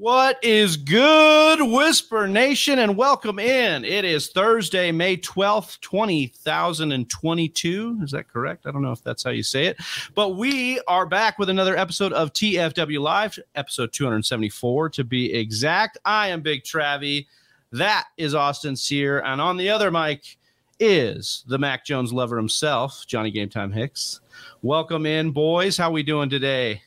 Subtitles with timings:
[0.00, 3.84] What is good, Whisper Nation, and welcome in.
[3.84, 7.98] It is Thursday, May 12th, 2022.
[8.02, 8.66] Is that correct?
[8.66, 9.76] I don't know if that's how you say it,
[10.14, 15.98] but we are back with another episode of TFW Live, episode 274 to be exact.
[16.06, 17.26] I am Big Travie.
[17.70, 19.20] That is Austin Sear.
[19.20, 20.38] And on the other mic
[20.78, 24.20] is the Mac Jones lover himself, Johnny Game Time Hicks.
[24.62, 25.76] Welcome in, boys.
[25.76, 26.80] How we doing today?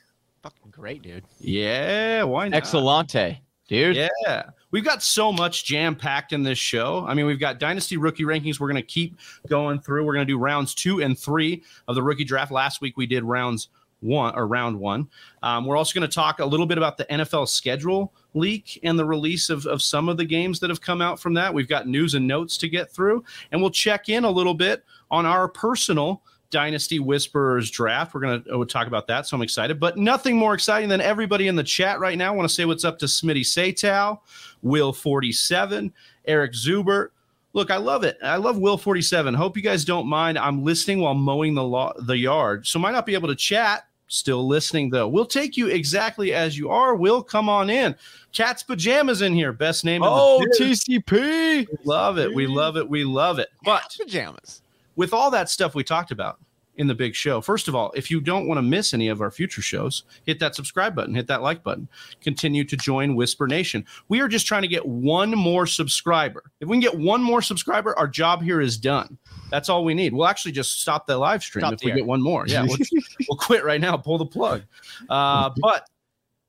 [0.43, 1.23] Fucking great, dude.
[1.39, 2.61] Yeah, why not?
[2.61, 3.37] Excellente,
[3.69, 3.95] dude.
[3.95, 4.43] Yeah.
[4.71, 7.05] We've got so much jam packed in this show.
[7.07, 8.59] I mean, we've got dynasty rookie rankings.
[8.59, 9.17] We're going to keep
[9.48, 10.03] going through.
[10.03, 12.51] We're going to do rounds two and three of the rookie draft.
[12.51, 13.70] Last week we did rounds
[14.01, 15.07] one or round one.
[15.43, 18.99] Um, we're also going to talk a little bit about the NFL schedule leak and
[18.99, 21.53] the release of, of some of the games that have come out from that.
[21.53, 24.84] We've got news and notes to get through, and we'll check in a little bit
[25.09, 26.21] on our personal
[26.53, 28.13] Dynasty Whisperers draft.
[28.13, 29.80] We're going to uh, talk about that, so I'm excited.
[29.80, 32.31] But nothing more exciting than everybody in the chat right now.
[32.31, 34.20] I want to say what's up to Smitty Satow,
[34.63, 35.91] Will47,
[36.26, 37.09] Eric Zubert.
[37.54, 38.18] Look, I love it.
[38.24, 39.35] I love Will47.
[39.35, 40.37] Hope you guys don't mind.
[40.37, 43.87] I'm listening while mowing the, lo- the yard, so might not be able to chat.
[44.07, 45.07] Still listening though.
[45.07, 46.93] We'll take you exactly as you are.
[46.93, 47.96] Will come on in.
[48.31, 49.51] Cat's pajamas in here.
[49.51, 50.04] Best name.
[50.04, 51.68] Oh, TCP.
[51.68, 52.31] We love it.
[52.31, 52.87] We love it.
[52.87, 53.49] We love it.
[53.63, 54.62] But pajamas
[54.96, 56.40] with all that stuff we talked about
[56.76, 59.22] in the big show, first of all, if you don't want to miss any of
[59.22, 61.88] our future shows, hit that subscribe button, hit that like button,
[62.22, 63.86] continue to join Whisper Nation.
[64.09, 66.44] We are just trying to get one more subscriber.
[66.59, 69.18] If we can get one more subscriber, our job here is done.
[69.52, 70.14] That's all we need.
[70.14, 71.97] We'll actually just stop the live stream Stop if we there.
[71.97, 72.47] get one more.
[72.47, 72.78] Yeah, we'll,
[73.30, 74.64] we'll quit right now, pull the plug.
[75.09, 75.88] Uh, but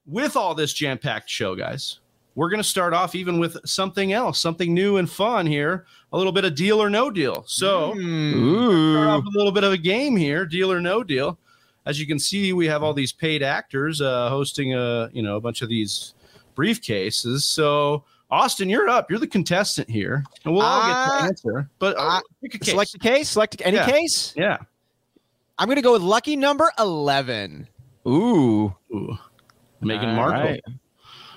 [0.06, 2.00] with all this jam packed show, guys,
[2.34, 6.16] we're going to start off even with something else, something new and fun here, a
[6.16, 7.44] little bit of deal or no deal.
[7.46, 11.38] So, start off a little bit of a game here, deal or no deal.
[11.86, 15.36] As you can see, we have all these paid actors uh, hosting a you know
[15.36, 16.14] a bunch of these
[16.56, 17.42] briefcases.
[17.42, 19.10] So, Austin, you're up.
[19.10, 21.70] You're the contestant here, and we'll all get Uh, to answer.
[21.78, 22.70] But uh, uh, pick a case.
[22.70, 23.28] Select a case.
[23.28, 23.90] Select any Yeah.
[23.90, 24.32] case.
[24.36, 24.56] yeah.
[25.58, 27.68] I'm gonna go with lucky number eleven.
[28.08, 28.74] Ooh.
[28.92, 29.18] Ooh.
[29.82, 30.40] Meghan Markle.
[30.42, 30.60] right.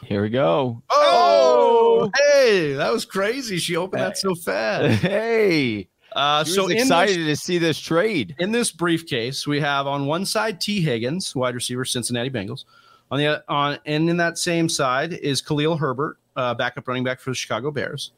[0.07, 0.81] Here we go.
[0.89, 3.57] Oh, hey, that was crazy.
[3.57, 5.01] She opened that so fast.
[5.01, 5.89] Hey.
[6.13, 8.33] Uh, so was in this- excited to see this trade.
[8.39, 12.63] in this briefcase, we have on one side Tee Higgins, wide receiver, Cincinnati Bengals.
[13.11, 17.19] On the on and in that same side is Khalil Herbert, uh, backup running back
[17.19, 18.11] for the Chicago Bears.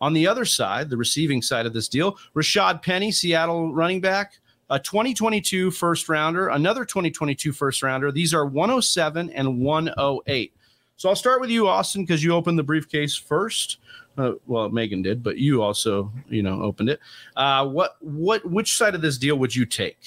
[0.00, 4.38] On the other side, the receiving side of this deal, Rashad Penny, Seattle running back,
[4.68, 8.10] a 2022 first rounder, another 2022 first rounder.
[8.10, 10.52] These are 107 and 108.
[10.96, 13.78] So I'll start with you, Austin, because you opened the briefcase first.
[14.16, 17.00] Uh, well, Megan did, but you also, you know, opened it.
[17.36, 19.98] Uh, what, what, which side of this deal would you take?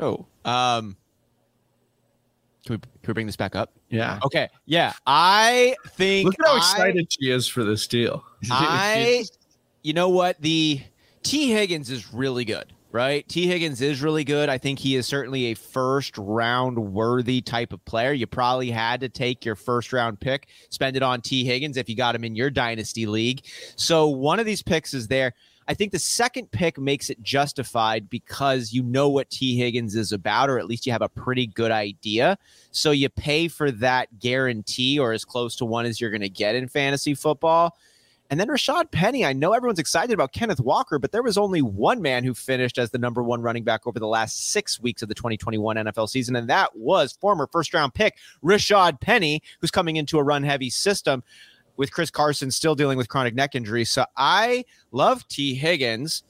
[0.00, 0.26] Oh.
[0.44, 0.96] Um.
[2.66, 3.72] Can we, can we bring this back up?
[3.88, 4.20] Yeah.
[4.22, 4.48] Okay.
[4.66, 4.92] Yeah.
[5.06, 6.26] I think.
[6.26, 8.22] Look at how I- excited she is for this deal.
[8.50, 9.24] I,
[9.82, 10.38] you know what?
[10.42, 10.82] The
[11.22, 13.28] Tee Higgins is really good, right?
[13.28, 14.48] Tee Higgins is really good.
[14.48, 18.12] I think he is certainly a first round worthy type of player.
[18.12, 21.88] You probably had to take your first round pick, spend it on Tee Higgins if
[21.88, 23.46] you got him in your dynasty league.
[23.76, 25.32] So one of these picks is there.
[25.68, 30.10] I think the second pick makes it justified because you know what Tee Higgins is
[30.10, 32.36] about, or at least you have a pretty good idea.
[32.72, 36.28] So you pay for that guarantee or as close to one as you're going to
[36.28, 37.76] get in fantasy football.
[38.30, 41.62] And then Rashad Penny, I know everyone's excited about Kenneth Walker, but there was only
[41.62, 45.00] one man who finished as the number one running back over the last six weeks
[45.00, 49.70] of the 2021 NFL season, and that was former first round pick Rashad Penny, who's
[49.70, 51.22] coming into a run heavy system
[51.78, 53.86] with Chris Carson still dealing with chronic neck injury.
[53.86, 56.22] So I love Tee Higgins.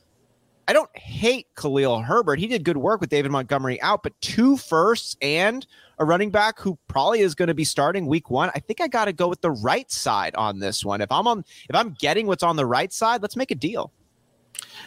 [0.69, 2.39] I don't hate Khalil Herbert.
[2.39, 5.67] He did good work with David Montgomery out, but two firsts and
[5.99, 8.51] a running back who probably is going to be starting week one.
[8.55, 11.01] I think I got to go with the right side on this one.
[11.01, 13.93] If I'm on, if I'm getting what's on the right side, let's make a deal.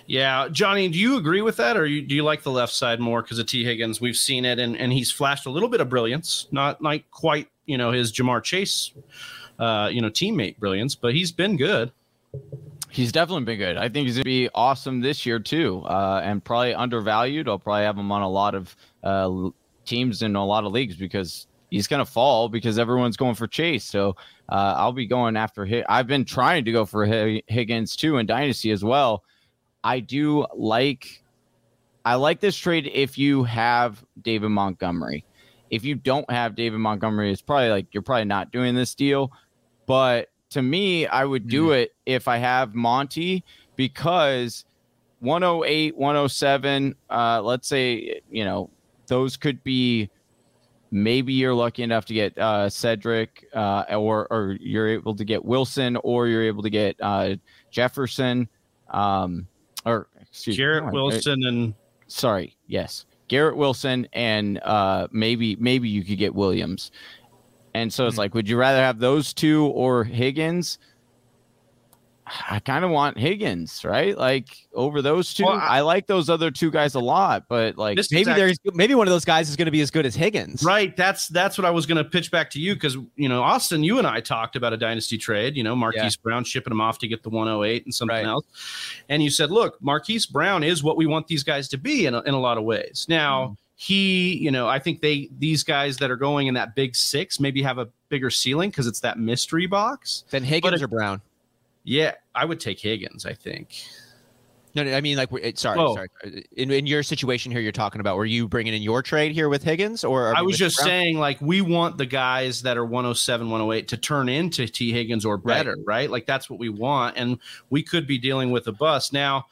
[0.05, 2.99] Yeah, Johnny, do you agree with that, or you, do you like the left side
[2.99, 3.99] more because of Tee Higgins?
[3.99, 7.47] We've seen it, and, and he's flashed a little bit of brilliance, not like quite
[7.65, 8.91] you know his Ja'Marr Chase,
[9.57, 11.91] uh, you know teammate brilliance, but he's been good.
[12.91, 13.77] He's definitely been good.
[13.77, 17.47] I think he's going to be awesome this year, too, uh, and probably undervalued.
[17.47, 19.49] I'll probably have him on a lot of uh,
[19.85, 23.47] teams in a lot of leagues because he's going to fall because everyone's going for
[23.47, 23.85] Chase.
[23.85, 24.17] So
[24.49, 25.85] uh, I'll be going after him.
[25.87, 29.23] I've been trying to go for Hi- Higgins, too, in Dynasty as well.
[29.83, 31.23] I do like
[32.03, 35.23] I like this trade if you have David Montgomery.
[35.69, 39.31] If you don't have David Montgomery, it's probably like you're probably not doing this deal.
[39.85, 43.43] But to me, I would do it if I have Monty
[43.75, 44.65] because
[45.19, 48.69] 108, 107, uh, let's say, you know,
[49.07, 50.09] those could be
[50.91, 55.43] maybe you're lucky enough to get uh, Cedric, uh, or or you're able to get
[55.43, 57.35] Wilson, or you're able to get uh,
[57.71, 58.47] Jefferson,
[58.89, 59.47] um,
[59.85, 61.73] or excuse Garrett me, Wilson and
[62.07, 66.91] sorry, yes, Garrett Wilson, and uh, maybe maybe you could get Williams.
[67.73, 68.19] And so it's Hmm.
[68.21, 70.77] like, would you rather have those two or Higgins?
[72.49, 74.17] I kind of want Higgins, right?
[74.17, 75.43] Like over those two.
[75.43, 78.57] Well, I, I- like those other two guys a lot, but like Maybe Exact- there's
[78.73, 80.63] maybe one of those guys is going to be as good as Higgins.
[80.63, 80.95] Right.
[80.95, 83.83] That's that's what I was going to pitch back to you because you know Austin,
[83.83, 85.57] you and I talked about a dynasty trade.
[85.57, 88.25] You know, Marquise Brown shipping him off to get the 108 and something Right.
[88.25, 88.45] else,
[89.09, 92.13] and you said, look, Marquise Brown is what we want these guys to be in
[92.13, 93.07] a, in a lot of ways.
[93.09, 93.53] Now Mm-hmm.
[93.83, 97.39] He, you know, I think they these guys that are going in that big six
[97.39, 100.23] maybe have a bigger ceiling because it's that mystery box.
[100.29, 101.19] Then Higgins But or Brown?
[101.83, 103.25] Yeah, I would take Higgins.
[103.25, 103.81] I think.
[104.75, 105.95] No, no, I mean like we're- sorry, Oh.
[105.95, 106.09] sorry.
[106.55, 109.49] In, in your situation here, you're talking about were you bringing in your trade here
[109.49, 110.87] with Higgins or are I was just Brown?
[110.87, 115.25] saying, like, we want the guys that are 107, 108 to turn into Tee Higgins
[115.25, 115.43] or Right.
[115.57, 116.07] better, right?
[116.09, 117.17] Like, that's what we want.
[117.17, 117.39] And
[117.71, 119.11] we could be dealing with a bust.
[119.11, 119.47] Now,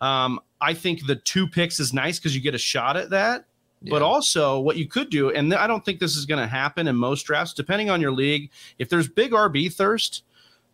[0.00, 3.44] um, I think the two picks is nice because you get a shot at that.
[3.90, 6.88] But also, what you could do, and I don't think this is going to happen
[6.88, 10.22] in most drafts, depending on your league, if there's big RB thirst,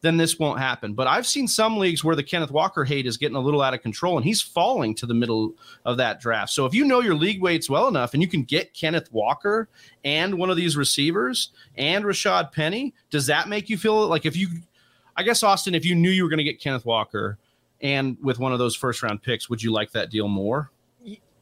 [0.02, 0.94] then this won't happen.
[0.94, 3.74] But I've seen some leagues where the Kenneth Walker hate is getting a little out
[3.74, 5.54] of control and he's falling to the middle
[5.84, 6.50] of that draft.
[6.50, 9.68] So if you know your league weights well enough and you can get Kenneth Walker
[10.04, 14.36] and one of these receivers and Rashad Penny, does that make you feel like if
[14.36, 14.48] you,
[15.16, 17.38] I guess, Austin, if you knew you were going to get Kenneth Walker
[17.82, 20.70] and with one of those first round picks, would you like that deal more?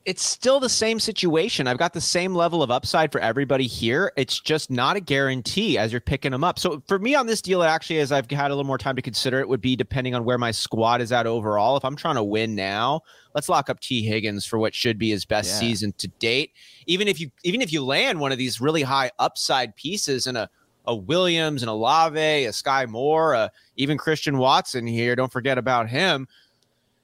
[0.09, 1.67] It's still the same situation.
[1.67, 4.11] I've got the same level of upside for everybody here.
[4.17, 6.59] It's just not a guarantee as you're picking them up.
[6.59, 9.03] So for me on this deal, actually, as I've had a little more time to
[9.03, 11.77] consider it, would be depending on where my squad is at overall.
[11.77, 13.03] If I'm trying to win now,
[13.35, 15.59] let's lock up Tee Higgins for what should be his best Yeah.
[15.69, 16.53] season to date.
[16.87, 20.37] Even if you even if you land one of these really high upside pieces in
[20.37, 20.49] a
[20.87, 25.15] a Williams, and Olave, a Skyy Moore, a, even Christian Watson here.
[25.15, 26.27] Don't forget about him.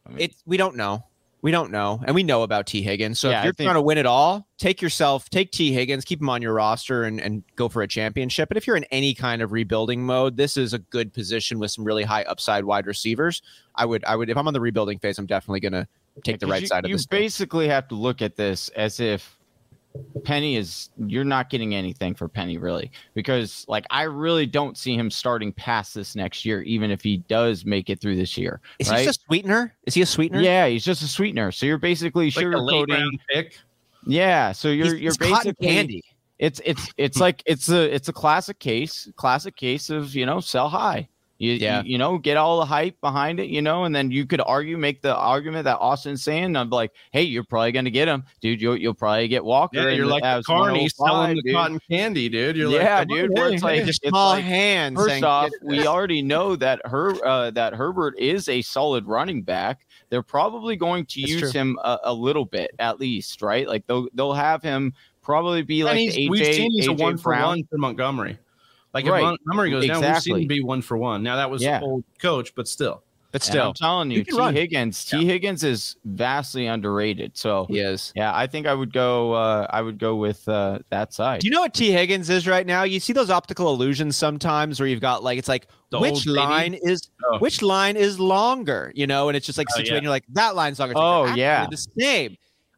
[0.06, 1.04] I mean- It we don't know.
[1.44, 3.20] We don't know, and we know about Tee Higgins.
[3.20, 6.02] So Yeah, if you're think- trying to win it all, take yourself, take Tee Higgins,
[6.02, 8.48] keep him on your roster, and and go for a championship.
[8.48, 11.70] But if you're in any kind of rebuilding mode, this is a good position with
[11.70, 13.42] some really high upside wide receivers.
[13.74, 15.86] I would, I would, if I'm on the rebuilding phase, I'm definitely going to
[16.22, 17.04] take the right you, side of you this.
[17.04, 17.20] deal.
[17.20, 19.36] basically have to look at this as if
[20.24, 24.94] Penny is you're not getting anything for Penny really because like I really don't see
[24.96, 28.60] him starting past this next year even if he does make it through this year.
[28.78, 29.00] Is right?
[29.00, 29.74] he just a sweetener?
[29.84, 30.40] Is he a sweetener?
[30.40, 31.52] Yeah, he's just a sweetener.
[31.52, 33.18] So you're basically Like a sugarcoating.
[33.30, 33.58] pick.
[34.06, 36.02] Yeah, so you're He's, you're he's cotton basically candy.
[36.38, 40.40] it's it's it's like it's a it's a classic case classic case of you know
[40.40, 41.08] sell high
[41.38, 41.82] you, Yeah.
[41.82, 44.40] you, you know get all the hype behind it you know and then you could
[44.40, 48.06] argue make the argument that austin's saying I'm like hey you're probably going to get
[48.08, 51.42] him dude you'll, you'll probably get walker Yeah, you're like the carny 105, selling the
[51.42, 51.54] dude.
[51.54, 52.56] cotton candy, dude.
[52.56, 54.96] You're Yeah, like, dude, oh, where it's like- Just small like, hands.
[54.96, 59.86] First off, we already know that her uh, that Herbert is a solid running back.
[60.10, 61.50] They're probably going to That's use true.
[61.50, 63.66] him a, a little bit at least, right?
[63.66, 67.18] Like they'll they'll have him probably be like AJ, we've seen he's a AJ one
[67.18, 68.38] for one for Montgomery.
[68.94, 69.18] Like Right.
[69.18, 70.42] if Montgomery goes down, we've seen Exactly.
[70.42, 71.22] him be one for one.
[71.22, 71.80] Now that was Yeah.
[71.82, 73.02] old coach, but still.
[73.32, 74.36] but And still, I'm telling you, he T.
[74.38, 74.54] run.
[74.54, 77.32] Higgins, Tee Higgins is vastly underrated.
[77.36, 78.12] So he is.
[78.14, 79.32] yeah, I think I would go.
[79.32, 81.40] Uh, I would go with uh, that side.
[81.40, 82.84] Do you know what Tee Higgins is right now?
[82.84, 86.26] You see those optical illusions sometimes where you've got like it's like The which old
[86.26, 86.38] lady?
[86.48, 87.38] line is Oh.
[87.38, 89.94] which line is longer, you know, and it's just like Oh, situated.
[89.96, 90.02] yeah.
[90.02, 90.92] You're like that line's longer.
[90.92, 91.66] It's Oh, like, yeah.
[91.68, 92.36] the same.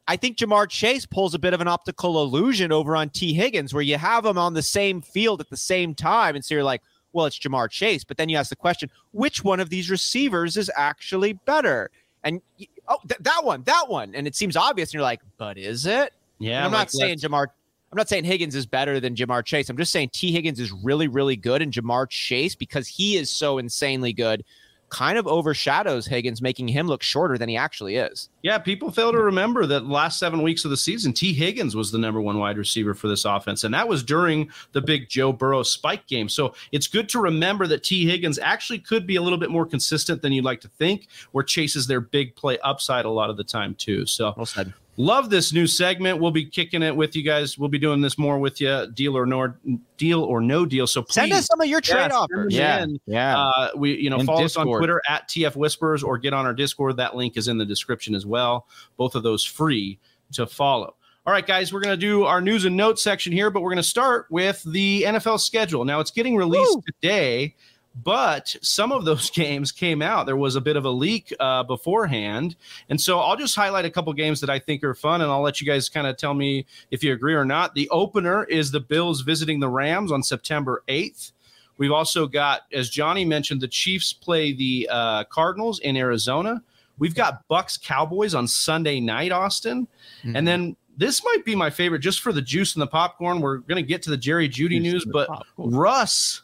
[0.08, 3.75] I think Ja'Marr Chase pulls a bit of an optical illusion over on Tee Higgins
[3.75, 6.64] where you have them on the same field at the same time, and so you're
[6.64, 6.82] like,
[7.12, 10.56] well, it's Ja'Marr Chase, but then you ask the question, which one of these receivers
[10.56, 11.90] is actually better?
[12.22, 12.40] And
[12.88, 15.86] oh, th- that one, that one, and it seems obvious, and you're like, but is
[15.86, 16.12] it?
[16.38, 16.58] Yeah.
[16.58, 17.46] And I'm like, not saying Ja'Marr.
[17.92, 19.70] I'm not saying Higgins is better than Ja'Marr Chase.
[19.70, 23.30] I'm just saying Tee Higgins is really, really good, and Ja'Marr Chase because he is
[23.30, 24.44] so insanely good,
[24.88, 28.28] kind of overshadows Higgins, making him look shorter than he actually is.
[28.43, 31.90] Yeah, people fail to remember that last seven weeks of the season, Tee Higgins was
[31.90, 35.33] the number one wide receiver for this offense, and that was during the big Joe
[35.33, 36.28] Burrow spike game.
[36.28, 39.66] So it's good to remember that Tee Higgins actually could be a little bit more
[39.66, 43.37] consistent than you'd like to think, where chases their big play upside a lot of
[43.37, 44.07] the time too.
[44.07, 44.73] So Well said.
[44.98, 46.20] Love this new segment.
[46.20, 47.58] We'll be kicking it with you guys.
[47.58, 49.52] We'll be doing this more with you, deal or no
[49.98, 50.86] deal or no deal.
[50.86, 52.54] So please Send us some of your trade Yeah, offers.
[52.54, 53.00] yeah, in.
[53.06, 53.38] yeah.
[53.38, 56.46] uh, we you know And follow us on Twitter at TF Whispers or get on
[56.46, 56.96] our Discord.
[56.96, 58.66] That link is in the description as well.
[58.96, 59.98] Both of those free
[60.32, 60.94] to follow.
[61.26, 63.70] All right, guys, we're going to do our news and notes section here, but we're
[63.70, 65.84] going to start with the NFL schedule.
[65.84, 66.82] Now it's getting released Woo.
[66.86, 67.54] today,
[68.02, 70.26] but some of those games came out.
[70.26, 72.56] There was a bit of a leak uh, beforehand.
[72.88, 75.42] And so I'll just highlight a couple games that I think are fun, and I'll
[75.42, 77.74] let you guys kind of tell me if you agree or not.
[77.74, 81.32] The opener is the Bills visiting the Rams on September 8th.
[81.78, 86.62] We've also got, as Johnny mentioned, the Chiefs play the uh, Cardinals in Arizona.
[86.98, 89.86] We've got Bucks Cowboys on Sunday night, Austin.
[90.20, 90.36] Mm-hmm.
[90.36, 93.42] And then this might be my favorite just for the juice and the popcorn.
[93.42, 95.74] We're going to get to the Jerry Jeudy juice news, but popcorn.
[95.74, 96.42] Russ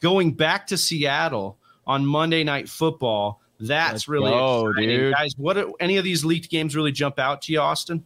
[0.00, 3.40] going back to Seattle on Monday Night Football.
[3.60, 5.14] That's Let's really go, exciting, dude.
[5.14, 5.34] guys.
[5.36, 8.04] What are, any of these leaked games really jump out to you, Austin?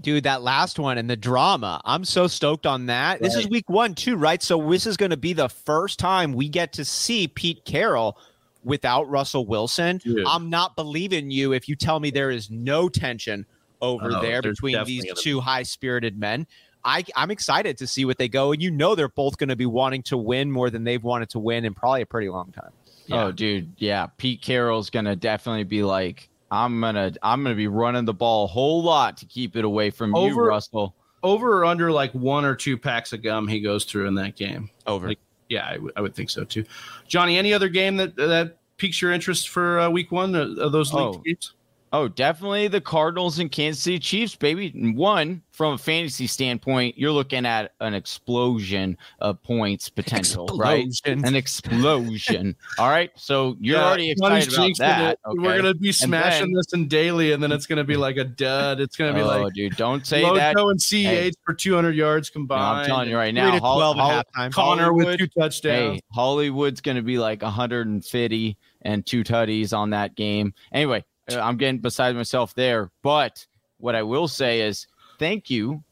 [0.00, 1.80] Dude, that last one and the drama.
[1.84, 3.14] I'm so stoked on that.
[3.14, 3.22] Right.
[3.22, 4.42] This is week one, too, right?
[4.42, 8.16] So this is going to be the first time we get to see Pete Carroll
[8.64, 9.98] without Russell Wilson.
[9.98, 10.24] Dude.
[10.26, 13.44] I'm not believing you if you tell me there is no tension
[13.80, 16.46] over oh, there between these two high spirited men.
[16.88, 18.52] I, I'm excited to see what they go.
[18.52, 21.28] And you know, they're both going to be wanting to win more than they've wanted
[21.30, 22.70] to win in probably a pretty long time.
[23.06, 23.24] Yeah.
[23.24, 23.70] Oh, dude.
[23.76, 24.06] Yeah.
[24.16, 28.06] Pete Carroll's going to definitely be like, I'm going to, I'm going to be running
[28.06, 30.94] the ball a whole lot to keep it away from over, you, Russell.
[31.22, 34.34] Over or under like one or two packs of gum he goes through in that
[34.34, 34.70] game.
[34.86, 35.08] Over.
[35.08, 35.18] Like,
[35.50, 36.64] yeah, I, w- I would think so too.
[37.06, 40.94] Johnny, any other game that, that piques your interest for uh, week one of those
[40.94, 41.22] league oh.
[41.24, 41.52] games?
[41.92, 44.70] Oh, definitely the Cardinals and Kansas City Chiefs, baby.
[44.94, 51.22] One, from a fantasy standpoint, you're looking at an explosion of points potential, explosion.
[51.22, 51.28] right?
[51.28, 52.56] An explosion.
[52.78, 53.10] All right.
[53.16, 55.18] So you're yeah, already excited about that.
[55.26, 55.42] Okay?
[55.42, 58.24] We're gonna be smashing then, this in daily, and then it's gonna be like a
[58.24, 58.80] dud.
[58.80, 60.56] It's gonna be oh, like, dude, don't say that.
[60.56, 61.32] and CEH hey.
[61.44, 62.60] for 200 yards combined.
[62.60, 64.52] No, I'm telling you right now, Hol- 12 Hol- halftime.
[64.52, 65.94] Connor Hollywood, with two touchdowns.
[65.94, 70.54] Hey, Hollywood's gonna be like 150 and two tutties on that game.
[70.72, 72.90] Anyway, I'm getting beside myself there.
[73.02, 73.46] But
[73.78, 74.86] what I will say is
[75.18, 75.82] thank you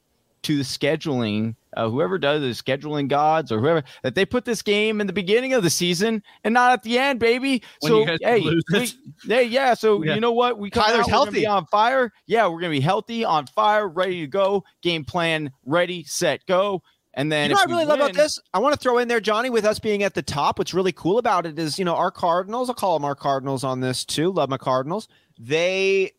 [0.46, 4.62] to the scheduling, uh, whoever does the scheduling gods or whoever, that they put this
[4.62, 7.62] game in the beginning of the season and not at the end, baby.
[7.80, 8.92] When so hey, we,
[9.24, 9.74] hey, yeah.
[9.74, 10.14] So yeah.
[10.14, 10.58] you know what?
[10.58, 12.12] We Tyler's out, healthy on fire.
[12.26, 14.64] Yeah, we're gonna be healthy, on fire, ready to go.
[14.82, 16.82] Game plan, ready, set, go.
[17.14, 18.38] And then, you know, I really win, love about this.
[18.52, 20.58] I want to throw in there, Johnny, with us being at the top.
[20.58, 22.68] What's really cool about it is, you know, our Cardinals.
[22.68, 24.30] I'll call them our Cardinals on this too.
[24.30, 26.12] Love my Cardinals they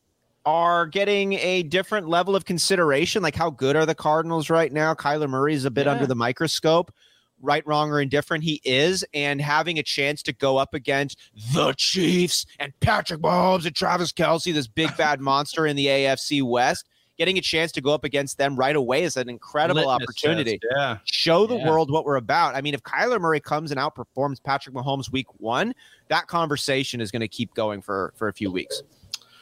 [0.45, 3.21] are getting a different level of consideration.
[3.21, 4.93] Like, how good are the Cardinals right now?
[4.93, 5.91] Kyler Murray is a bit yeah.
[5.91, 6.93] under the microscope.
[7.39, 11.19] Right, wrong, or indifferent, he is, and having a chance to go up against
[11.53, 16.41] the Chiefs and Patrick Mahomes and Travis Kelce, this big bad monster in the AFC
[16.41, 20.59] West, getting a chance to go up against them right away is an incredible opportunity.
[20.59, 20.97] Test, yeah.
[21.03, 21.69] Show the yeah.
[21.69, 22.55] world what we're about.
[22.55, 25.73] I mean, if Kyler Murray comes and outperforms Patrick Mahomes week one,
[26.07, 28.81] that conversation is going to keep going for for a few weeks.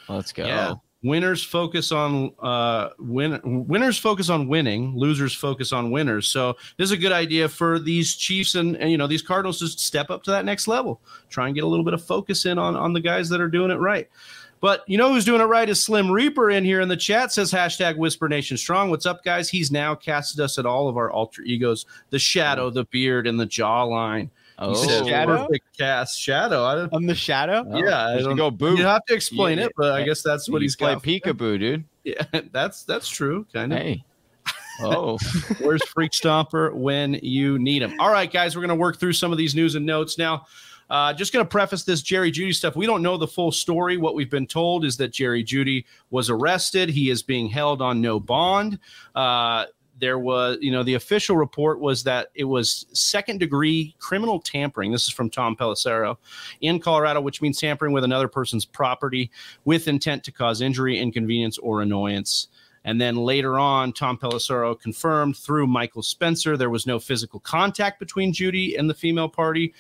[0.10, 0.46] Let's go.
[0.46, 0.76] Yeah.
[1.04, 3.40] Winners focus on uh, win.
[3.68, 4.96] Winners focus on winning.
[4.98, 6.28] Losers focus on winners.
[6.28, 9.60] So this is a good idea for these Chiefs and, and you know these Cardinals
[9.60, 11.02] to step up to that next level.
[11.30, 13.48] Try and get a little bit of focus in on on the guys that are
[13.48, 14.10] doing it right.
[14.62, 17.32] But you know who's doing it right is Slim Reaper in here in the chat
[17.32, 18.90] says hashtag Whisper Nation Strong.
[18.90, 19.48] What's up, guys?
[19.48, 23.40] He's now casted us at all of our alter egos: the shadow, the beard, and
[23.40, 24.32] the jawline.
[24.58, 25.48] Oh, shadow?
[25.48, 26.64] perfect cast shadow.
[26.64, 27.66] I I'm the shadow.
[27.70, 28.76] Oh, yeah, I don't, go boo.
[28.76, 29.66] You have to explain yeah.
[29.66, 31.04] it, but I guess that's what he's got.
[31.04, 31.84] peekaboo, dude.
[32.06, 33.48] Yeah, that's that's true.
[33.52, 33.80] Kind of.
[33.80, 34.04] Hey.
[34.82, 35.18] Oh,
[35.62, 37.98] where's Freak Stomper when you need him?
[37.98, 40.46] All right, guys, we're gonna work through some of these news and notes now.
[40.90, 42.76] Uh, just going to preface this Jerry Jeudy stuff.
[42.76, 43.98] We don't know the full story.
[43.98, 46.90] What we've been told is that Jerry Jeudy was arrested.
[46.90, 48.80] He is being held on no bond.
[49.16, 49.66] Uh,
[50.00, 54.92] there was, you know, the official report was that it was second degree criminal tampering.
[54.92, 56.18] This is from Tom Pelissero
[56.62, 59.32] in Colorado, which means tampering with another person's property
[59.64, 62.48] with intent to cause injury, inconvenience, or annoyance.
[62.84, 68.00] And then later on, Tom Pelissero confirmed through Michael Spencer there was no physical contact
[68.00, 69.74] between Jeudy and the female party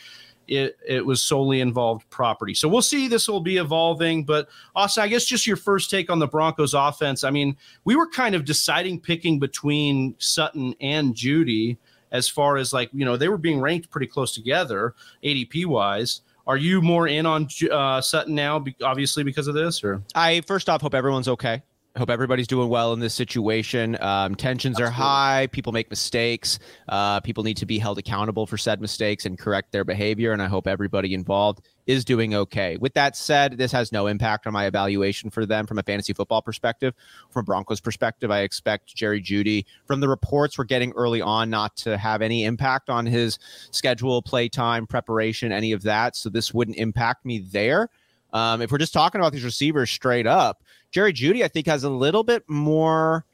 [0.47, 2.53] it, it was solely involved property.
[2.53, 3.07] So we'll see.
[3.07, 4.23] This will be evolving.
[4.23, 7.23] But also, I guess just your first take on the Broncos offense.
[7.23, 11.77] I mean, we were kind of deciding picking between Sutton and Jeudy
[12.11, 16.21] as far as like, you know, they were being ranked pretty close together, ADP wise.
[16.47, 19.83] Are you more in on uh, Sutton now, obviously because of this?
[19.83, 21.63] Or I first off hope everyone's okay
[21.97, 23.97] hope everybody's doing well in this situation.
[24.01, 24.89] Um, tensions Absolutely.
[24.89, 25.47] are high.
[25.51, 26.59] People make mistakes.
[26.89, 30.33] Uh, people need to be held accountable for said mistakes and correct their behavior.
[30.33, 32.77] And I hope everybody involved is doing okay.
[32.77, 36.13] With that said, this has no impact on my evaluation for them from a fantasy
[36.13, 36.93] football perspective.
[37.29, 41.77] From Broncos perspective, I expect Jerry Jeudy, from the reports we're getting early on, not
[41.77, 43.39] to have any impact on his
[43.71, 46.15] schedule, play time, preparation, any of that.
[46.15, 47.89] So this wouldn't impact me there.
[48.33, 50.61] Um, if we're just talking about these receivers straight up,
[50.91, 53.25] Jerry Jeudy, I think, has a little bit more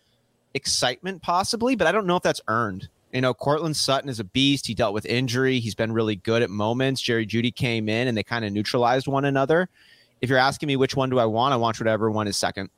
[0.54, 2.90] excitement, possibly, but I don't know if that's earned.
[3.14, 4.68] You know, Courtland Sutton is a beast.
[4.68, 5.60] He dealt with injury.
[5.60, 7.02] He's been really good at moments.
[7.02, 9.68] Jerry Jeudy came in and they kind of neutralized one another.
[10.22, 12.70] If you're asking me which one do I want, I want whatever one is second.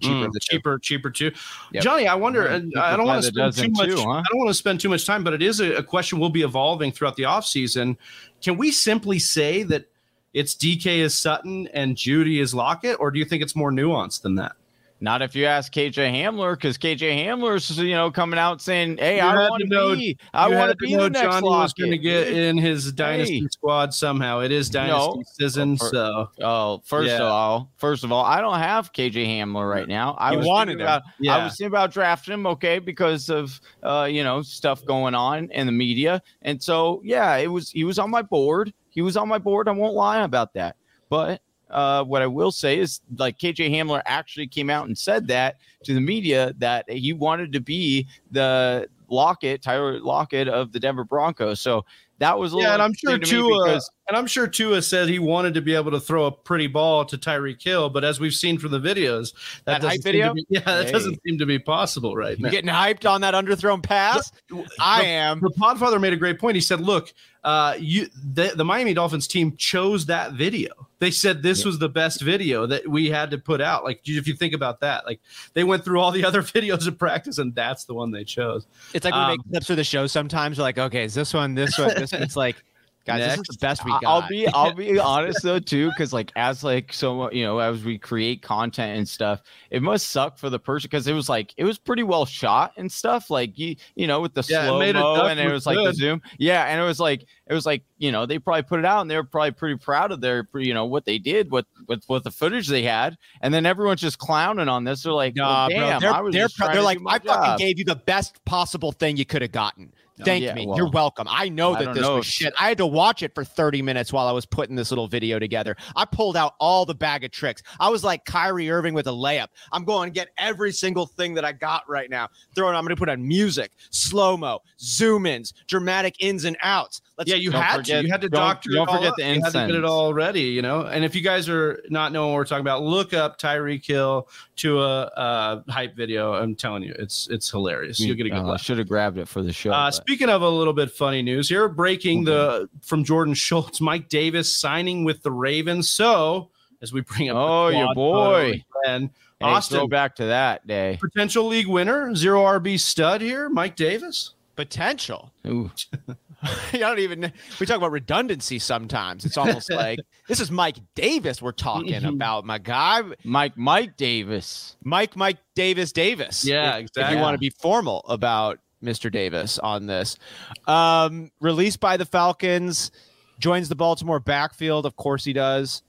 [0.00, 1.30] Cheaper, mm, cheaper, cheaper too.
[1.72, 1.84] Yep.
[1.84, 2.42] Johnny, I wonder.
[2.44, 3.88] Yeah, I don't want to spend too much.
[3.90, 4.10] Too, huh?
[4.10, 6.30] I don't want to spend too much time, but it is a, a question we'll
[6.30, 7.96] be evolving throughout the offseason.
[8.42, 9.86] Can we simply say that
[10.34, 14.22] it's DK is Sutton and Jeudy is Lockett, or do you think it's more nuanced
[14.22, 14.56] than that?
[15.00, 19.16] Not if you ask KJ Hamler, because KJ Hamler's you know coming out saying, "Hey,
[19.16, 21.98] you I want to be, I want to be the next Johnny was going to
[21.98, 23.48] get in his dynasty hey.
[23.48, 24.40] squad somehow.
[24.40, 25.22] It is dynasty no.
[25.38, 27.16] season, for, so oh, first yeah.
[27.16, 30.14] of all, first of all, I don't have KJ Hamler right now.
[30.14, 31.36] I you was wanted about, yeah.
[31.36, 35.50] I was thinking about drafting him, okay, because of uh, you know stuff going on
[35.50, 38.72] in the media, and so yeah, it was he was on my board.
[38.94, 39.68] He was on my board.
[39.68, 40.76] I won't lie about that,
[41.08, 45.26] but uh, what I will say is, like KJ Hamler actually came out and said
[45.28, 50.80] that to the media that he wanted to be the Lockett, Tyler Lockett of the
[50.80, 51.60] Denver Broncos.
[51.60, 51.84] So
[52.18, 55.54] that was yeah, and I'm sure Tua, because, and I'm sure Tua said he wanted
[55.54, 58.56] to be able to throw a pretty ball to Tyreek Hill, but as we've seen
[58.56, 59.34] from the videos,
[59.64, 60.92] that, that hype video, be, yeah, that hey.
[60.92, 62.50] doesn't seem to be possible right now.
[62.50, 65.40] Getting hyped on that underthrown pass, the, I the, am.
[65.40, 66.54] The Podfather made a great point.
[66.54, 67.12] He said, "Look,
[67.44, 70.72] uh, you the, the Miami Dolphins team chose that video.
[70.98, 71.66] They said this yeah.
[71.66, 73.84] was the best video that we had to put out.
[73.84, 75.20] Like if you think about that, like
[75.52, 78.66] they went through all the other videos of practice, and that's the one they chose.
[78.94, 80.06] It's like we um, make clips for the show.
[80.06, 82.22] Sometimes we're like, okay, is this one, this one, this one?
[82.22, 82.56] It's like
[83.04, 84.04] Guys, Next, this is the best we got.
[84.06, 87.84] I'll be I'll be honest though too, because like as like so you know as
[87.84, 91.52] we create content and stuff, it must suck for the person because it was like
[91.58, 93.28] it was pretty well shot and stuff.
[93.28, 95.88] Like you you know with the yeah, slow mo and it was like good.
[95.88, 98.78] the zoom, yeah, and it was like it was like you know they probably put
[98.78, 101.50] it out and they were probably pretty proud of their you know what they did
[101.50, 105.02] with with what the footage they had, and then everyone's just clowning on this.
[105.02, 107.26] They're like, nah, well, damn, bro, they're, they're, they're like, I job.
[107.26, 109.92] fucking gave you the best possible thing you could have gotten.
[110.18, 110.66] Thank yeah, me.
[110.66, 111.26] Well, You're welcome.
[111.28, 112.16] I know that I this know.
[112.16, 112.54] was shit.
[112.58, 115.38] I had to watch it for 30 minutes while I was putting this little video
[115.38, 115.76] together.
[115.96, 117.62] I pulled out all the bag of tricks.
[117.80, 119.48] I was like Kyrie Irving with a layup.
[119.72, 122.28] I'm going to get every single thing that I got right now.
[122.54, 127.00] Throwing, I'm going to put on music, slow mo, zoom ins, dramatic ins and outs.
[127.18, 128.06] Let's, yeah, you had forget, to.
[128.06, 128.70] You had to doctor.
[128.72, 129.54] Don't, don't forget the incense.
[129.54, 130.82] You had to get it all ready, you know.
[130.82, 134.28] And if you guys are not knowing what we're talking about, look up Tyreek Hill
[134.56, 136.34] to a, a hype video.
[136.34, 138.00] I'm telling you, it's it's hilarious.
[138.00, 138.38] You'll get a good.
[138.38, 139.70] Uh, I should have grabbed it for the show.
[139.72, 144.08] Uh, speaking of a little bit funny news here, breaking the from Jordan Schultz, Mike
[144.10, 145.88] Davis signing with the Ravens.
[145.88, 146.50] So
[146.82, 149.08] as we bring up, oh your boy, and
[149.40, 154.34] hey, Austin, back to that day, potential league winner, zero RB stud here, Mike Davis.
[154.56, 155.32] Potential.
[155.46, 155.70] Ooh.
[156.42, 157.32] I don't even.
[157.58, 159.24] We talk about redundancy sometimes.
[159.24, 163.02] It's almost like this is Mike Davis we're talking about, my guy.
[163.24, 164.76] Mike Mike Davis.
[164.84, 166.44] Mike Mike Davis Davis.
[166.44, 167.14] Yeah, if, exactly.
[167.14, 169.10] If you want to be formal about Mr.
[169.10, 170.18] Davis on this,
[170.66, 172.90] um, released by the Falcons,
[173.38, 174.86] joins the Baltimore backfield.
[174.86, 175.82] Of course, he does.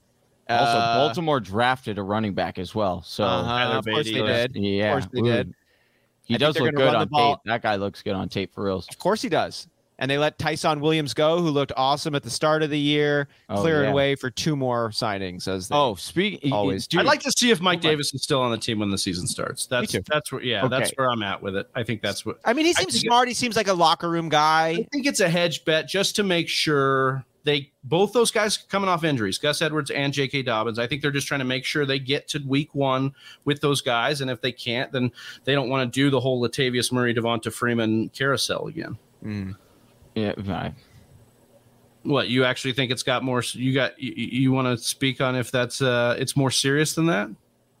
[0.48, 3.02] Also, uh, Baltimore drafted a running back as well.
[3.02, 4.54] So uh-huh, of course they did.
[4.54, 5.54] Yeah, of course they did.
[6.22, 7.38] He I does look good on tape.
[7.44, 8.86] That guy looks good on tape for reals.
[8.88, 12.30] Of course he does and they let Ty'Son Williams go, who looked awesome at the
[12.30, 13.94] start of the year, oh, clearing yeah.
[13.94, 15.48] way for two more signings.
[15.48, 16.88] As oh, speak always.
[16.96, 19.26] I'd like to see if Mike Davis is still on the team when the season
[19.26, 19.66] starts.
[19.66, 20.68] That's that's where yeah, okay.
[20.68, 21.68] that's where I'm at with it.
[21.74, 22.38] I think that's what.
[22.44, 23.28] I mean, he seems smart.
[23.28, 24.68] It, he seems like a locker room guy.
[24.68, 28.88] I think it's a hedge bet just to make sure they both those guys coming
[28.88, 30.42] off injuries, Gus Edwards and J.K.
[30.42, 30.78] Dobbins.
[30.78, 33.80] I think they're just trying to make sure they get to week one with those
[33.80, 35.12] guys, and if they can't, then
[35.44, 38.98] they don't want to do the whole Latavius Murray, Devonta Freeman carousel again.
[39.24, 39.56] Mm.
[40.16, 40.72] Yeah, right.
[42.02, 43.42] What you actually think it's got more?
[43.52, 47.06] You got you, you want to speak on if that's uh it's more serious than
[47.06, 47.28] that?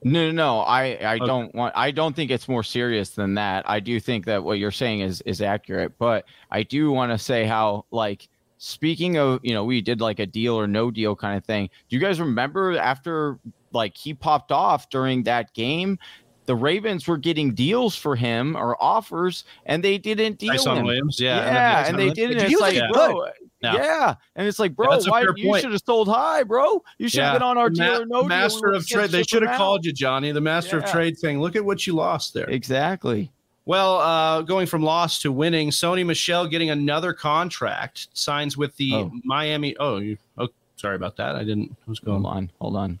[0.04, 0.60] No, no, no.
[0.60, 1.26] I, I okay.
[1.26, 1.72] don't want.
[1.74, 3.68] I don't think it's more serious than that.
[3.68, 7.18] I do think that what you're saying is is accurate, but I do want to
[7.18, 11.16] say how like speaking of you know we did like a deal or no deal
[11.16, 11.70] kind of thing.
[11.88, 13.38] Do you guys remember after
[13.72, 15.98] like he popped off during that game?
[16.46, 20.84] The Ravens were getting deals for him or offers, and they didn't deal Ty'Son him.
[20.86, 22.38] Williams, yeah, yeah, and, and they didn't.
[22.38, 22.88] It's like, yeah.
[22.92, 23.26] bro,
[23.60, 23.74] yeah.
[23.74, 24.14] yeah.
[24.36, 26.82] and it's like, bro, yeah, why you should have sold high, bro?
[26.98, 27.38] You should have yeah.
[27.38, 28.06] been on our Ma- deal.
[28.06, 28.76] No master deal.
[28.76, 29.10] of trade.
[29.10, 31.40] They should have called you, Johnny, the master of trade, thing.
[31.40, 33.32] "Look at what you lost there." Exactly.
[33.64, 38.94] Well, uh, going from loss to winning, Sony Michel getting another contract, signs with the
[38.94, 39.10] oh.
[39.24, 39.76] Miami.
[39.80, 41.34] Oh, you, oh, sorry about that.
[41.34, 41.72] I didn't.
[41.72, 42.22] I was going.
[42.22, 43.00] Hold on, hold on.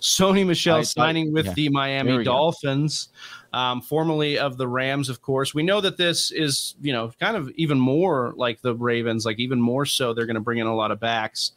[0.00, 1.52] Sony Michel signing with yeah.
[1.54, 3.08] the Miami Dolphins,
[3.52, 5.54] um, formerly of the Rams, of course.
[5.54, 9.38] We know that this is, you know, kind of even more like the Ravens, like
[9.38, 10.12] even more so.
[10.12, 11.52] They're going to bring in a lot of backs.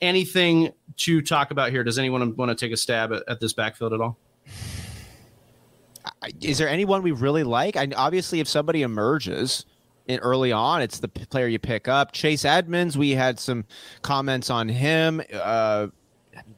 [0.00, 1.84] Anything to talk about here?
[1.84, 4.18] Does anyone want to take a stab at, at this backfield at all?
[6.40, 7.76] Is there anyone we really like?
[7.76, 9.66] I obviously if somebody emerges
[10.06, 12.12] in early on, it's the player you pick up.
[12.12, 13.64] Chase Edmonds, we had some
[14.02, 15.22] comments on him.
[15.32, 15.88] Uh,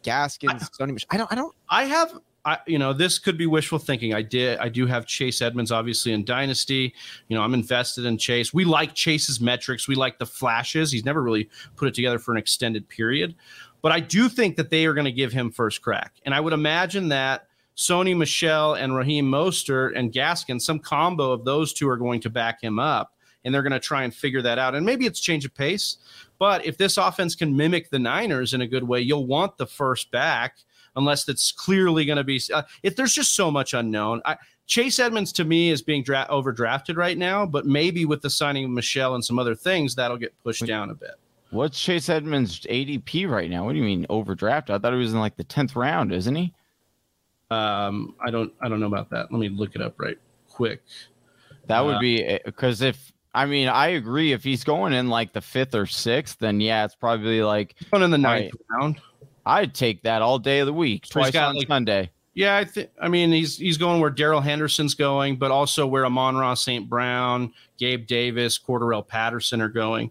[0.02, 1.55] Gaskins, Sonny Mich- I don't, I don't.
[1.68, 4.14] I have, I, you know, this could be wishful thinking.
[4.14, 6.94] I did, I do have Chase Edmonds, obviously in Dynasty.
[7.28, 8.52] You know, I'm invested in Chase.
[8.52, 9.87] We like Chase's metrics.
[9.87, 10.90] We like the flashes.
[10.90, 13.35] He's never really put it together for an extended period,
[13.83, 16.40] but I do think that they are going to give him first crack, and I
[16.40, 17.46] would imagine that.
[17.74, 22.28] Sony Michel and Raheem Mostert and Gaskin, some combo of those two are going to
[22.28, 24.74] back him up, and they're going to try and figure that out.
[24.74, 25.96] And maybe it's change of pace,
[26.42, 29.66] but if this offense can mimic the Niners in a good way, you'll want the
[29.66, 30.57] first back
[30.96, 32.40] unless it's clearly going to be.
[32.52, 36.26] Uh, if there's just so much unknown, I, Chase Edmonds to me is being dra-
[36.28, 40.16] overdrafted right now, but maybe with the signing of Michel and some other things, that'll
[40.16, 41.12] get pushed down a bit.
[41.52, 43.64] What's Chase Edmonds' ADP right now?
[43.64, 44.68] What do you mean overdraft?
[44.68, 46.52] I thought he was in like the tenth round, isn't he?
[47.52, 49.31] Um, I don't, I don't know about that.
[49.31, 50.83] Let me look it up right quick.
[51.68, 55.33] That would Uh, be because if I mean I agree if he's going in like
[55.33, 58.42] the fifth or sixth, then yeah, it's probably like Going in the Right.
[58.45, 59.01] ninth round.
[59.47, 62.11] I'd take that all day of the week, So twice got, on like- Sunday.
[62.35, 62.88] Yeah, I think.
[63.01, 66.88] I mean, he's he's going where Darrell Henderson's going, but also where Amon-Ra St.
[66.88, 70.11] Brown, Gabe Davis, Cordarrelle Patterson are going.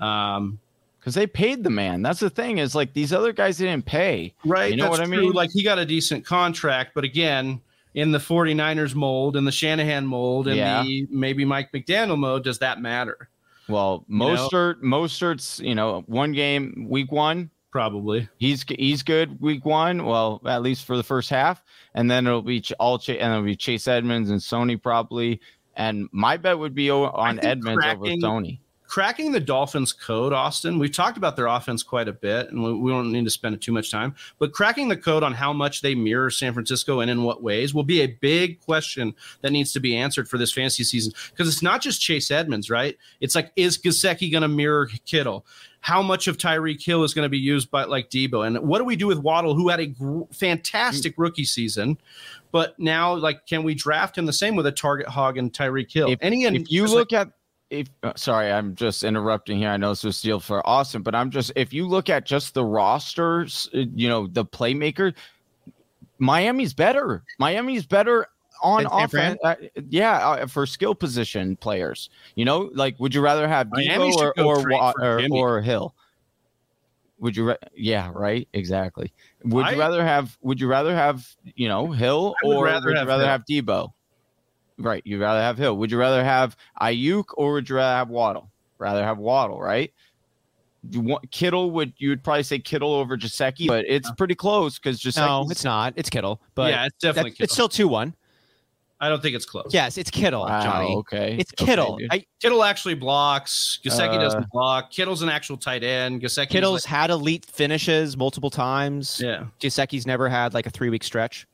[0.00, 0.60] Um,
[1.00, 2.02] Because they paid the man.
[2.02, 4.34] That's the thing is like these other guys didn't pay.
[4.44, 4.70] right.
[4.70, 5.22] You know that's what I true.
[5.22, 5.32] mean?
[5.32, 7.60] Like he got a decent contract, but again,
[7.96, 10.84] in the 49ers mold, in the Shanahan mold, in Yeah.
[10.84, 13.28] the maybe Mike McDaniel mode, does that matter?
[13.68, 14.26] Well, know?
[14.26, 17.50] Mostert, Mostert's you know one game week one.
[17.72, 18.28] Probably.
[18.38, 20.04] He's he's good week one.
[20.04, 23.42] Well, at least for the first half, and then it'll be all Ch- and it'll
[23.42, 25.40] be Chase Edmonds and Sony probably.
[25.74, 28.60] And my bet would be on Edmonds cracking- over Sony.
[28.96, 30.78] Cracking the Dolphins code, Austin.
[30.78, 33.60] We've talked about their offense quite a bit, and we, we don't need to spend
[33.60, 34.14] too much time.
[34.38, 37.74] But cracking the code on how much they mirror San Francisco and in what ways
[37.74, 41.12] will be a big question that needs to be answered for this fantasy season.
[41.30, 42.96] Because it's not just Chase Edmonds, right?
[43.20, 45.44] It's like, is Gesicki going to mirror Kittle?
[45.80, 48.46] How much of Tyreek Hill is going to be used by like Deebo?
[48.46, 51.18] And what do we do with Waddle, who had a gr- fantastic mm.
[51.18, 51.98] rookie season?
[52.50, 55.92] But now, like, can we draft him the same with a target hog and Tyreek
[55.92, 56.12] Hill?
[56.12, 57.28] If- Any if you look at
[57.70, 59.70] if uh, sorry i'm just interrupting here.
[59.70, 62.54] I know this was deal for austin but i'm just if you look at just
[62.54, 65.14] the rosters uh, you know the playmaker
[66.18, 67.22] miami's better.
[67.38, 68.26] Miami's better
[68.62, 69.32] on Than San Fran?
[69.44, 72.08] offense uh, yeah uh, for skill position players.
[72.36, 75.18] You know like would you rather have Miami Deebo should or or, trade Wa- for
[75.18, 75.94] or, or hill?
[77.18, 79.12] Would you ra- yeah right exactly.
[79.44, 82.86] Would I- you rather have would you rather have you know hill would or rather
[82.88, 83.30] would have you rather Hill.
[83.32, 83.92] have Deebo
[84.78, 85.02] Right.
[85.06, 85.76] You'd rather have Hill.
[85.78, 88.50] Would you rather have Aiyuk or would you rather have Waddle?
[88.78, 89.92] Rather have Waddle, right?
[90.90, 94.78] You want Kittle would you would probably say Kittle over Gesicki, but it's pretty close
[94.78, 95.26] because Gesicki.
[95.26, 95.94] No, it's not.
[95.96, 97.30] It's Kittle, but yeah, it's definitely.
[97.30, 98.14] that's- it's still two one.
[99.00, 99.68] I don't think it's close.
[99.74, 100.94] Yes, it's Kittle, wow, Johnny.
[100.96, 101.36] okay.
[101.38, 101.96] It's Kittle.
[101.98, 102.08] dude.
[102.10, 103.78] I, Kittle actually blocks.
[103.84, 104.90] Gesicki Uh, doesn't block.
[104.90, 106.22] Kittle's an actual tight end.
[106.22, 106.48] Gesicki.
[106.48, 109.20] Kittle's had elite finishes multiple times.
[109.22, 109.44] yeah.
[109.60, 111.46] Giuseppe's never had like a three week stretch.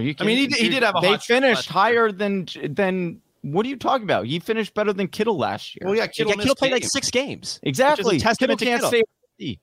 [0.00, 0.14] Are you?
[0.18, 1.72] I mean, he did- he did have a They hot streak finished last year.
[1.72, 3.20] higher than than.
[3.42, 4.26] What are you talking about?
[4.26, 5.86] He finished better than Kittle last year.
[5.86, 7.58] Well, yeah, Yeah, Kittle, Kittle, missed played like six games.
[7.62, 8.04] exactly.
[8.04, 9.06] Which is a testament Kittle to can't Kittle.
[9.38, 9.58] stay.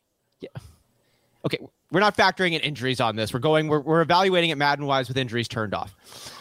[1.45, 1.60] Okay,
[1.91, 3.32] we're not factoring in injuries on this.
[3.34, 3.67] We're going.
[3.67, 5.95] We're, we're evaluating it Madden wise with injuries turned off.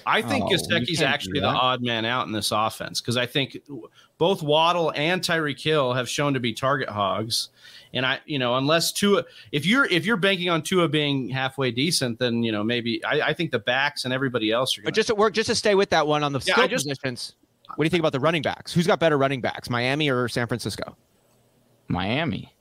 [0.07, 3.17] I think Oh, you Gesicki's can't actually the odd man out in this offense because
[3.17, 3.59] I think
[4.19, 7.51] both Waddle and Tyreek Hill have shown to be target hogs.
[7.97, 11.71] And I, you know, unless Tua, if you're if you're banking on Tua being halfway
[11.71, 14.87] decent, then you know maybe I, I think the backs and everybody else are going
[14.87, 16.85] But just to work, just to stay with that one on the Yeah, skill just-
[16.87, 17.35] positions.
[17.75, 18.73] What do you think about the running backs?
[18.73, 20.97] Who's got better running backs, Miami or San Francisco?
[21.89, 22.55] Miami.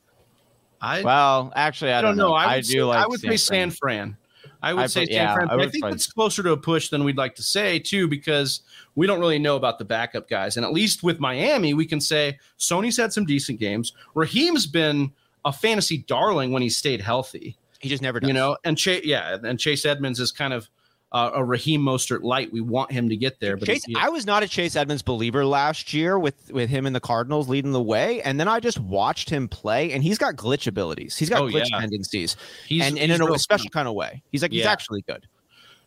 [0.81, 2.33] I, Well, actually, I, I don't know.
[2.33, 3.03] I would, do say, like.
[3.03, 4.17] I would say San Fran.
[4.61, 6.57] I would I say put- San yeah, Fran, I I, think it's closer to a
[6.57, 8.61] push than we'd like to say too, because
[8.95, 10.57] we don't really know about the backup guys.
[10.57, 13.93] And at least with Miami, we can say Sony's had some decent games.
[14.15, 15.11] Raheem's been
[15.45, 18.27] a fantasy darling when he stayed healthy, He just never does.
[18.27, 18.57] you know.
[18.65, 20.69] And Chase, yeah, and Chase Edmonds is kind of
[21.11, 22.51] uh, a Raheem Mostert light.
[22.51, 25.01] We want him to get there, but Chase, he- I was not a Chase Edmonds
[25.03, 28.59] believer last year with with him and the Cardinals leading the way, and then I
[28.59, 31.15] just watched him play, and he's got glitch abilities.
[31.15, 31.79] He's got Oh, glitch yeah.
[31.79, 32.35] tendencies,
[32.67, 33.71] he's and, and he's in a special fun.
[33.71, 34.23] kind of way.
[34.31, 35.27] He's like he's actually good.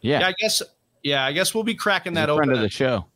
[0.00, 0.62] Yeah, Yeah, I guess.
[1.02, 2.62] Yeah, I guess we'll be cracking he's that a friend open.
[2.62, 3.06] of the show.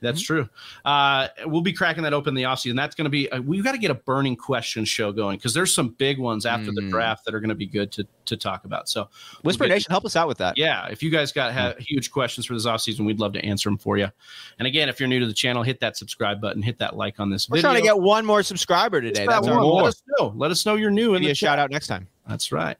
[0.00, 0.48] That's true.
[0.84, 2.76] Uh, we'll be cracking that open in the offseason.
[2.76, 5.52] That's going to be, uh, we've got to get a burning question show going because
[5.54, 6.90] there's some big ones after the Mm.
[6.90, 8.88] draft that are going to be good to, to talk about.
[8.88, 9.08] So,
[9.42, 9.74] Whisper Okay.
[9.74, 10.56] Nation, help us out with that.
[10.56, 13.68] yeah, if you guys got have huge questions for this offseason, we'd love to answer
[13.68, 14.08] them for you.
[14.60, 17.18] And again, if you're new to the channel, hit that subscribe button, hit that like
[17.18, 17.70] on this We're video.
[17.70, 19.26] trying to get one more subscriber today.
[19.26, 19.62] That's our one.
[19.62, 19.76] goal.
[19.78, 20.32] Let us know.
[20.36, 22.06] Let us know you're new And Give you a shout out next time.
[22.28, 22.76] That's right.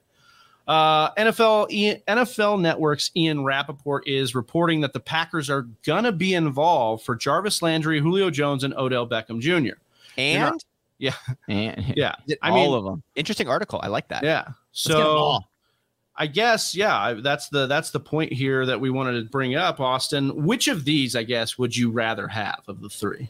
[0.67, 6.35] Uh, NFL Ian- NFL Network's Ian Rapoport is reporting that the Packers are gonna be
[6.35, 9.75] involved for Jarvis Landry, Julio Jones, and Odell Beckham Jr.
[10.19, 10.61] And
[11.49, 13.03] And, Yeah, I all mean, of them.
[13.15, 13.79] interesting article.
[13.83, 14.25] I like that.
[14.25, 14.45] yeah.
[14.47, 15.41] Let's So.
[16.19, 19.81] I guess yeah, that's the that's the point here that we wanted to bring up,
[19.81, 20.47] Austin.
[20.47, 23.29] Which of these, I guess, would you rather have of the three?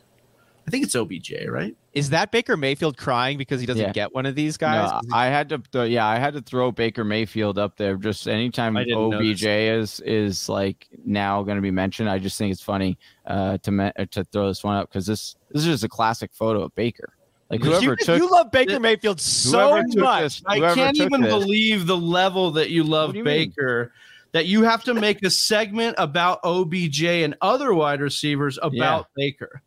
[0.66, 1.76] I think it's OBJ, right?
[1.92, 3.92] Is that Baker Mayfield crying because he doesn't Yeah.
[3.92, 4.90] get one of these guys?
[5.04, 5.58] No, I had to.
[5.72, 7.96] Th- yeah, I had to throw Baker Mayfield up there.
[7.96, 12.62] Just anytime OBJ is is like now going to be mentioned, I just think it's
[12.62, 15.88] funny uh, to me- to throw this one up because this this is just a
[15.88, 17.12] classic photo of Baker.
[17.48, 20.40] Like whoever you, took you love Baker Mayfield so much.
[20.40, 23.48] this- I can't even this- believe the level that you love What do you mean?
[23.50, 23.92] Baker.
[24.32, 29.62] That you have to make a segment about OBJ and other wide receivers about Baker.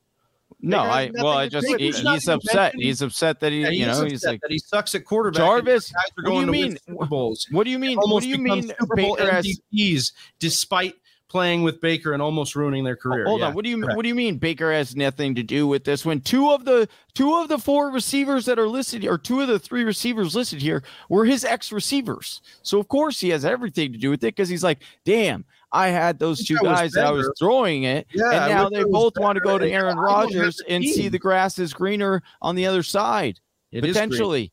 [0.61, 2.73] No, I well, I just he, he's upset.
[2.75, 5.37] He's upset that he, Yeah, you know, he's like that he sucks at quarterback.
[5.39, 6.77] Jarvis, what do you mean?
[6.85, 7.47] Super Bowls.
[7.51, 7.97] What do you mean?
[7.97, 10.95] What do you mean Super Bowl Baker has MVPs despite
[11.29, 13.25] playing with Baker and almost ruining their career.
[13.25, 13.47] Hold Yeah.
[13.47, 13.53] on.
[13.53, 13.95] What do you correct.
[13.95, 16.03] what do you mean Baker has nothing to do with this?
[16.03, 19.47] When two of the two of the four receivers that are listed or two of
[19.47, 22.41] the three receivers listed here were his ex receivers.
[22.63, 25.89] So of course he has everything to do with it because he's like, damn, I
[25.89, 28.83] had those two I guys that I was throwing it, Yeah, and now they I
[28.83, 32.23] was both want to go to Aaron I Rodgers and see the grass is greener
[32.41, 33.39] on the other side
[33.71, 33.93] It is great.
[33.93, 34.51] potentially.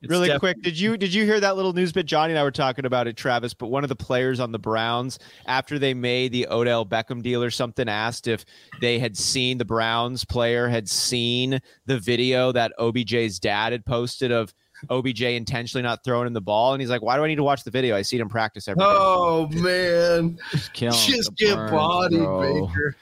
[0.00, 2.06] It's really def- quick, did you did you hear that little news bit?
[2.06, 3.54] Johnny and I were talking about it, Travis.
[3.54, 7.40] But one of the players on the Browns, after they made the Odell Beckham deal
[7.40, 8.44] or something, asked if
[8.80, 14.32] they had seen the Browns player had seen the video that OBJ's dad had posted
[14.32, 14.52] of
[14.90, 17.42] OBJ intentionally not throwing in the ball, and he's like, "Why do I need to
[17.44, 17.96] watch the video?
[17.96, 22.66] I see it in practice every Oh man, Just kill just get burns, body, bro.
[22.66, 22.96] Baker.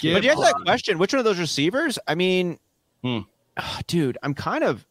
[0.00, 1.98] Get but you answer that question, which one of those receivers?
[2.06, 2.58] I mean,
[3.02, 3.20] Hmm.
[3.56, 4.86] ah, dude, I'm kind of.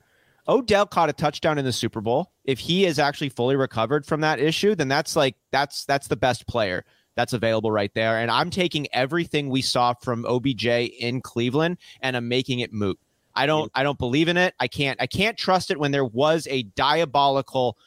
[0.48, 2.32] Odell caught a touchdown in the Super Bowl.
[2.44, 6.16] If he is actually fully recovered from that issue, then that's like that's that's the
[6.18, 6.84] best player
[7.16, 8.18] that's available right there.
[8.20, 12.98] And I'm taking everything we saw from OBJ in Cleveland and I'm making it moot.
[13.36, 14.54] I don't I don't believe in it.
[14.60, 17.78] I can't I can't trust it when there was a diabolical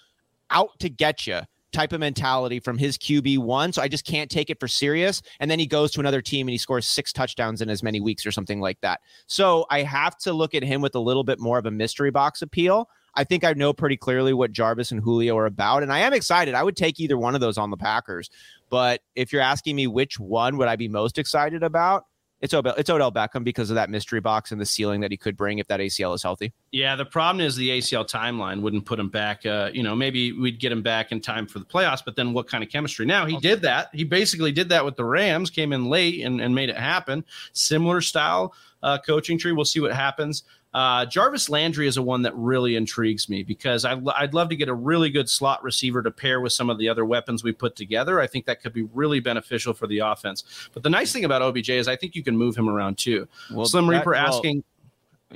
[0.50, 1.40] out to get you
[1.72, 3.72] type of mentality from his QB one.
[3.72, 5.22] So I just can't take it for serious.
[5.40, 8.00] And then he goes to another team and he scores six touchdowns in as many
[8.00, 9.00] weeks or something like that.
[9.26, 12.11] So I have to look at him with a little bit more of a mystery
[12.11, 12.88] box appeal.
[13.14, 15.83] I think I know pretty clearly what Jarvis and Julio are about.
[15.83, 16.55] And I am excited.
[16.55, 18.31] I would take either one of those on the Packers.
[18.70, 22.07] But if you're asking me which one would I be most excited about,
[22.42, 25.16] it's Odell, it's Odell Beckham because of that mystery box and the ceiling that he
[25.16, 26.52] could bring if that ACL is healthy.
[26.72, 29.46] Yeah, the problem is the ACL timeline wouldn't put him back.
[29.46, 32.33] Uh, you know, maybe we'd get him back in time for the playoffs, but then
[32.33, 33.07] what kind of chemistry?
[33.07, 33.90] Now he did that.
[33.92, 37.24] He basically did that with the Rams, came in late and, and made it happen.
[37.52, 38.52] Similar style
[38.83, 39.52] uh, coaching tree.
[39.52, 40.42] We'll see what happens.
[40.74, 44.56] Uh, Jarvis Landry is a one that really intrigues me because I, I'd love to
[44.56, 47.52] get a really good slot receiver to pair with some of the other weapons we
[47.52, 48.20] put together.
[48.20, 50.44] I think that could be really beneficial for the offense.
[50.72, 53.28] But the nice thing about OBJ is I think you can move him around too.
[53.52, 54.64] Well, Slim that- Reaper well, asking,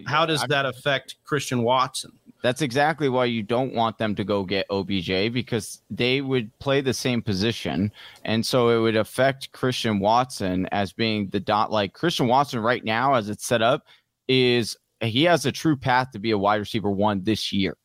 [0.07, 2.12] how does I- that affect Christian Watson?
[2.42, 6.81] That's exactly why you don't want them to go get OBJ because they would play
[6.81, 7.90] the same position,
[8.25, 11.72] and so it would affect Christian Watson as being the dot.
[11.72, 13.87] Like Christian Watson right now, as it's set up,
[14.29, 17.77] is he has a true path to be a wide receiver one this year.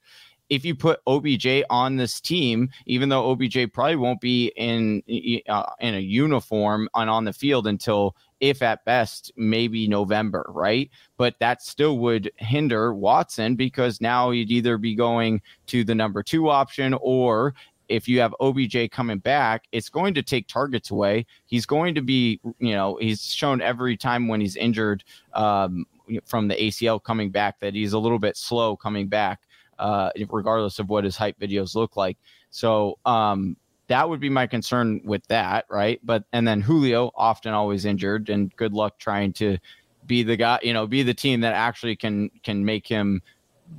[0.49, 5.01] If you put OBJ on this team, even though OBJ probably won't be in
[5.47, 10.89] uh, in a uniform and on the field until, if at best, maybe November, right?
[11.21, 16.23] but that still would hinder Watson because now he'd either be going to the number
[16.23, 17.53] two option or
[17.89, 21.27] if you have OBJ coming back, it's going to take targets away.
[21.45, 25.85] He's going to be, you know, he's shown every time when he's injured um,
[26.25, 29.41] from the ACL coming back that he's a little bit slow coming back,
[29.79, 32.17] uh, regardless of what his hype videos look like.
[32.49, 35.99] So, um, that would be my concern with that, right?
[36.01, 39.57] But and then Julio often always injured, and good luck trying to
[40.05, 43.21] be the guy, you know, be the team that actually can can make him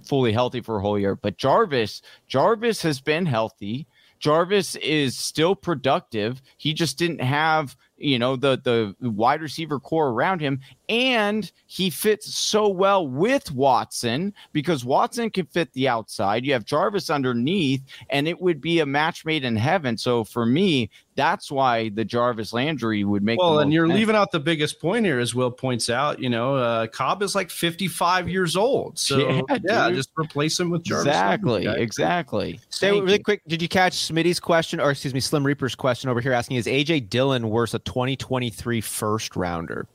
[0.05, 1.16] fully healthy for a whole year.
[1.16, 3.87] But Jarvis, Jarvis has been healthy.
[4.18, 6.42] Jarvis is still productive.
[6.57, 10.61] He just didn't have, you know, the the wide receiver core around him,
[10.92, 16.44] and he fits so well with Watson because Watson can fit the outside.
[16.44, 19.96] You have Jarvis underneath, and it would be a match made in heaven.
[19.96, 23.38] So for me, that's why the Jarvis Landry would make.
[23.38, 23.98] the Well, and you're sense.
[23.98, 26.18] leaving out the biggest point here, as Will points out.
[26.18, 30.68] You know, uh, Cobb is like 55 years old, so Yeah, yeah, just replace him
[30.68, 31.07] with Jarvis.
[31.07, 31.83] Exactly, Landry.
[31.83, 32.61] exactly.
[32.68, 33.24] Stay Thank really you.
[33.24, 33.40] quick.
[33.48, 36.66] Did you catch Smitty's question, or excuse me, Slim Reaper's question over here asking, is
[36.66, 39.87] AJ Dillon worth a 2023 first rounder?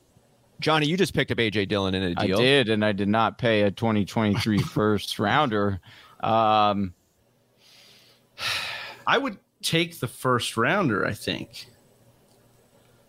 [0.59, 2.39] Johnny, you just picked up AJ Dillon in a I deal.
[2.39, 5.79] I did, and I did not pay a 2023 first rounder.
[6.19, 6.93] Um,
[9.05, 11.05] I would take the first rounder.
[11.05, 11.67] I think.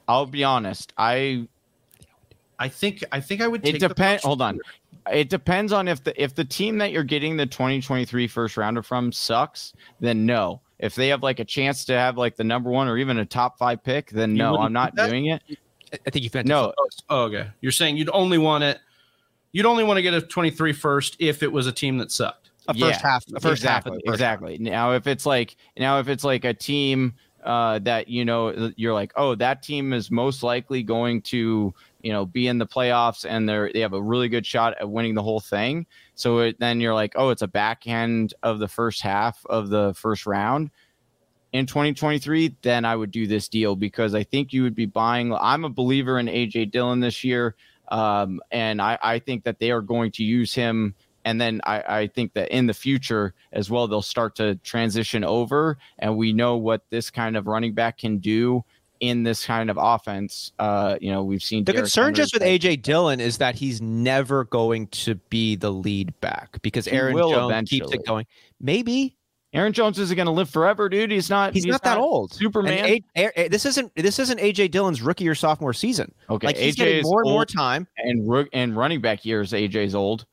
[0.06, 0.92] I'll be honest.
[0.96, 1.48] I
[2.58, 3.66] I think I think I would.
[3.66, 4.24] it Take the depends.
[4.24, 4.60] Hold on.
[5.12, 8.82] It depends on if the if the team that you're getting the 2023 first rounder
[8.82, 10.60] from sucks, then no.
[10.78, 13.24] If they have like a chance to have like the number one or even a
[13.24, 15.42] top five pick, then no, I'm not do doing it.
[15.92, 16.72] I- I think you meant No,
[17.08, 17.48] Oh, okay.
[17.60, 18.78] You're saying you'd only want it.
[19.52, 22.50] You'd only want to get a 23 first if it was a team that sucked.
[22.68, 24.60] a first Yeah, half, a first half of exactly, half.
[24.60, 28.92] Now, if it's like now, if it's like a team uh, that you know you're
[28.92, 31.72] like, oh, that team is most likely going to
[32.02, 34.90] you know be in the playoffs and they're they have a really good shot at
[34.90, 35.86] winning the whole thing.
[36.14, 39.70] So it, then you're like, oh, it's a back end of the first half of
[39.70, 40.70] the first round.
[41.52, 45.32] In 2023, then I would do this deal because I think you would be buying.
[45.32, 47.54] I'm a believer in AJ Dillon this year,
[47.88, 50.94] um, and I, I think that they are going to use him
[51.28, 55.24] and then I, I think that in the future as well they'll start to transition
[55.24, 58.64] over and we know what this kind of running back can do
[59.00, 62.32] in this kind of offense uh you know we've seen The Derrick concern Henry just
[62.32, 67.14] with AJ Dillon is that he's never going to be the lead back because Aaron
[67.14, 68.26] will Jones keeps it going.
[68.60, 69.17] Maybe
[69.54, 72.34] Aaron Jones isn't going to live forever dude he's not he's, not, that old.
[72.34, 76.12] Superman And A- A- this isn't this isn't AJ Dillon's rookie or sophomore season.
[76.28, 77.86] okay Like he's AJ getting more and more time.
[77.96, 80.26] and and running back years AJ's old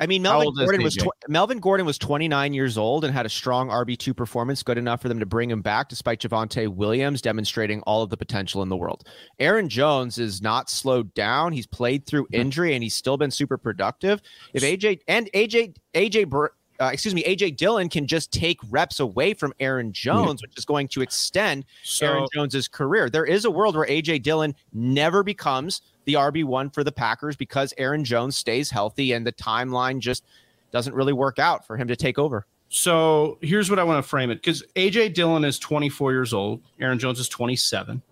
[0.00, 3.28] I mean, Melvin Gordon was tw- Melvin Gordon was 29 years old and had a
[3.28, 7.20] strong RB two performance, good enough for them to bring him back, despite Javonte Williams
[7.20, 9.08] demonstrating all of the potential in the world.
[9.38, 13.58] Aaron Jones is not slowed down; he's played through injury and he's still been super
[13.58, 14.22] productive.
[14.54, 16.30] If AJ and AJ AJ
[16.80, 20.64] uh, excuse me, AJ Dillon can just take reps away from Aaron Jones, which is
[20.64, 21.64] going to extend
[22.00, 23.10] Aaron So Jones's career.
[23.10, 27.74] There is a world where AJ Dillon never becomes the RB1 for the Packers because
[27.78, 30.24] Aaron Jones stays healthy and the timeline just
[30.70, 32.46] doesn't really work out for him to take over.
[32.68, 36.62] so here's what I want to frame it because AJ Dillon is 24 years old.
[36.80, 38.02] Aaron Jones is 27.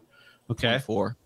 [0.51, 1.17] Okay, four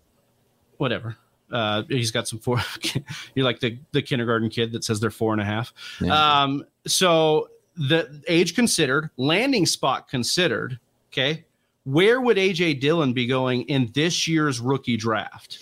[0.81, 1.15] whatever.
[1.51, 2.61] Uh, he's got some four.
[3.35, 5.73] You're like the the kindergarten kid that says they're four and a half.
[5.99, 6.43] Yeah.
[6.43, 10.79] Um, so the age considered, landing spot considered.
[11.11, 11.45] Okay,
[11.83, 15.59] where would AJ Dillon be going in this year's rookie draft?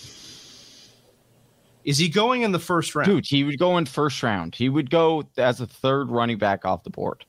[1.85, 3.07] Is he going in the first round?
[3.07, 6.65] dude he would go in first round he would go as a third running back
[6.65, 7.25] off the board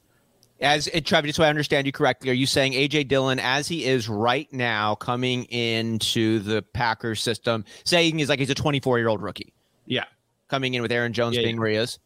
[0.60, 3.66] As uh, Trevor, just so I understand you correctly, are you saying AJ Dillon, as
[3.66, 8.98] he is right now, coming into the Packers system, saying he's like he's a 24
[8.98, 9.52] year old rookie
[9.86, 10.04] Yeah.
[10.48, 11.98] coming in with Aaron Jones Yeah, being where he is?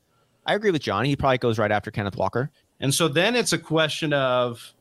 [0.47, 1.09] I agree with Johnny.
[1.09, 2.51] He probably goes right after Kenneth Walker.
[2.81, 4.73] And so then it's a question of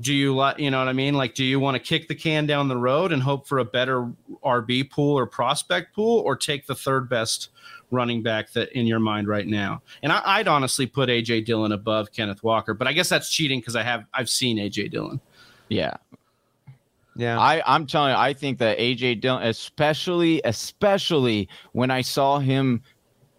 [0.00, 1.14] do you like you know what I mean?
[1.14, 3.64] Like, do you want to kick the can down the road and hope for a
[3.64, 4.10] better
[4.44, 7.50] RB pool or prospect pool, or take the third best
[7.94, 9.82] running back that in your mind right now?
[10.02, 13.60] And I, I'd honestly put AJ Dillon above Kenneth Walker, but I guess that's cheating
[13.60, 15.20] because I have I've seen AJ Dillon.
[15.68, 15.94] yeah
[17.16, 17.38] Yeah.
[17.38, 22.82] I, I'm telling you, I think that AJ Dillon, especially, especially when I saw him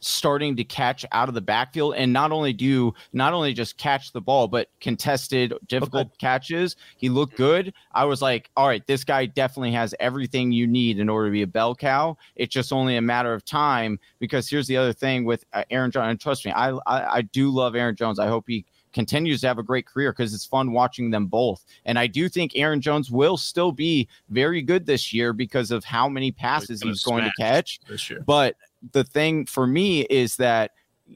[0.05, 4.11] starting to catch out of the backfield and not only do not only just catch
[4.11, 9.03] the ball but contested difficult catches he looked good i was like all right this
[9.03, 12.71] guy definitely has everything you need in order to be a bell cow it's just
[12.71, 16.21] only a matter of time because here's the other thing with uh, aaron jones and
[16.21, 18.63] trust me I, I i do love aaron jones i hope he
[18.95, 21.65] continues to have a great career because it's fun watching them both.
[21.83, 25.83] And I do think Aaron Jones will still be very good this year because of
[25.83, 27.81] how many passes gonna he's going to catch.
[27.89, 28.23] this year.
[28.25, 28.55] But
[28.91, 30.71] the thing for me is that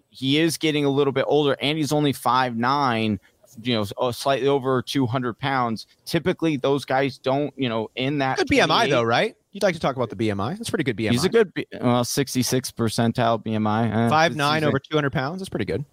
[0.10, 3.20] he is getting a little bit older and he's only five nine
[3.64, 8.38] you know uh, slightly over 200 pounds typically those guys don't you know in that
[8.38, 9.36] good BMI 28 though, right?
[9.52, 10.58] You'd like to talk about the BMI.
[10.60, 11.10] That's pretty good BMI.
[11.12, 11.52] he's a good
[11.82, 15.40] well 66 percentile bmi uh, five nine over 200 pounds.
[15.42, 15.84] That's pretty good.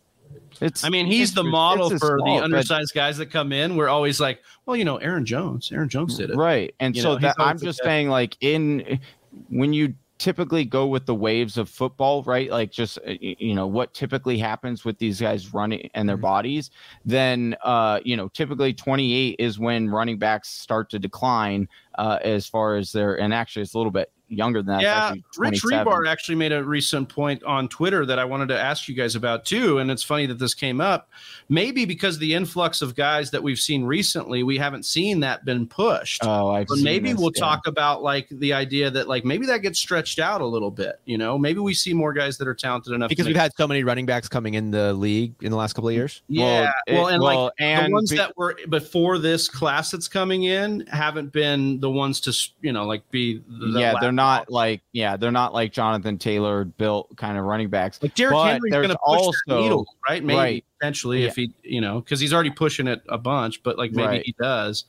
[0.61, 3.77] it's I mean, he's the model for small, the but- undersized guys that come in.
[3.77, 5.73] We're always like, well, you know, Aaron Jones.
[5.73, 6.37] Aaron Jones did it.
[6.37, 6.75] Right.
[6.81, 9.01] And You so know, that I'm just like saying like in
[9.49, 12.51] when you typically go with the waves of football, right?
[12.51, 16.21] Like just uh, you know what typically happens with these guys running and their Mhm.
[16.23, 16.71] bodies,
[17.05, 22.47] then uh you know typically 28 is when running backs start to decline uh as
[22.47, 24.83] far as their and actually it's a little bit younger than that.
[24.83, 28.89] Yeah, Rich Hribar actually made a recent point on Twitter that I wanted to ask
[28.89, 29.79] you guys about too.
[29.79, 31.09] And it's funny that this came up.
[31.49, 35.67] Maybe because the influx of guys that we've seen recently, we haven't seen that been
[35.67, 36.23] pushed.
[36.25, 37.41] Oh, I've but seen maybe this, we'll yeah.
[37.41, 41.01] talk about like the idea that like maybe that gets stretched out a little bit.
[41.05, 43.09] You know, maybe we see more guys that are talented enough.
[43.09, 45.75] Because make- we've had so many running backs coming in the league in the last
[45.75, 46.23] couple of years.
[46.29, 50.09] yeah, it- well, and like and the ones be- that were before this class that's
[50.09, 54.03] coming in haven't been the ones to you know like be the, the yeah, last
[54.03, 58.03] they're not like yeah, they're not like Jonathan Taylor built kind of running backs.
[58.03, 60.25] Like Derrick Henry's going to push also- that needle, right?
[60.25, 60.65] Maybe right.
[60.81, 64.09] potentially if he, you know, because he's already pushing it a bunch, but like maybe
[64.09, 64.23] Right.
[64.27, 64.85] he does.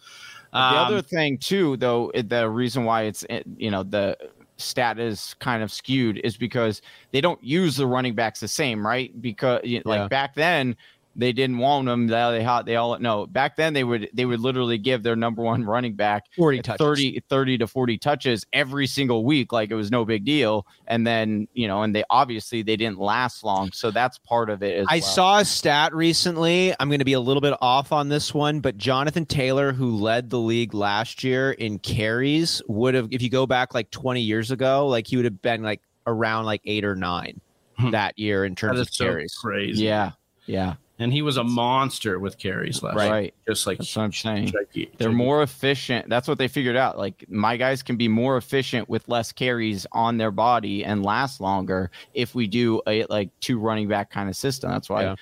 [0.52, 3.24] the Um, other thing too, though, the reason why it's
[3.58, 4.18] you know the
[4.60, 8.84] stat is kind of skewed is because they don't use the running backs the same,
[8.86, 9.12] right?
[9.22, 9.82] Because know, Yeah.
[9.86, 10.76] like back then
[11.18, 12.08] they didn't want them.
[12.08, 12.66] They they hot.
[12.66, 13.26] They all no.
[13.26, 16.78] Back then they would they would literally give their number one running back 40 touches.
[16.86, 21.06] 30, 30 to 40 touches every single week like it was no big deal and
[21.06, 24.78] then you know and they obviously they didn't last long so that's part of it
[24.78, 25.02] as I well.
[25.02, 26.74] saw a stat recently.
[26.80, 29.98] I'm going to be a little bit off on this one, but Jonathan Taylor, who
[29.98, 34.22] led the league last year in carries, would have, if you go back like 20
[34.22, 37.42] years ago, like he would have been like around like eight or nine
[37.80, 37.92] Hmm.
[37.92, 39.36] that year in terms is of so carries.
[39.36, 39.84] crazy.
[39.84, 40.14] yeah
[40.48, 43.32] yeah and he was a monster with carries last right, year.
[43.50, 46.98] Just like that's what i'm saying gigantic- they're more efficient that's what they figured out
[46.98, 51.40] like my guys can be more efficient with less carries on their body and last
[51.42, 55.16] longer if we do a like two running back kind of system that's why Yeah.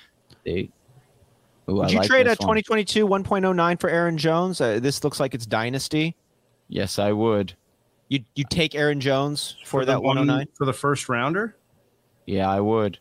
[0.44, 0.70] they
[1.68, 2.36] Ooh, Would I you like trade a one.
[2.36, 4.60] 2022 1.09 for Aaron Jones?
[4.60, 6.14] Uh, this looks like it's dynasty.
[6.68, 7.52] yes i would
[8.08, 10.46] You you take Aaron Jones for, the that one- 109?
[10.54, 11.56] for the first rounder.
[12.24, 12.98] yeah i would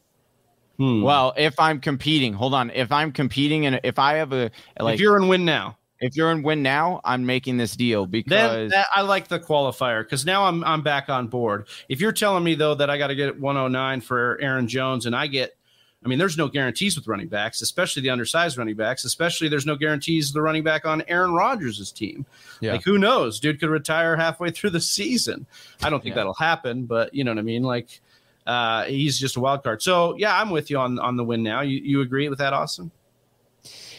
[0.78, 1.02] Hmm.
[1.02, 2.70] Well, if I'm competing, hold on.
[2.72, 6.16] If I'm competing and if I have a like if you're in win now, if
[6.18, 10.26] you're in win now, I'm making this deal because that, I like the qualifier because
[10.26, 11.68] now I'm I'm back on board.
[11.88, 15.16] If you're telling me though that I got to get 109 for Aaron Jones and
[15.16, 15.56] I get,
[16.04, 19.06] I mean, there's no guarantees with running backs, especially the undersized running backs.
[19.06, 22.26] Especially there's no guarantees the running back on Aaron Rodgers' team.
[22.60, 22.74] Yeah.
[22.74, 23.40] Like who knows?
[23.40, 25.46] Dude could retire halfway through the season.
[25.82, 26.18] I don't think Yeah.
[26.18, 27.64] that'll happen, but you know what I mean.
[27.64, 28.02] Like
[28.46, 29.82] uh, he's just a wild card.
[29.82, 31.62] So yeah, I'm with you on on the win now.
[31.62, 32.92] You you agree with that, Austin?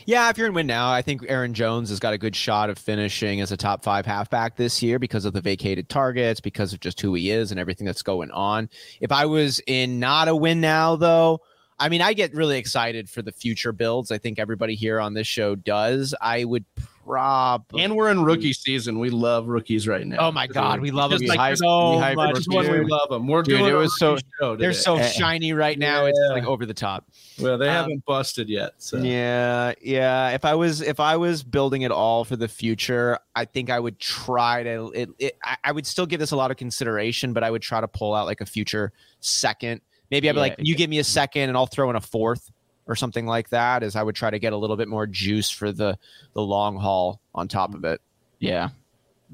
[0.06, 2.70] Yeah, if you're in win now, I think Aaron Jones has got a good shot
[2.70, 6.72] of finishing as a top five halfback this year because of the vacated targets, because
[6.72, 8.70] of just who he is and everything that's going on.
[9.00, 11.40] If I was in not a win now, though,
[11.80, 14.12] I mean, I get really excited for the future builds.
[14.12, 16.14] I think everybody here on this show does.
[16.20, 16.64] I would
[17.06, 17.82] probably.
[17.82, 18.98] And we're in rookie season.
[18.98, 20.16] We love rookies right now.
[20.20, 22.34] oh my God, we love them like hype- so we hype much.
[22.48, 22.70] Rookies.
[22.70, 23.26] we love them.
[23.26, 25.08] We're Dude, doing it a was so- rookie show They're so Eh.
[25.08, 26.06] shiny right now.
[26.06, 27.04] It's like over the top.
[27.40, 27.56] well.
[27.58, 28.72] They um, haven't busted yet.
[28.78, 28.98] So.
[28.98, 30.30] Yeah, yeah.
[30.30, 33.78] If I was if I was building it all for the future, I think I
[33.78, 34.92] would try to.
[34.94, 37.62] It, it I, I would still give this a lot of consideration, but I would
[37.62, 39.80] try to pull out like a future second.
[40.10, 42.00] Maybe I'd be Yeah, like, you give me a second, and I'll throw in a
[42.00, 42.50] fourth
[42.86, 45.50] or something like that is I would try to get a little bit more juice
[45.50, 45.98] for the
[46.34, 48.00] the long haul on top of it.
[48.38, 48.70] yeah.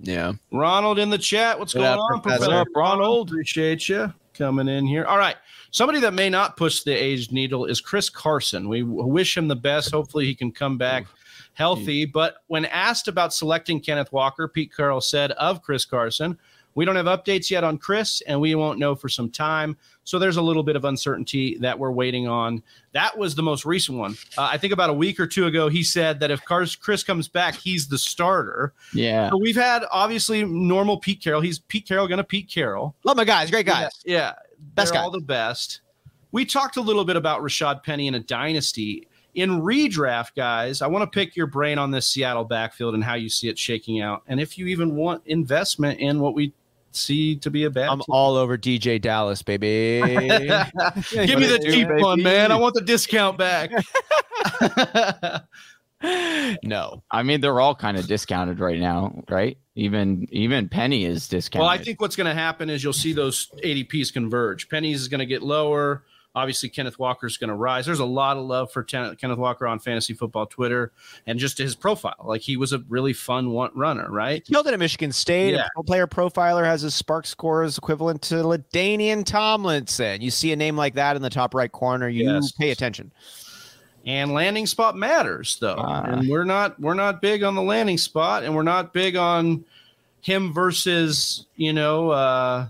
[0.01, 0.33] Yeah.
[0.51, 1.59] Ronald in the chat.
[1.59, 2.39] What's What going on, Professor?
[2.39, 2.59] Professor?
[2.59, 3.29] What's up, Ronald?
[3.29, 5.05] Appreciate you coming in here.
[5.05, 5.37] All right.
[5.71, 8.71] Somebody that may not push the aged needle is Chris Carson.
[8.71, 9.91] We wish him the best.
[9.91, 11.07] Hopefully, he can come back
[11.55, 12.07] healthy.
[12.07, 16.39] But when asked about selecting Kenneth Walker, Pete Carroll said of Chris Carson,
[16.75, 19.77] we don't have updates yet on Chris, and we won't know for some time.
[20.05, 22.63] So there's a little bit of uncertainty that we're waiting on.
[22.93, 24.17] That was the most recent one.
[24.37, 27.29] Uh, I think about a week or two ago, he said that if Chris comes
[27.29, 28.73] back, he's the starter.
[28.93, 29.31] Yeah.
[29.31, 31.41] So we've had obviously normal Pete Carroll.
[31.41, 32.97] He's Pete Carroll going to Pete Carroll.
[33.05, 33.91] Love my guys, great guys.
[34.05, 34.33] Yeah, yeah.
[34.75, 35.05] Best they're guy.
[35.05, 35.83] all the best.
[36.33, 39.07] We talked a little bit about Rashad Penny in a dynasty.
[39.35, 43.15] In redraft, guys, I want to pick your brain on this Seattle backfield and how
[43.15, 46.53] you see it shaking out, and if you even want investment in what we
[46.97, 47.89] see to be a bad.
[47.89, 48.07] I'm team.
[48.09, 50.01] all over DeeJay Dallas, baby.
[50.03, 52.03] Give me the Dude, cheap baby.
[52.03, 52.53] one, man.
[52.53, 53.71] I want the discount back.
[56.63, 57.03] no.
[57.11, 59.57] I mean, they're all kind of discounted right now, right?
[59.75, 61.63] Even even Penny is discounted.
[61.63, 64.69] Well, I think what's going to happen is you'll see those ADPs converge.
[64.69, 66.05] Penny's is going to get lower.
[66.35, 67.85] Obviously, Kenneth Walker is going to rise.
[67.85, 70.93] There's a lot of love for Ten- Kenneth Walker on Fantasy Football Twitter
[71.27, 72.15] and just his profile.
[72.25, 74.43] Like he was a really fun one runner, right?
[74.47, 75.53] Killed it at Michigan State.
[75.53, 75.67] Yeah.
[75.77, 80.23] A player profiler has his SPARQ scores equivalent to LaDainian Tomlinson.
[80.23, 82.53] You see a name like that in the top right corner, you Yes.
[82.53, 83.13] pay attention.
[84.07, 85.77] And landing spot matters, though.
[85.79, 86.05] Ah.
[86.05, 89.65] and we're not we're not big on the landing spot, and we're not big on
[90.23, 92.11] him versus you know.
[92.11, 92.69] uh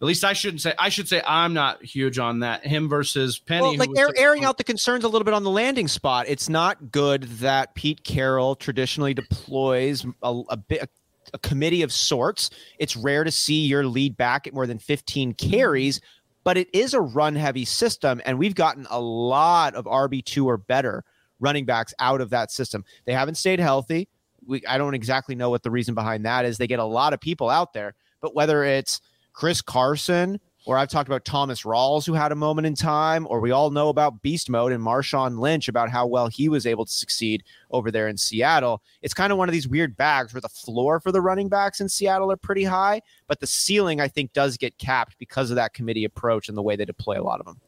[0.00, 0.74] at least I shouldn't say.
[0.78, 2.66] I should say I'm not huge on that.
[2.66, 3.62] Him versus Penny.
[3.62, 5.88] Well, like was air, so- airing out the concerns a little bit on the landing
[5.88, 6.26] spot.
[6.28, 10.90] It's not good that Pete Carroll traditionally deploys a, a bit.
[11.32, 12.50] A committee of sorts.
[12.78, 16.02] It's rare to see your lead back at more than 15 carries,
[16.44, 18.20] but it is a run heavy system.
[18.26, 21.02] And we've gotten a lot of RB2 or better
[21.40, 22.84] running backs out of that system.
[23.06, 24.06] They haven't stayed healthy.
[24.46, 26.58] We, I don't exactly know what the reason behind that is.
[26.58, 29.00] They get a lot of people out there, but whether it's
[29.34, 33.40] Chris Carson or I've talked about Thomas Rawls, who had a moment in time, or
[33.40, 36.86] we all know about beast mode and Marshawn Lynch about how well he was able
[36.86, 38.82] to succeed over there in Seattle.
[39.02, 41.80] It's kind of one of these weird bags where the floor for the running backs
[41.80, 45.56] in Seattle are pretty high, but the ceiling, I think, does get capped because of
[45.56, 47.60] that committee approach and the way they deploy a lot of them.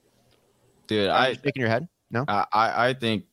[0.87, 1.89] Dude, Are I shaking your head?
[2.11, 2.25] No.
[2.29, 3.25] I I think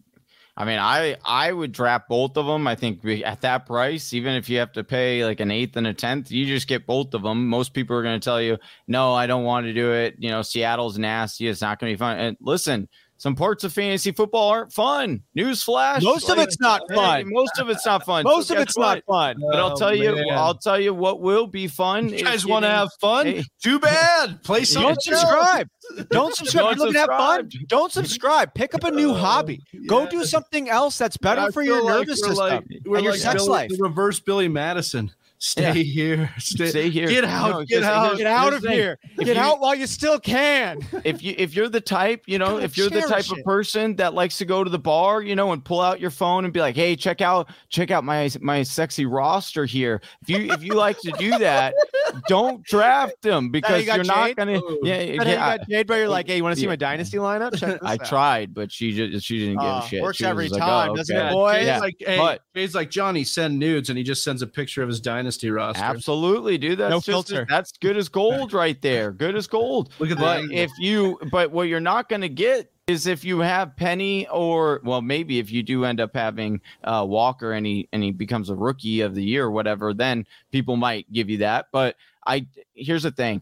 [0.56, 2.68] I mean I I would draft both of them.
[2.68, 5.88] I think at that price, even if you have to pay like an eighth and
[5.88, 7.48] a tenth, you just get both of them.
[7.48, 10.16] Most people are going to tell you, no, I don't want to do it.
[10.20, 11.48] You know, Seattle's nasty.
[11.48, 12.20] It's not going to be fun.
[12.20, 12.88] And listen,
[13.24, 15.22] some parts of fantasy football aren't fun.
[15.38, 16.04] Newsflash.
[16.04, 17.24] Most of it's not hey, fun.
[17.32, 18.26] Most of it's not fun.
[18.26, 18.96] Most So of it's what?
[18.96, 19.38] not fun.
[19.50, 20.26] But I'll Oh, tell you, man.
[20.34, 22.10] I'll tell you what will be fun.
[22.10, 23.26] You guys want to have fun?
[23.28, 23.44] Hey.
[23.64, 24.44] Too bad.
[24.44, 24.90] Play something.
[24.90, 25.70] Don't subscribe.
[26.12, 26.64] Don't subscribe.
[26.66, 27.40] Don't You're looking to have fun.
[27.50, 27.68] subscribe.
[27.70, 28.54] Don't subscribe.
[28.56, 29.64] Pick up a new oh, hobby.
[29.88, 33.12] Go do something else that's better I for your like nervous system like- and your
[33.12, 33.70] like sex Billy- life.
[33.70, 35.10] The reverse Billy Madison.
[35.44, 35.74] Stay Yeah.
[35.74, 36.30] here.
[36.40, 37.08] Stay, Stay here.
[37.10, 37.52] Get out.
[37.52, 38.18] No, get just- out.
[38.18, 38.98] Get out of here.
[39.20, 40.80] If Get you- out while you still can.
[41.04, 43.98] if you if you're the type, you know, if you're the type cherish of person
[43.98, 46.54] that likes to go to the bar, you know, and pull out your phone and
[46.54, 50.64] be like, "Hey, check out check out my my sexy roster here." If you if
[50.64, 51.74] you like to do that,
[52.30, 54.60] don't draft them because you you're not gonna.
[54.60, 54.80] Ooh.
[54.84, 56.72] Yeah, But hey, you got Jade, but you're like, hey, you want to see Yeah.
[56.72, 57.58] my dynasty lineup?
[57.58, 58.06] Check this I out.
[58.06, 60.02] tried, but she just she didn't give Oh, a shit.
[60.02, 61.62] works She was every like, oh, time, "Oh, doesn't okay." it, boy?
[61.66, 64.82] Yeah, like, hey, but- Jay's like Johnny, send nudes, and he just sends a picture
[64.84, 65.82] of his dynasty roster.
[65.84, 66.80] Absolutely, dude.
[66.80, 67.46] That's No just filter.
[67.50, 69.12] that's good as gold right there.
[69.12, 69.92] Good as gold.
[70.00, 70.52] Look at But that.
[70.52, 74.82] if you, but what you're not going to get is if you have Penny or
[74.84, 78.50] well, maybe if you do end up having uh, Walker and he and he becomes
[78.50, 81.68] a rookie of the year or whatever, then people might give you that.
[81.72, 81.96] But
[82.28, 83.42] I here's the thing.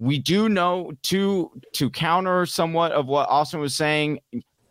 [0.00, 4.20] We do know to to counter somewhat of what Austin was saying.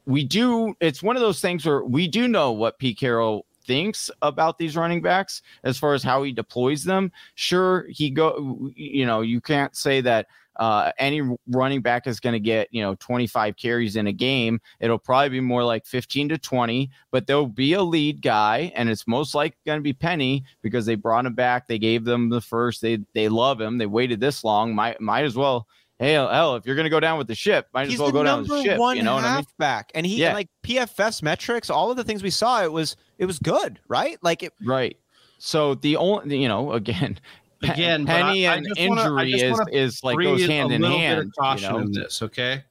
[0.05, 0.73] We do.
[0.81, 4.75] It's one of those things where we do know what Pete Carroll thinks about these
[4.75, 7.11] running backs as far as how he deploys them.
[7.35, 8.71] Sure, he go.
[8.75, 12.81] You know, you can't say that uh, any running back is going to get you
[12.81, 14.59] know 25 carries in a game.
[14.79, 18.89] It'll probably be more like 15 to 20, but there'll be a lead guy, and
[18.89, 21.67] it's most likely going to be Penny because they brought him back.
[21.67, 22.81] They gave them the first.
[22.81, 23.77] They they love him.
[23.77, 24.73] They waited this long.
[24.73, 25.67] Might might as well.
[25.99, 28.23] Hey, hell, if you're going to go down with the ship, might as well go
[28.23, 28.79] down with the ship.
[28.79, 29.35] one You know what I mean?
[29.35, 30.33] halfback, and he Yeah.
[30.33, 34.17] like PFS metrics, all of the things we saw, it was it was good, right?
[34.23, 34.95] Like it, Right.
[35.39, 37.19] So the only, you know, again,
[37.61, 40.81] Again, Penny I- I and I injury is wanna is like goes hand a in
[40.81, 41.19] little bit hand.
[41.19, 41.85] of caution you know?
[41.85, 42.63] in this, okay?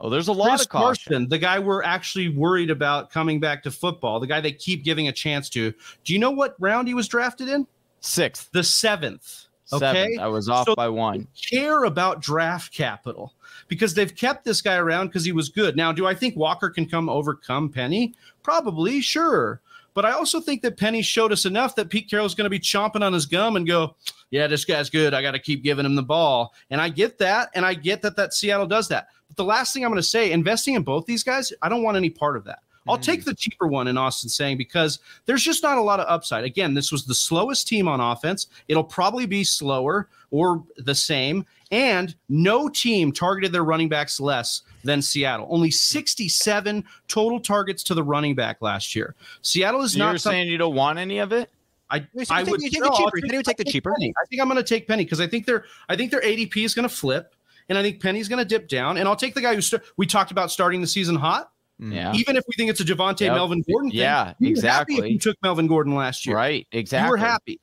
[0.00, 1.10] Oh, there's a lot Chris of caution.
[1.10, 4.84] Carson, the guy we're actually worried about coming back to football, the guy they keep
[4.84, 5.74] giving a chance to.
[6.04, 7.66] Do you know what round he was drafted in?
[7.98, 9.47] Sixth, The seventh.
[9.72, 9.92] Okay.
[9.92, 10.20] seventh.
[10.20, 11.26] I was off So- by one.
[11.50, 13.34] care about draft capital
[13.68, 15.76] because they've kept this guy around because he was good.
[15.76, 18.14] Now, do I think Walker can come overcome Penny?
[18.42, 19.60] Probably, sure.
[19.94, 22.60] But I also think that Penny showed us enough that Pete Carroll's going to be
[22.60, 23.96] chomping on his gum and go,
[24.30, 25.12] "Yeah, this guy's good.
[25.12, 28.00] I got to keep giving him the ball." And I get that, and I get
[28.02, 29.08] that that Seattle does that.
[29.26, 31.82] But the last thing I'm going to say, investing in both these guys, I don't
[31.82, 32.60] want any part of that.
[32.88, 33.02] I'll Mm.
[33.02, 36.44] take the cheaper one in Austin saying because there's just not a lot of upside.
[36.44, 38.46] Again, this was the slowest team on offense.
[38.68, 41.44] It'll probably be slower or the same.
[41.70, 45.46] And no team targeted their running backs less than Seattle.
[45.50, 49.14] Only 67 total targets to the running back last year.
[49.42, 51.50] Seattle is So not you're some- saying you don't want any of it?
[51.90, 53.16] I, You I think- would you take no, the I'll cheaper.
[53.16, 53.94] You think you take the I'll cheaper?
[53.98, 54.12] Penny.
[54.22, 56.64] I think I'm going to take Penny because I think their I think their ADP
[56.64, 57.34] is going to flip,
[57.68, 58.98] and I think Penny's going to dip down.
[58.98, 61.50] And I'll take the guy who st- we talked about starting the season hot.
[61.78, 62.12] Yeah.
[62.14, 63.34] Even if we think it's a Javonte Yep.
[63.34, 65.10] Melvin Gordon, thing, Yeah, you were happy if exactly.
[65.12, 66.66] you took Melvin Gordon last year, Right.
[66.72, 67.06] Exactly.
[67.06, 67.60] You were happy.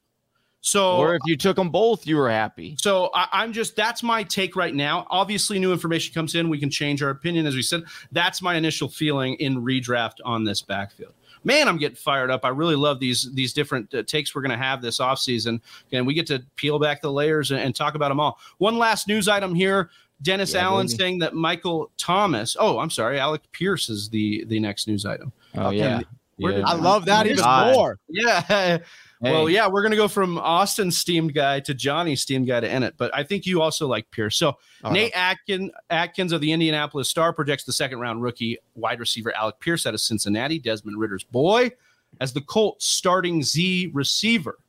[0.62, 2.76] So Or if you took them both, you were happy.
[2.80, 5.06] so I, I'm just that's my take right now.
[5.12, 6.50] Obviously, new information comes in.
[6.50, 7.84] We can change our opinion, as we said.
[8.12, 11.14] That's my initial feeling in redraft on this backfield.
[11.44, 12.44] Man, I'm getting fired up.
[12.44, 15.62] I really love these these different uh, takes we're going to have this offseason.
[15.92, 18.40] and we get to peel back the layers and, and talk about them all.
[18.58, 19.92] One last news item here:
[20.22, 20.98] Dennis Yeah, Allen baby.
[20.98, 22.56] saying that Michael Thomas.
[22.60, 25.32] Oh, I'm sorry, Alec Pierce is the the next news item.
[25.56, 25.78] Oh Okay.
[25.78, 26.00] yeah.
[26.38, 26.64] Yeah.
[26.66, 27.74] I love that even God.
[27.74, 28.00] more.
[28.10, 28.80] Yeah.
[29.22, 32.96] Well, yeah, we're gonna go from Austin steamed guy to Johnny steamed guy to Ennett,
[32.98, 34.36] but I think you also like Pierce.
[34.38, 39.00] So Oh, Nate Atkin, Atkins of the Indianapolis Star projects the second round rookie wide
[39.00, 41.72] receiver Alec Pierce out of Cincinnati, Desmond Ridder's boy,
[42.20, 44.60] as the Colts starting Z receiver.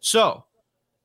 [0.00, 0.44] So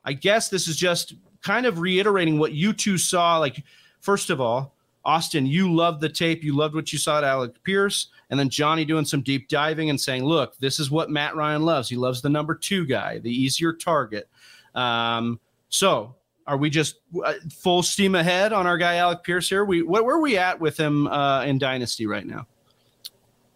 [0.06, 3.38] I guess this is just kind of reiterating what you two saw.
[3.38, 3.64] Like,
[4.02, 4.76] first of all,
[5.06, 6.44] Austin, you loved the tape.
[6.44, 8.08] You loved what you saw at Alec Pierce.
[8.30, 11.64] And then Johnny doing some deep diving and saying, look, this is what Matt Ryan
[11.64, 11.90] loves.
[11.90, 14.30] He loves the number two guy, the easier target.
[14.76, 16.16] Um, so
[16.46, 19.66] are we just uh, full steam ahead on our guy Alec Pierce here?
[19.66, 22.48] We where, where are we at with him uh, in Dynasty right now?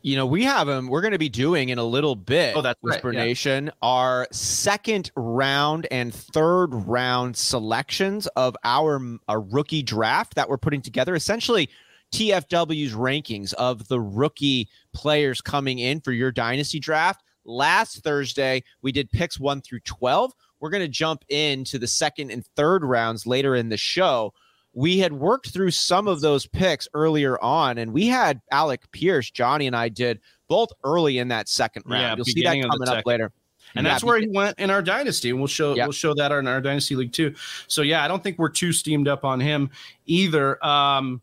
[0.04, 0.88] You know, we have them.
[0.88, 2.58] We're going to be doing in a little bit.
[2.58, 3.24] Oh, that's right, Whisper yeah.
[3.24, 3.72] Nation.
[3.82, 10.82] Our second round and third round selections of our, our rookie draft that we're putting
[10.82, 11.16] together.
[11.16, 11.70] Essentially,
[12.14, 17.24] TFW's rankings of the rookie players coming in for your dynasty draft.
[17.46, 20.34] Last Thursday, we did picks one through 12.
[20.60, 24.34] We're going to jump into the second and third rounds later in the show.
[24.74, 29.30] We had worked through some of those picks earlier on, and we had Alec Pierce,
[29.30, 32.02] Johnny, and I did both early in that second round.
[32.02, 33.32] Yeah, You'll see that beginning of the coming up later.
[33.76, 35.86] and Yeah, that's where he went in our dynasty and we'll show Yeah.
[35.86, 37.34] we'll show that in our dynasty league too
[37.68, 39.72] so yeah i don't think we're too steamed up on him
[40.06, 41.22] either um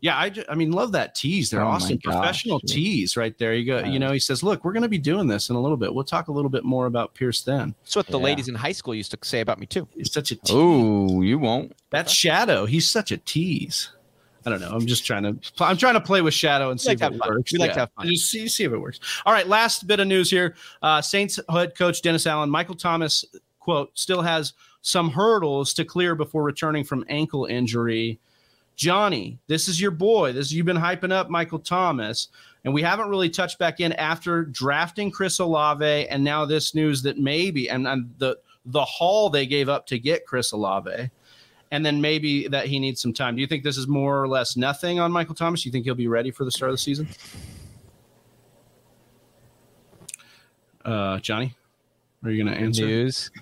[0.00, 1.96] yeah i ju- i mean love that tease there Oh awesome.
[1.96, 2.68] austin gosh, professional dude.
[2.70, 5.26] tease right there you go you know he says look we're going to be doing
[5.26, 7.96] this in a little bit we'll talk a little bit more about pierce then That's
[7.96, 8.24] what the Yeah.
[8.24, 9.88] ladies in high school used to say about me too.
[9.94, 11.72] he's such a tease Oh, you won't.
[11.90, 13.90] that's shadow he's such a tease
[14.46, 14.70] I don't know.
[14.70, 15.36] I'm just trying to.
[15.62, 17.28] I'm trying to play with Shadow and see like if it fun.
[17.28, 17.52] works.
[17.52, 18.06] We like to have fun.
[18.06, 18.98] Just see, see if it works.
[19.26, 19.46] All right.
[19.46, 20.54] Last bit of news here.
[20.80, 23.26] Uh, Saints head coach Dennis Allen, Michael Thomas,
[23.58, 28.20] quote, still has some hurdles to clear before returning from ankle injury.
[28.78, 30.32] Johnny, this is your boy.
[30.32, 32.28] This you've been hyping up Michael Thomas,
[32.64, 37.02] and we haven't really touched back in after drafting Chris Olave, and now this news
[37.02, 41.10] that maybe and, and the the haul they gave up to get Chris Olave,
[41.72, 43.34] and then maybe that he needs some time.
[43.34, 45.64] Do you think this is more or less nothing on Michael Thomas?
[45.64, 47.08] Do you think he'll be ready for the start of the season?
[50.84, 51.52] Uh, Johnny,
[52.22, 52.86] are you going to answer?
[52.86, 53.32] News.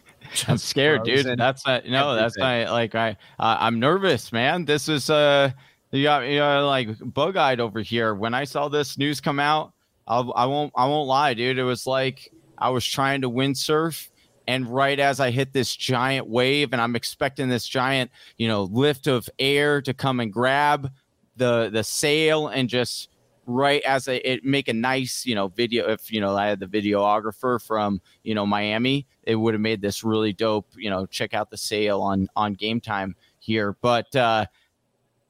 [0.48, 1.38] I'm scared, dude.
[1.38, 3.10] That's not, no, that's not like I.
[3.38, 4.64] Uh, I'm nervous, man.
[4.64, 5.50] This is uh,
[5.90, 8.14] you got me know, like bug eyed over here.
[8.14, 9.72] When I saw this news come out,
[10.06, 11.58] I'll, I won't, I won't lie, dude.
[11.58, 14.08] It was like I was trying to windsurf,
[14.46, 18.64] and right as I hit this giant wave, and I'm expecting this giant, you know,
[18.64, 20.90] lift of air to come and grab
[21.36, 23.08] the the sail, and just
[23.46, 25.88] right as I, it make a nice, you know, video.
[25.88, 29.80] If you know, I had the videographer from you know Miami, it would have made
[29.80, 30.66] this really dope.
[30.76, 33.76] You know, check out the sale on on game time here.
[33.80, 34.46] But uh,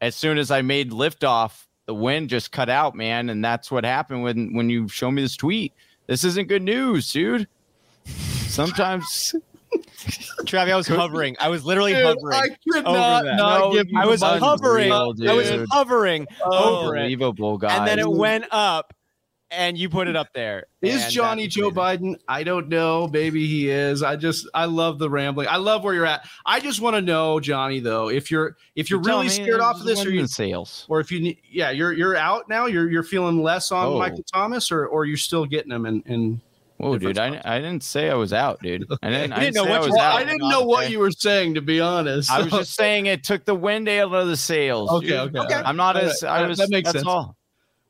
[0.00, 3.84] as soon as I made liftoff, the wind just cut out, man, and that's what
[3.84, 5.72] happened when when you show me this tweet.
[6.06, 7.48] This isn't good news, dude.
[8.06, 9.34] Sometimes
[10.44, 11.36] Travi, I was hovering.
[11.40, 12.34] I was literally hovering.
[12.34, 14.92] I could over not not No, give you I was Unreal, hovering.
[14.92, 15.04] I
[15.34, 15.66] was dude.
[15.70, 17.00] hovering oh, over it.
[17.00, 17.78] unbelievable, guys.
[17.78, 18.92] And then it went up,
[19.50, 20.66] and you put it up there.
[20.82, 22.14] Is Johnny Joe amazing.
[22.14, 22.20] Biden?
[22.28, 23.08] I don't know.
[23.08, 24.02] Maybe he is.
[24.02, 25.48] I just I love the rambling.
[25.48, 26.26] I love where you're at.
[26.44, 29.76] I just want to know, Johnny, though, if you're if you're Tell really scared off
[29.80, 30.86] of this, or wind you in sales.
[30.88, 32.66] or if you need, yeah, you're you're out now.
[32.66, 33.98] You're you're feeling less on Oh.
[33.98, 35.86] Michael Thomas, or or you're still getting him.
[35.86, 36.40] And and
[36.78, 37.18] Whoa, dude!
[37.18, 38.86] I, I didn't say I was out, dude.
[39.02, 40.14] I didn't, I didn't didn't know say I what was you- out.
[40.16, 42.30] I didn't know what you were saying, to be honest.
[42.30, 44.90] I was just saying it took the wind out of the sails.
[44.90, 45.38] okay, okay.
[45.38, 45.54] Okay.
[45.54, 46.42] I'm not All as right.
[46.42, 46.58] I was.
[46.58, 47.06] that makes that's sense.
[47.08, 47.36] all.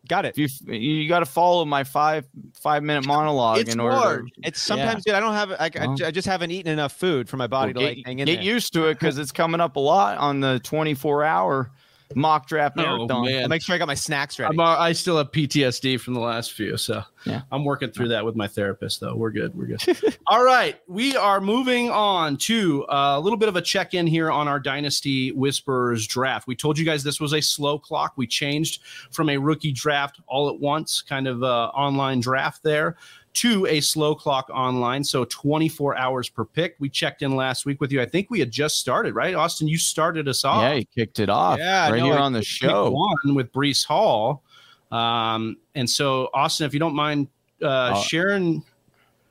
[0.09, 0.39] Got it.
[0.39, 2.27] If you you got to follow my five
[2.61, 3.97] five minute monologue It's in order.
[3.97, 4.27] hard.
[4.35, 5.15] To, It's sometimes, dude.
[5.17, 5.51] I don't have.
[5.51, 5.97] I, I, Well.
[6.05, 8.27] I just haven't eaten enough food for my body well, to get like hang in
[8.27, 8.45] get there.
[8.45, 11.73] used to it because it's coming up a lot on the 24 hour
[12.15, 13.25] mock draft Oh, marathon.
[13.25, 13.43] man.
[13.43, 14.53] I'll make sure I got my snacks ready.
[14.55, 17.43] I'm, uh, I still have PTSD from the last few, so Yeah.
[17.51, 19.01] I'm working through that with my therapist.
[19.01, 20.17] Though we're good, we're good.
[20.29, 24.31] All right, we are moving on to uh, a little bit of a check-in here
[24.31, 26.47] on our Dynasty Whisperers draft.
[26.47, 28.13] We told you guys this was a slow clock.
[28.17, 32.97] We changed from a rookie draft all at once, kind of uh, online draft there,
[33.37, 35.03] to a slow clock online.
[35.05, 36.77] So 24 hours per pick.
[36.79, 38.01] We checked in last week with you.
[38.03, 39.69] I think we had just started, right, Austin?
[39.69, 42.33] You started us off Yeah, he kicked it off Yeah, right no, here I on
[42.33, 42.91] the show.
[42.91, 44.43] one with Breece Hall.
[44.91, 47.29] Um, and so, Austin, if you don't mind
[47.63, 48.63] uh, Uh, sharing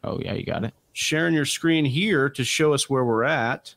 [0.04, 0.74] Oh yeah, you got it.
[0.94, 3.74] sharing your screen here to show us where we're at.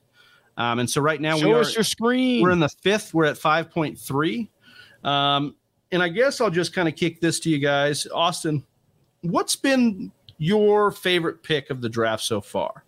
[0.58, 2.42] Um, and so right now Show we are us your screen.
[2.42, 3.14] we're in the fifth.
[3.14, 4.50] We're at five point three.
[5.04, 5.54] Um,
[5.92, 8.64] and I guess I'll just kind of kick this to you guys, Austin.
[9.22, 12.84] What's been your favorite pick of the draft so far?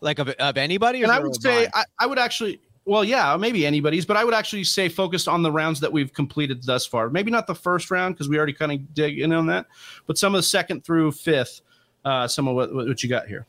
[0.00, 1.02] like of, of anybody.
[1.02, 1.68] And I would say?
[1.72, 5.42] I, I would actually well, yeah, maybe anybody's, but I would actually say focused on
[5.42, 7.10] the rounds that we've completed thus far.
[7.10, 9.66] Maybe not the first round because we already kind of dig in on that,
[10.06, 11.60] but some of the second through fifth,
[12.06, 13.46] uh, some of what, what you got here.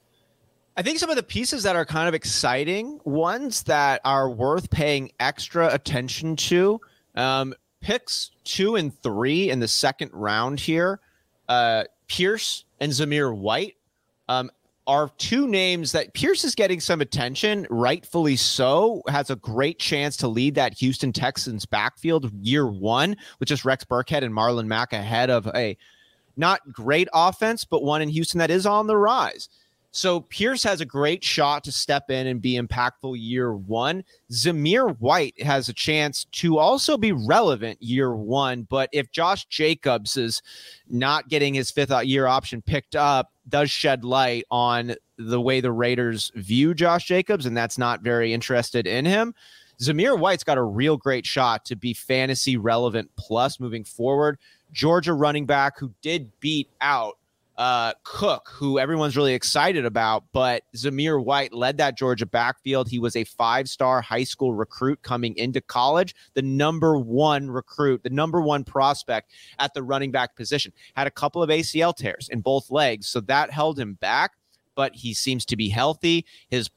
[0.76, 4.70] I think some of the pieces that are kind of exciting, ones that are worth
[4.70, 6.82] paying extra attention to,
[7.16, 11.00] um, picks two and three in the second round here,
[11.48, 13.76] uh, Pierce and Zamir White,
[14.28, 14.52] um,
[14.90, 19.04] are two names that Pierce is getting some attention, rightfully so.
[19.08, 23.84] Has a great chance to lead that Houston Texans backfield year one, with just Rex
[23.84, 25.78] Burkhead and Marlon Mack ahead of a
[26.38, 29.50] not great offense, but one in Houston that is on the rise.
[29.92, 34.04] So Pierce has a great shot to step in and be impactful year one.
[34.32, 38.64] Zamir White has a chance to also be relevant year one.
[38.70, 40.44] But if Josh Jacobs is
[40.88, 45.72] not getting his fifth year option picked up, does shed light on the way the
[45.72, 49.34] Raiders view Josh Jacobs, and that's not very interested in him.
[49.82, 54.38] Zamir White's got a real great shot to be fantasy relevant plus moving forward.
[54.72, 57.18] Georgia running back who did beat out
[57.60, 62.88] uh, Cook, who everyone's really excited about, but Zamir White led that Georgia backfield.
[62.88, 68.02] He was a five star high school recruit coming into college, the number one recruit,
[68.02, 70.72] the number one prospect at the running back position.
[70.96, 74.32] Had a couple of ACL tears in both legs, so that held him back,
[74.74, 76.26] but he seems to be healthy.
[76.50, 76.70] His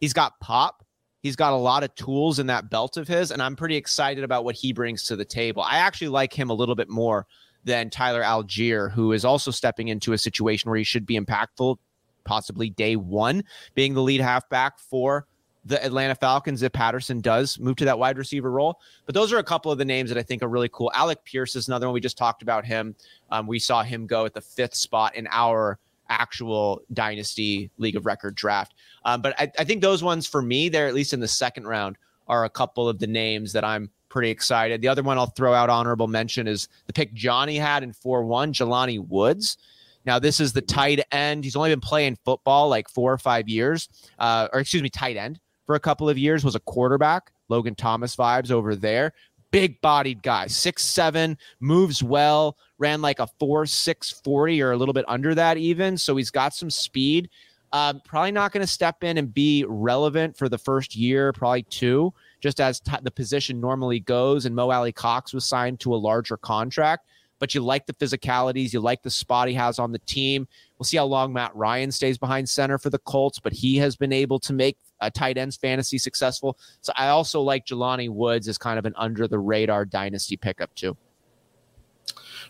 [0.00, 0.84] He's got pop.
[1.22, 4.22] He's got a lot of tools in that belt of his, and I'm pretty excited
[4.22, 5.62] about what he brings to the table.
[5.62, 7.26] I actually like him a little bit more
[7.66, 11.76] than Tyler Allgeier, who is also stepping into a situation where he should be impactful,
[12.24, 13.44] possibly day one,
[13.74, 15.26] being the lead halfback for
[15.64, 18.78] the Atlanta Falcons if Patterson does move to that wide receiver role.
[19.04, 20.92] But those are a couple of the names that I think are really cool.
[20.94, 21.94] Alec Pierce is another one.
[21.94, 22.94] We just talked about him.
[23.30, 28.06] Um, we saw him go at the fifth spot in our actual dynasty league of
[28.06, 28.74] record draft.
[29.04, 31.66] Um, but I, I think those ones for me, they're at least in the second
[31.66, 31.98] round,
[32.28, 34.80] are a couple of the names that I'm pretty excited.
[34.80, 38.24] The other one I'll throw out honorable mention is the pick Johnny had in 4
[38.24, 39.58] 1, Jelani Woods.
[40.06, 41.42] Now, this is the tight end.
[41.42, 43.88] He's only been playing football like four or five years,
[44.20, 47.32] uh, or excuse me, tight end for a couple of years, was a quarterback.
[47.48, 49.12] Logan Thomas vibes over there.
[49.50, 54.76] Big bodied guy, six seven, moves well, ran like a four six forty or a
[54.76, 55.96] little bit under that even.
[55.96, 57.28] So he's got some speed.
[57.72, 61.62] Um, probably not going to step in and be relevant for the first year, probably
[61.64, 62.12] two
[62.46, 64.46] just as t- the position normally goes.
[64.46, 67.08] And Mo Alie-Cox was signed to a larger contract.
[67.40, 70.46] But you like the physicalities, you like the spot he has on the team.
[70.78, 73.96] We'll see how long Matt Ryan stays behind center for the Colts, but he has
[73.96, 76.56] been able to make a tight ends fantasy successful.
[76.82, 80.72] So I also like Jelani Woods as kind of an under the radar dynasty pickup
[80.76, 80.96] too.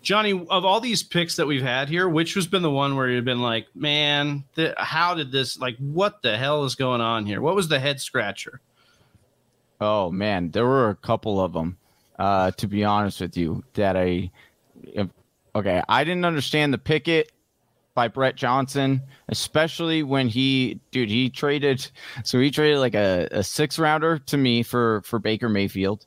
[0.02, 3.08] Johnny, of all these picks that we've had here, which has been the one where
[3.08, 7.24] you've been like, man, th- how did this, like, what the hell is going on
[7.24, 7.40] here?
[7.40, 8.60] What was the head scratcher?
[9.80, 11.76] Oh man, there were a couple of them.
[12.18, 14.30] Uh, to be honest with you, that I,
[14.82, 15.08] if,
[15.54, 17.30] okay, I didn't understand the Pickett
[17.94, 21.90] by Brett Johnson, especially when he, dude, he traded.
[22.24, 26.06] So he traded like a, a six rounder to me for for Baker Mayfield,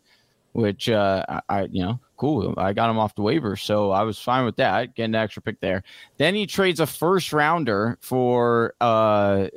[0.53, 2.55] which uh, I, you know, cool.
[2.57, 5.41] I got him off the waiver, so I was fine with that, getting an extra
[5.41, 5.83] pick there.
[6.17, 9.47] Then he trades a first rounder for uh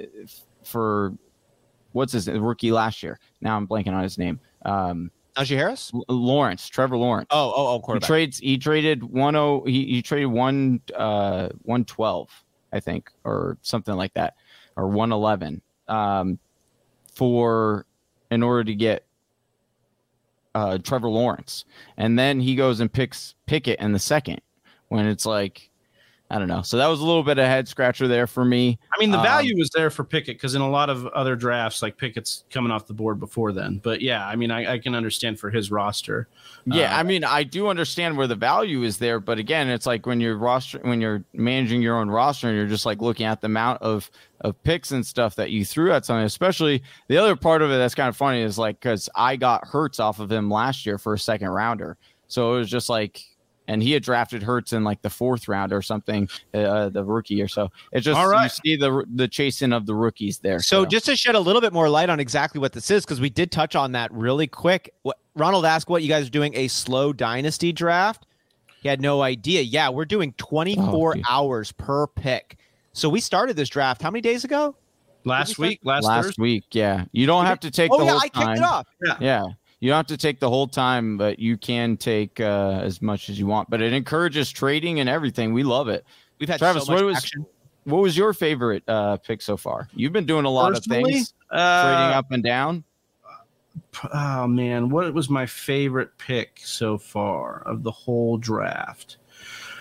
[0.65, 1.15] for
[1.93, 3.19] what's his rookie last year?
[3.41, 4.41] Now I'm blanking on his name.
[4.65, 7.29] Um, Najee Harris, L- Lawrence, Trevor Lawrence.
[7.31, 8.39] Oh, oh, oh, he trades.
[8.39, 9.65] He traded one oh.
[9.65, 12.29] He, he traded one uh one twelve,
[12.73, 14.35] I think, or something like that,
[14.77, 16.39] or one eleven, um,
[17.15, 17.87] for
[18.31, 19.05] in order to get
[20.55, 21.65] uh Trevor Lawrence,
[21.97, 24.41] and then he goes and picks Pickett in the second
[24.89, 25.71] when it's like.
[26.33, 26.63] I don't know.
[26.63, 28.79] So that was a little bit of head scratcher there for me.
[28.91, 31.37] I mean, the Um, value was there for Pickett because in a lot of other
[31.37, 33.81] drafts, like Pickett's coming off the board before then.
[33.83, 36.29] But yeah, I mean, I, I can understand for his roster.
[36.65, 39.85] Yeah, Uh, I mean, I do understand where the value is there, but again, it's
[39.85, 43.27] like when you're roster when you're managing your own roster and you're just like looking
[43.27, 44.11] at the amount of
[44.41, 46.25] of picks and stuff that you threw at something.
[46.25, 49.67] Especially the other part of it that's kind of funny is like because I got
[49.67, 53.23] Hurts off of him last year for a second rounder, so it was just like.
[53.69, 57.41] And he had drafted Hurts in like the fourth round or something, uh, the rookie
[57.41, 57.71] or so.
[57.93, 58.45] It's just All right.
[58.45, 60.59] you see the the chasing of the rookies there.
[60.59, 63.21] So, just to shed a little bit more light on exactly what this is, because
[63.21, 64.93] we did touch on that really quick.
[65.03, 68.27] What Ronald asked, "What you guys are doing a slow dynasty draft?"
[68.83, 69.63] He had no idea.
[69.63, 72.59] Yeah, we're doing 24 Oh, hours per pick.
[72.93, 74.75] So we started this draft how many days ago?
[75.25, 76.43] Last week, last, last Thursday.
[76.43, 78.87] week, yeah, you don't have to take oh the yeah, whole I kicked it off.
[79.21, 79.45] Yeah.
[79.83, 83.29] You don't have to take the whole time, but you can take uh, as much
[83.29, 83.69] as you want.
[83.69, 85.53] But it encourages trading and everything.
[85.53, 86.07] We love it.
[86.39, 87.45] We've had Travis, so much what was action.
[87.83, 89.89] what was your favorite uh, pick so far?
[89.93, 92.85] You've been doing a lot of things, uh, trading up and down.
[94.15, 99.17] oh man, what was my favorite pick so far of the whole draft?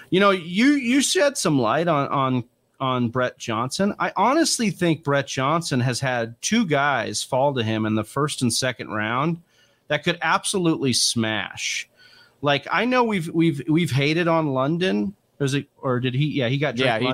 [0.09, 2.43] You know, you you shed some light on on
[2.79, 3.93] on Brett Johnson.
[3.99, 8.41] I honestly think Brett Johnson has had two guys fall to him in the first
[8.41, 9.39] and second round
[9.91, 11.89] that could absolutely smash.
[12.41, 15.13] Like I know we've we've we've hated on London.
[15.37, 16.27] Was it or did he?
[16.27, 17.05] Yeah, he got Yeah, he,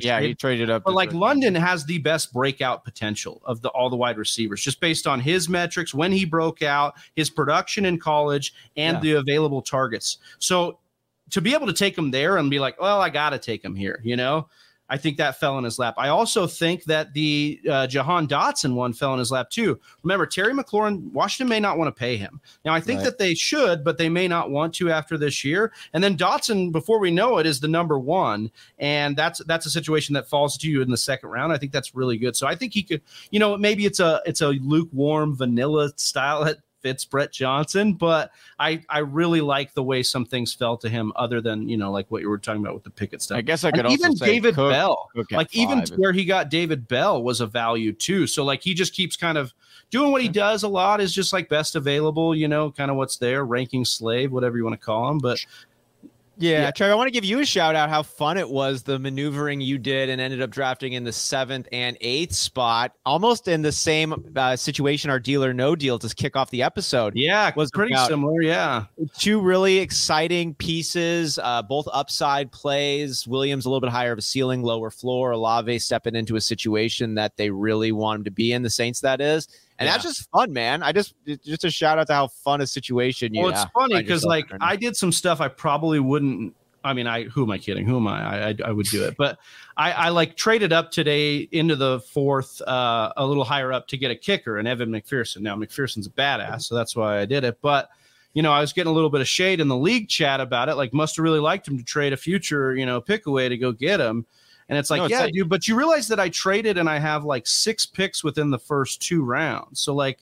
[0.00, 0.84] yeah, he traded up.
[0.84, 1.12] But like.
[1.12, 5.20] London has the best breakout potential of the all the wide receivers, just based on
[5.20, 9.00] his metrics when he broke out, his production in college, and Yeah.
[9.00, 10.16] the available targets.
[10.38, 10.78] So
[11.32, 13.62] to be able to take him there and be like, well, I got to take
[13.62, 14.48] him here, you know,
[14.92, 15.94] I think that fell in his lap.
[15.96, 19.80] I also think that the uh, Jahan Dotson one fell in his lap too.
[20.02, 22.42] Remember, Terry McLaurin, Washington may not want to pay him.
[22.66, 23.04] Now, I think Right.
[23.06, 25.72] that they should, but they may not want to after this year.
[25.94, 29.70] And then Dotson, before we know it, is the number one, and that's that's a
[29.70, 31.54] situation that falls to you in the second round.
[31.54, 32.36] I think that's really good.
[32.36, 36.44] So I think he could, you know, maybe it's a it's a lukewarm vanilla style
[36.82, 41.12] fits Brett Johnson, but I I really like the way some things fell to him,
[41.16, 43.38] other than you know like what you were talking about with the Pickett stuff.
[43.38, 46.24] I guess I And could also even David Cook- Bell, Cook like even where he
[46.24, 48.26] got David Bell was a value too.
[48.26, 49.54] So like he just keeps kind of
[49.90, 52.96] doing what he does a lot is just like best available, you know, kind of
[52.96, 55.18] what's there, ranking slave, whatever you want to call him.
[55.18, 55.38] But
[56.42, 56.70] Yeah, Yeah.
[56.72, 59.60] Trevor, I want to give you a shout out how fun it was the maneuvering
[59.60, 63.72] you did and ended up drafting in the seventh and eighth spot, almost in the
[63.72, 67.14] same uh, situation our deal or no deal to kick off the episode.
[67.16, 68.42] yeah, Was pretty similar.
[68.42, 68.84] Yeah.
[69.16, 73.26] Two really exciting pieces, uh, both upside plays.
[73.26, 75.30] Williams a little bit higher of a ceiling, lower floor.
[75.30, 78.62] Olave stepping into a situation that they really want him to be in.
[78.62, 79.48] The Saints, that is,
[79.82, 80.82] and that's just fun, man.
[80.82, 81.14] I just
[81.44, 83.42] just a shout out to how fun a situation you.
[83.42, 84.46] Well, it's yeah, funny because like.
[84.60, 86.54] I did some stuff I probably wouldn't.
[86.84, 87.86] I mean, I who am I kidding?
[87.86, 88.22] Who am I?
[88.22, 89.38] I I, I would do it, but
[89.76, 93.96] I, I like traded up today into the fourth, uh, a little higher up to
[93.96, 95.42] get a kicker and Evan McPherson.
[95.42, 97.58] Now McPherson's a badass, so that's why I did it.
[97.62, 97.88] But
[98.34, 100.68] you know, I was getting a little bit of shade in the league chat about
[100.68, 100.74] it.
[100.74, 103.58] Like, must have really liked him to trade a future, you know, pick away to
[103.58, 104.26] go get him.
[104.68, 106.88] And it's like, No, it's yeah, like- dude, but you realize that I traded and
[106.88, 109.80] I have like six picks within the first two rounds.
[109.80, 110.18] So like,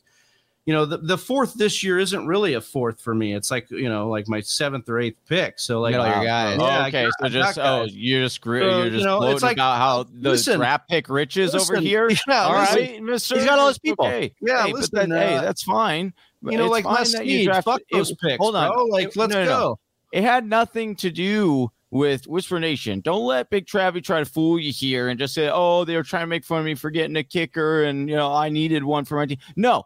[0.66, 3.34] you know, the, the fourth this year isn't really a fourth for me.
[3.34, 5.58] It's like, you know, like my seventh or eighth pick.
[5.58, 6.24] So like, all your Wow.
[6.24, 6.58] guys.
[6.60, 9.22] Oh, Yeah, okay, got- so just oh, you're just gr- So, you're you just know,
[9.30, 12.10] it's like- about how the listen, draft pick riches over here.
[12.28, 13.36] yeah, all listen, right, Mister.
[13.36, 14.06] He's got all his people.
[14.06, 14.32] Okay.
[14.40, 16.12] Yeah, hey, listen, hey, uh, that's fine.
[16.42, 18.54] you know, It's like fine Les that you Snead, drafted- fuck those it- picks, Hold
[18.56, 18.84] on, bro.
[18.84, 19.58] Like, It- let's no, no, no.
[19.58, 19.78] go.
[20.12, 23.00] It had nothing to do with Whisper Nation.
[23.00, 26.02] Don't let Big Travie try to fool you here and just say, "Oh, they were
[26.02, 28.84] trying to make fun of me for getting a kicker, and you know I needed
[28.84, 29.84] one for my team." No,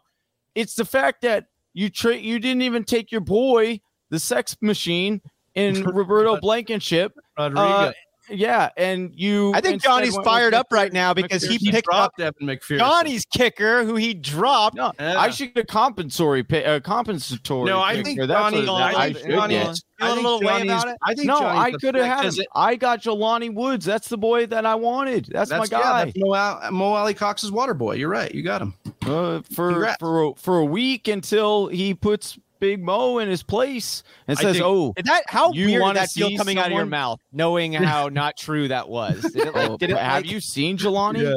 [0.53, 3.79] it's the fact that you tra- you didn't even take your boy,
[4.09, 5.21] the Sex Machine,
[5.55, 7.13] in Roberto Blankenship.
[7.37, 7.65] Rodriguez.
[7.65, 7.91] Uh,
[8.29, 9.51] yeah, and you.
[9.53, 11.71] I think Johnny's fired up right now because he McPherson.
[11.71, 12.79] picked up dropped Evan McPherson.
[12.79, 14.75] Johnny's kicker, who he dropped.
[14.75, 15.19] No, Yeah.
[15.19, 17.65] I should get a compensatory pay, uh, compensatory.
[17.69, 18.03] No, I kicker.
[18.05, 18.65] think That's Johnny.
[18.67, 19.53] what I I think should Johnny.
[19.55, 19.79] get.
[20.01, 20.97] I think little way about it?
[21.03, 22.41] I think No, Johnny's I could have had him.
[22.41, 23.85] it- I got Jelani Woods.
[23.85, 25.27] That's the boy that I wanted.
[25.31, 26.05] That's, That's my yeah, guy.
[26.05, 27.95] that's Mo, Al- Mo Alie-Cox's water boy.
[27.95, 28.33] You're right.
[28.33, 28.73] You got him.
[29.05, 29.97] uh, for Congrats.
[30.01, 34.53] for for a week until he puts Big Mo in his place and I says,
[34.57, 36.85] think- "Oh, Did that how You weird wanna that feel see coming out of your
[36.85, 39.21] mouth, knowing how not true that was?
[39.21, 41.21] Did it like oh, did it have like, you seen Jelani?
[41.23, 41.33] Yeah.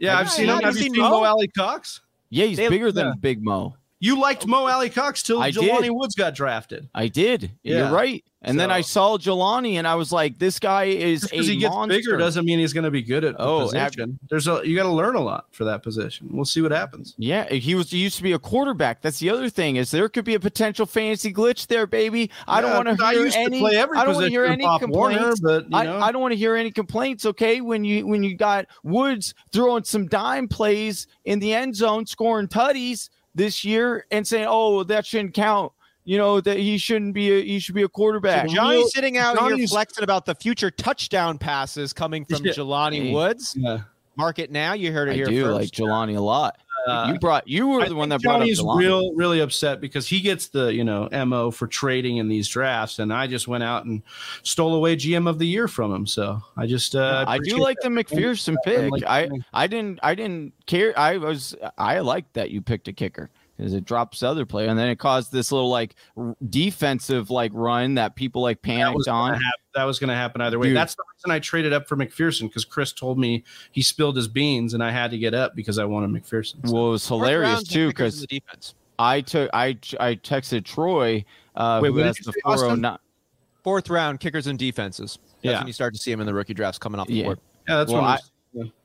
[0.00, 0.54] Yeah, Have I've seen seen- him.
[0.56, 1.10] have Have you you seen seen Mo?
[1.10, 2.00] Mo Alie-Cox?
[2.30, 3.12] Yeah, he's They- bigger than yeah.
[3.20, 3.74] Big Mo.
[4.00, 5.90] You liked Mo Alie-Cox till I Jelani did.
[5.90, 6.88] Woods got drafted.
[6.94, 7.50] I did.
[7.64, 7.78] Yeah.
[7.78, 8.22] You're right.
[8.40, 11.74] And then I saw Jelani, and I was like, "This guy is a he gets
[11.74, 13.92] monster." bigger doesn't mean he's going to be good at the Oh, ab-
[14.30, 16.28] There's a you got to learn a lot for that position.
[16.30, 17.16] We'll see what happens.
[17.18, 19.02] Yeah, he was he used to be a quarterback.
[19.02, 22.30] That's the other thing is there could be a potential fantasy glitch there, baby.
[22.46, 23.66] I don't want to hear any.
[23.66, 25.40] I don't want to hear any Pop Warner, complaints.
[25.40, 27.26] but you know, I, I don't want to hear any complaints.
[27.26, 32.06] Okay, when you when you got Woods throwing some dime plays in the end zone,
[32.06, 35.72] scoring tutties this year, and saying, "Oh, that shouldn't count."
[36.08, 38.48] You know that he shouldn't be a he should be a quarterback.
[38.48, 42.52] So Johnny's sitting out here Johnny's- flexing about the future touchdown passes coming from Yeah.
[42.54, 43.12] Jelani Hey.
[43.12, 43.54] Woods.
[43.58, 43.80] yeah.
[44.16, 44.72] Mark it now.
[44.72, 45.54] You heard it I here I do first.
[45.54, 46.56] like Jelani a lot.
[46.86, 48.78] Uh, you brought you were I the one think that brought Johnny's up Jelani.
[48.78, 52.98] real really upset because he gets the you know mo for trading in these drafts,
[53.00, 54.00] and I just went out and
[54.42, 56.06] stole away GM of the year from him.
[56.06, 57.90] So I just uh, I do like that.
[57.90, 58.90] the McPherson pick.
[59.06, 59.28] I.
[59.52, 60.98] I didn't I didn't care.
[60.98, 63.28] I was I liked that you picked a kicker
[63.58, 67.28] because it drops the other player, and then it caused this little like r- defensive
[67.30, 69.40] like run that people like panicked was gonna on.
[69.42, 70.68] hap- that was going to happen either way.
[70.68, 70.76] Dude.
[70.76, 74.26] That's the reason I traded up for McPherson because Chris told me he spilled his
[74.26, 76.66] beans, and I had to get up because I wanted McPherson.
[76.66, 78.74] So- Well, it was hilarious too because the defense.
[78.98, 82.70] I took I I texted Troy uh, Wait, who has the say, four Austin?
[82.70, 82.98] oh nine.
[83.64, 85.18] Fourth round kickers and defenses.
[85.42, 85.58] That's Yeah.
[85.58, 87.24] when you start to see him in the rookie drafts coming off the Yeah.
[87.24, 87.40] board.
[87.68, 88.18] yeah, that's Well, when I-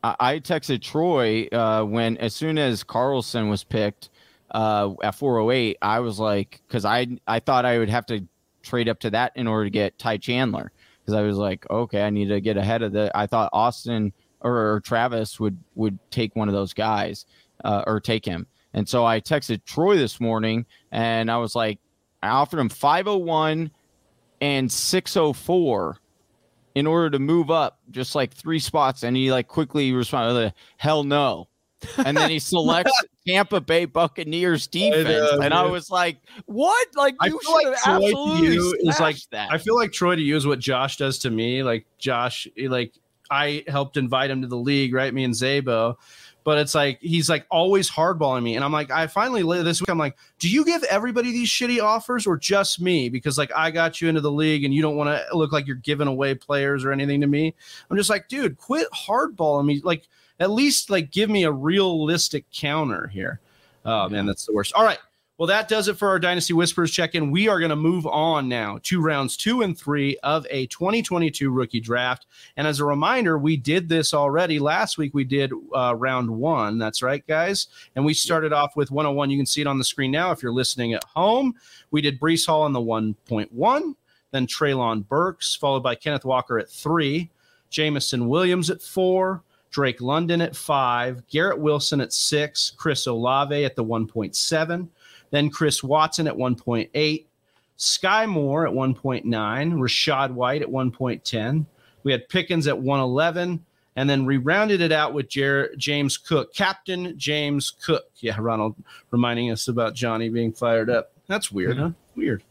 [0.03, 4.09] I, I texted Troy uh, when as soon as Carlson was picked
[4.53, 5.77] uh, at 408.
[5.81, 8.25] I was like, because I I thought I would have to
[8.61, 12.03] trade up to that in order to get Ty Chandler because I was like, okay,
[12.03, 13.11] I need to get ahead of the.
[13.15, 17.25] I thought Austin or, or Travis would would take one of those guys
[17.63, 21.79] uh, or take him, and so I texted Troy this morning and I was like,
[22.21, 23.71] I offered him 501
[24.41, 25.97] and 604
[26.75, 31.03] in order to move up just like three spots and he like quickly responded hell
[31.03, 31.47] no
[31.97, 32.91] and then he selects
[33.27, 37.89] Tampa Bay Buccaneers defense know, and I was like what like you like should to
[37.89, 41.29] absolutely you is like- that I feel like Troy to use what Josh does to
[41.29, 41.63] me.
[41.63, 42.93] Like Josh, eh, like
[43.29, 45.13] I helped invite him to the league, right?
[45.13, 45.95] Me and Zabo.
[46.43, 49.89] But it's like he's like always hardballing me, and I'm like, I finally this week,
[49.89, 53.07] I'm like, do you give everybody these shitty offers or just me?
[53.07, 55.67] Because like I got you into the league, and you don't want to look like
[55.67, 57.55] you're giving away players or anything to me.
[57.89, 59.79] I'm just like, dude, quit hardballing me.
[59.85, 60.09] Like
[60.39, 63.39] at least like give me a realistic counter here.
[63.85, 64.73] Oh man, that's the worst.
[64.73, 64.99] All right.
[65.39, 67.31] Well, that does it for our Dynasty Whispers check in.
[67.31, 71.49] We are going to move on now to rounds two and three of a 2022
[71.49, 72.27] rookie draft.
[72.55, 74.59] And as a reminder, we did this already.
[74.59, 76.77] Last week, we did uh, round one.
[76.77, 77.67] That's right, guys.
[77.95, 79.31] And we started off with 101.
[79.31, 81.55] You can see it on the screen now if you're listening at home.
[81.89, 83.95] We did Breece Hall in the 1.1,
[84.31, 87.31] then Treylon Burks, followed by Kenneth Walker at three,
[87.71, 89.41] Jameson Williams at four.
[89.73, 94.87] Drake London at five, Garrett Wilson at six, Chris Olave at the 1.7,
[95.31, 97.25] then Chris Watson at 1.8,
[97.77, 101.65] Skyy Moore at 1.9, Rachaad White at 1.10.
[102.03, 103.65] We had Pickens at 111,
[103.95, 108.05] and then we rounded it out with Jer- James Cook, Captain James Cook.
[108.17, 108.75] Yeah, Ronald
[109.09, 111.11] reminding us about Johnny being fired up.
[111.27, 111.83] That's weird, mm-hmm.
[111.87, 111.91] huh?
[112.15, 112.43] Weird.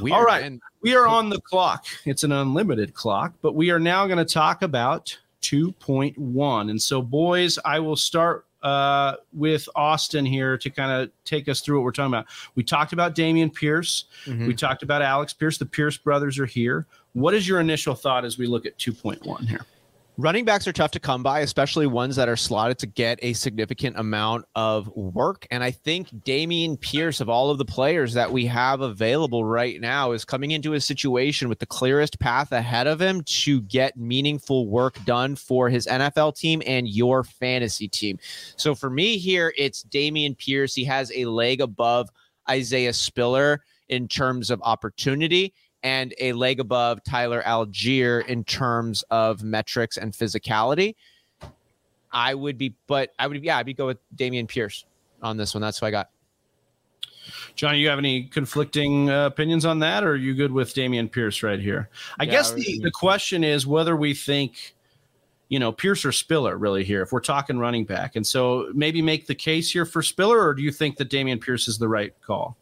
[0.00, 0.14] Weird.
[0.14, 0.58] All right.
[0.82, 1.86] We are on the clock.
[2.04, 6.70] It's an unlimited clock, but we are now going to talk about 2.1.
[6.70, 11.60] And so, boys, I will start uh, with Austin here to kind of take us
[11.60, 12.26] through what we're talking about.
[12.54, 14.06] We talked about Dameon Pierce.
[14.26, 14.46] Mm-hmm.
[14.46, 15.58] We talked about Alex Pierce.
[15.58, 16.86] The Pierce brothers are here.
[17.12, 19.64] What is your initial thought as we look at 2.1 here?
[20.20, 23.34] Running backs are tough to come by, especially ones that are slotted to get a
[23.34, 25.46] significant amount of work.
[25.52, 29.80] And I think Dameon Pierce, of all of the players that we have available right
[29.80, 33.96] now, is coming into a situation with the clearest path ahead of him to get
[33.96, 38.18] meaningful work done for his NFL team and your fantasy team.
[38.56, 40.74] So for me here, it's Dameon Pierce.
[40.74, 42.10] He has a leg above
[42.50, 49.42] Isaiah Spiller in terms of opportunity and a leg above Tyler Allgeier in terms of
[49.42, 50.94] metrics and physicality.
[52.10, 54.84] I would be, but I would, yeah, I'd be go with Dameon Pierce
[55.22, 55.60] on this one.
[55.60, 56.10] That's what I got.
[57.54, 61.12] Johnny, you have any conflicting uh, opinions on that, or are you good with Dameon
[61.12, 61.90] Pierce right here?
[62.18, 64.74] I yeah, guess the, the question is whether we think,
[65.48, 68.16] you know, Pierce or Spiller really here, if we're talking running back.
[68.16, 71.40] And so maybe make the case here for Spiller, or do you think that Dameon
[71.40, 72.56] Pierce is the right call?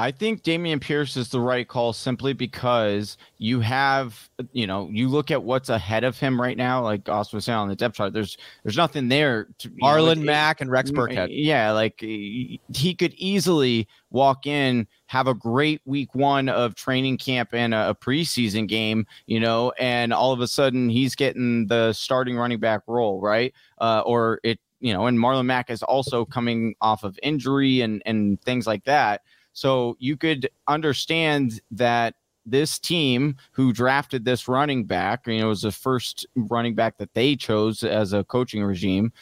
[0.00, 5.08] I think Dameon Pierce is the right call simply because you have, you know, you
[5.08, 7.96] look at what's ahead of him right now, like Austin was saying on the depth
[7.96, 8.14] chart.
[8.14, 9.48] There's there's nothing there.
[9.58, 11.28] To, Marlon know, Mack and Rex Burkhead.
[11.30, 17.50] Yeah, like he could easily walk in, have a great week one of training camp
[17.52, 21.92] and a, a preseason game, you know, and all of a sudden he's getting the
[21.92, 23.52] starting running back role, right?
[23.78, 28.02] Uh, or it, you know, and Marlon Mack is also coming off of injury and
[28.06, 29.20] and things like that.
[29.52, 32.14] So you could understand that
[32.46, 37.12] this team who drafted this running back, you know, was the first running back that
[37.14, 39.12] they chose as a coaching regime.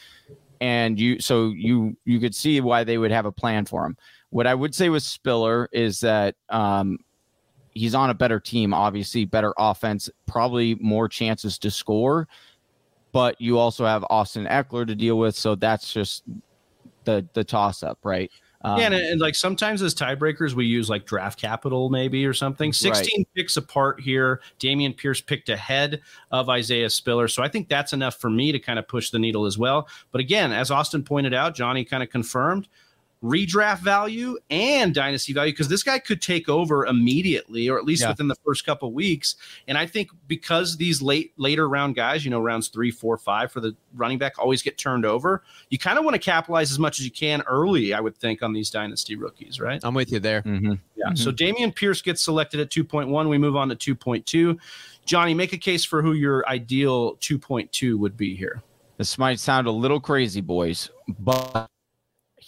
[0.61, 3.97] And you, so you, you could see why they would have a plan for him.
[4.29, 6.99] What I would say with Spiller is that, um,
[7.73, 12.27] he's on a better team, obviously better offense, probably more chances to score,
[13.11, 15.35] but you also have Austin Ekeler to deal with.
[15.35, 16.23] So that's just
[17.05, 18.29] the, the toss up, right?
[18.61, 22.33] Um, yeah, and, and, like sometimes as tiebreakers, we use like draft capital maybe or
[22.33, 22.73] something.
[22.73, 23.27] 16 right.
[23.33, 24.41] picks apart here.
[24.59, 26.01] Dameon Pierce picked ahead
[26.31, 27.29] of Isaiah Spiller.
[27.29, 29.87] So I think that's enough for me to kind of push the needle as well.
[30.11, 32.67] But again, as Austin pointed out, Johnny kind of confirmed
[33.23, 38.01] redraft value and dynasty value because this guy could take over immediately or at least
[38.01, 38.09] yeah.
[38.09, 39.35] within the first couple weeks
[39.67, 43.51] and i think because these late later round guys you know rounds three four five
[43.51, 46.79] for the running back always get turned over you kind of want to capitalize as
[46.79, 50.13] much as you can early i would think on these dynasty rookies right i'm with
[50.13, 50.75] you there mm-hmm.
[50.95, 51.15] yeah mm-hmm.
[51.15, 54.57] so dameon pierce gets selected at 2.1 we move on to 2.2
[55.05, 58.61] johnny make a case for who your ideal 2.2 would be here
[58.95, 60.89] this might sound a little crazy boys
[61.19, 61.69] but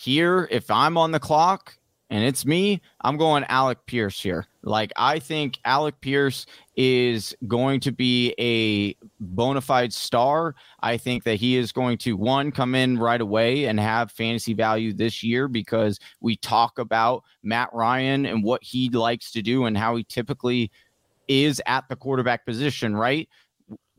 [0.01, 1.77] here, if I'm on the clock
[2.09, 4.47] and it's me, I'm going Alec Pierce here.
[4.63, 6.45] Like, I think Alec Pierce
[6.75, 10.55] is going to be a bona fide star.
[10.81, 14.53] I think that he is going to, one, come in right away and have fantasy
[14.53, 19.65] value this year because we talk about Matt Ryan and what he likes to do
[19.65, 20.71] and how he typically
[21.27, 23.29] is at the quarterback position, right?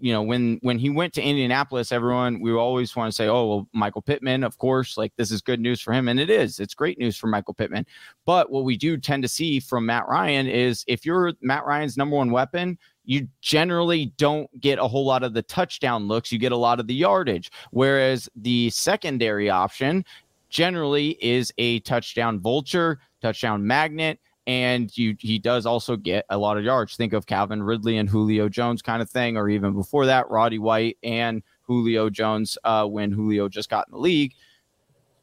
[0.02, 3.46] You know, when when he went to Indianapolis, everyone we always want to say, "Oh,
[3.46, 6.58] well, Michael Pittman, of course, like this is good news for him," and it is.
[6.58, 7.86] It's great news for Michael Pittman.
[8.26, 11.96] But what we do tend to see from Matt Ryan is if you're Matt Ryan's
[11.96, 16.32] number one weapon, you generally don't get a whole lot of the touchdown looks.
[16.32, 17.52] You get a lot of the yardage.
[17.70, 20.04] Whereas the secondary option
[20.48, 26.56] generally is a touchdown vulture, touchdown magnet, and you he does also get a lot
[26.56, 26.96] of yards.
[26.96, 30.58] Think of Calvin Ridley and Julio Jones kind of thing, or even before that, Roddy
[30.58, 34.32] White and Julio Jones uh, when Julio just got in the league.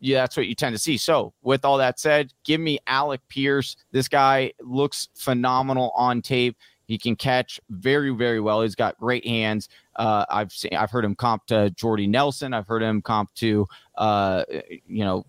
[0.02, 0.98] Yeah, that's what you tend to see.
[0.98, 3.76] So, with all that said, give me Alec Pierce.
[3.92, 6.58] This guy looks phenomenal on tape.
[6.86, 8.62] He can catch very, very well.
[8.62, 9.68] He's got great hands.
[9.98, 12.54] Uh, I've seen, I've heard him comp to Jordy Nelson.
[12.54, 14.44] I've heard him comp to, uh,
[14.88, 15.26] you know,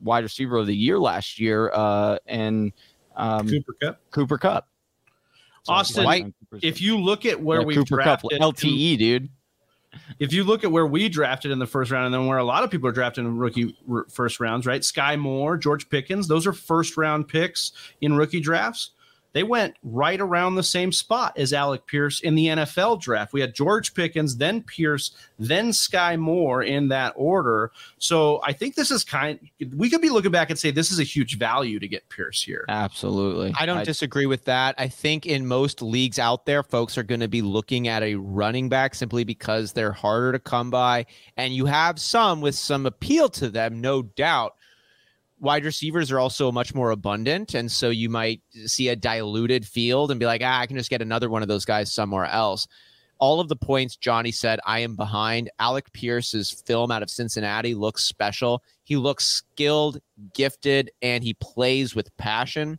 [0.00, 2.72] wide receiver of the year last year, uh, and
[3.16, 4.00] um, Cooper Kupp.
[4.10, 4.68] Cooper Kupp.
[5.66, 9.28] Austin, White, if you look at where yeah, we Cooper Kupp, drafted LTE, dude.
[10.18, 12.44] if you look at where we drafted in the first round and then where a
[12.44, 14.82] lot of people are drafting in rookie r- first rounds, right?
[14.82, 18.90] Skyy Moore, George Pickens, those are first round picks in rookie drafts.
[19.34, 23.32] They went right around the same spot as Alec Pierce in the NFL draft.
[23.32, 25.10] We had George Pickens, then Pierce,
[25.40, 27.72] then Skyy Moore in that order.
[27.98, 29.40] So I think this is kind
[29.76, 32.40] we could be looking back and say this is a huge value to get Pierce
[32.40, 32.64] here.
[32.68, 33.52] Absolutely.
[33.58, 34.76] I don't disagree with that.
[34.78, 38.14] I think in most leagues out there, folks are going to be looking at a
[38.14, 41.06] running back simply because they're harder to come by.
[41.36, 44.54] And you have some with some appeal to them, no doubt.
[45.44, 47.52] Wide receivers are also much more abundant.
[47.52, 50.88] And so you might see a diluted field and be like, ah, I can just
[50.88, 52.66] get another one of those guys somewhere else.
[53.18, 55.50] All of the points Johnny said, I am behind.
[55.58, 58.62] Alec Pierce's film out of Cincinnati looks special.
[58.84, 60.00] He looks skilled,
[60.32, 62.78] gifted, and he plays with passion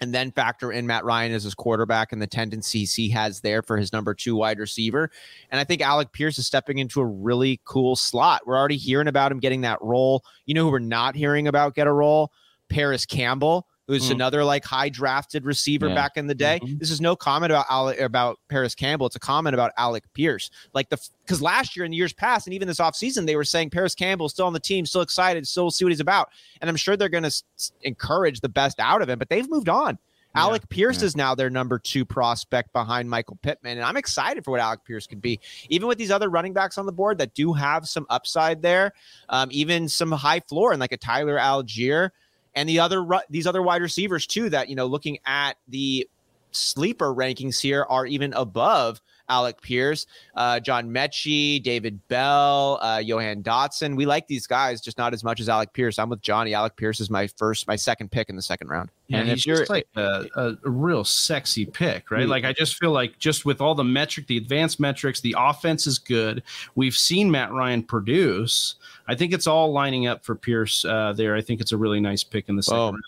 [0.00, 3.62] and then factor in Matt Ryan as his quarterback and the tendencies he has there
[3.62, 5.10] for his number two wide receiver.
[5.50, 8.42] And I think Alec Pierce is stepping into a really cool slot.
[8.46, 10.24] We're already hearing about him getting that role.
[10.46, 12.32] You know who we're not hearing about get a role?
[12.68, 14.12] Paris Campbell, who's Mm.
[14.12, 15.94] another like high drafted receiver Yeah.
[15.94, 16.58] back in the day.
[16.62, 16.78] Mhm.
[16.78, 19.06] This is no comment about Alec, about Paris Campbell.
[19.06, 20.50] It's a comment about Alec Pierce.
[20.72, 23.44] Like the because last year and the years past, and even this offseason, they were
[23.44, 26.30] saying Paris Campbell still on the team, still excited, still see what he's about.
[26.60, 27.42] And I'm sure they're going to
[27.82, 29.98] encourage the best out of him, but they've moved on.
[30.34, 31.06] Yeah, Alec Pierce yeah.
[31.06, 33.78] is now their number two prospect behind Michael Pittman.
[33.78, 35.38] And I'm excited for what Alec Pierce could be.
[35.68, 38.92] Even with these other running backs on the board that do have some upside there,
[39.28, 42.10] um, even some high floor and like a Tyler Allgeier
[42.54, 46.08] and the other these other wide receivers too that, you know, looking at the
[46.52, 50.06] sleeper rankings here are even above Alec Pierce,
[50.36, 53.96] uh, John Metchie, David Bell, uh, Jahan Dotson.
[53.96, 55.98] We like these guys, just not as much as Alec Pierce.
[55.98, 56.54] I'm with Johnny.
[56.54, 58.90] Alec Pierce is my first, my second pick in the second round.
[59.06, 62.26] Yeah, And he's if you're- just like a, a, a real sexy pick, right?
[62.26, 62.30] Mm.
[62.30, 65.86] Like I just feel like just with all the metric, the advanced metrics, the offense
[65.86, 66.42] is good.
[66.74, 68.76] We've seen Matt Ryan produce.
[69.06, 71.34] I think it's all lining up for Pierce uh, there.
[71.36, 72.94] I think it's a really nice pick in the second Boom.
[72.94, 73.04] round.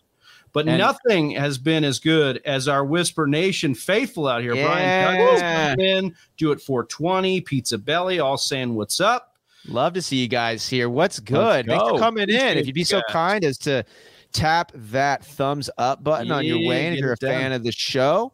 [0.57, 4.55] But And- nothing has been as good as our Whisper Nation faithful out here.
[4.55, 9.35] Brian Douglas in, do it 420, Pizza Belly, all saying what's up.
[9.69, 10.89] Love to see you guys here.
[10.89, 11.67] What's good?
[11.67, 12.57] Thanks for coming in.
[12.57, 13.13] If you'd be so guys.
[13.13, 13.85] kind as to
[14.33, 17.73] tap that thumbs up button on your way, and if you're a fan of the
[17.73, 18.33] show.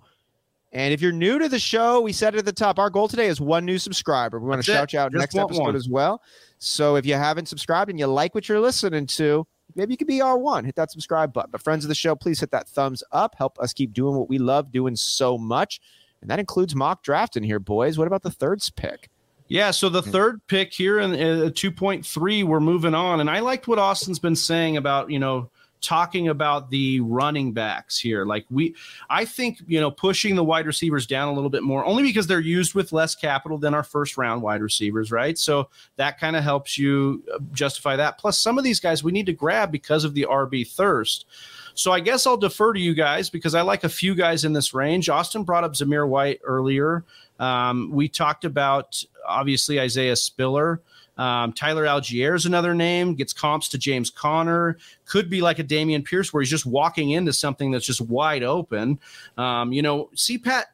[0.71, 2.79] And if you're new to the show, we said it at the top.
[2.79, 4.39] Our goal today is one new subscriber.
[4.39, 4.75] We want to it.
[4.77, 5.75] shout you out Just next episode one.
[5.75, 6.23] as well.
[6.61, 9.45] So if you haven't subscribed and you like what you're listening to,
[9.75, 10.65] maybe you could be R1.
[10.65, 11.51] Hit that subscribe button.
[11.51, 13.35] But friends of the show, please hit that thumbs up.
[13.37, 15.81] Help us keep doing what we love doing so much.
[16.21, 17.99] And that includes mock drafting here, boys.
[17.99, 19.11] What about the third pick?
[19.49, 23.21] Yeah, so the third pick here in uh, 2.3, we're moving on.
[23.21, 25.51] And I liked what Austin's been saying about, you know,
[25.83, 28.25] talking about the running backs here.
[28.25, 28.75] Like we,
[29.11, 32.27] I think, you know, pushing the wide receivers down a little bit more, only because
[32.27, 35.37] they're used with less capital than our first round wide receivers, right?
[35.37, 38.17] So that kind of helps you uh, justify that.
[38.19, 41.27] Plus, some of these guys we need to grab because of the RB thirst.
[41.75, 44.53] So I guess I'll defer to you guys because I like a few guys in
[44.53, 45.09] this range.
[45.09, 47.05] Austin brought up Zamir White earlier.
[47.41, 50.81] Um, we talked about obviously Isaiah Spiller.
[51.19, 54.79] Um, Tyler Allgeier is another name, gets comps to James Conner.
[55.05, 58.43] Could be like a Dameon Pierce where he's just walking into something that's just wide
[58.43, 58.99] open.
[59.37, 60.65] Um, you know, CPAT,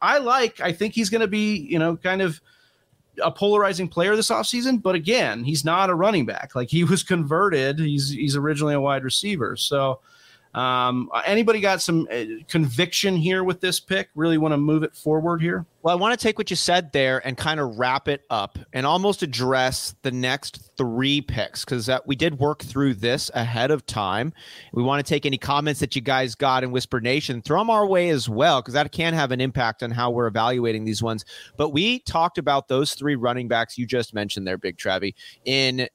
[0.00, 2.40] I like, I think he's going to be, you know, kind of
[3.22, 4.80] a polarizing player this offseason.
[4.80, 6.54] But again, he's not a running back.
[6.54, 9.56] Like he was converted, he's, he's originally a wide receiver.
[9.56, 10.00] So,
[10.58, 14.08] um, anybody got some uh, conviction here with this pick?
[14.16, 15.64] Really want to move it forward here?
[15.82, 18.58] Well, I want to take what you said there and kind of wrap it up
[18.72, 23.86] and almost address the next three picks because we did work through this ahead of
[23.86, 24.32] time.
[24.72, 27.70] We want to take any comments that you guys got in Whisper Nation, throw them
[27.70, 31.04] our way as well because that can have an impact on how we're evaluating these
[31.04, 31.24] ones.
[31.56, 35.14] But we talked about those three running backs you just mentioned there, Big Trevi,
[35.44, 35.88] in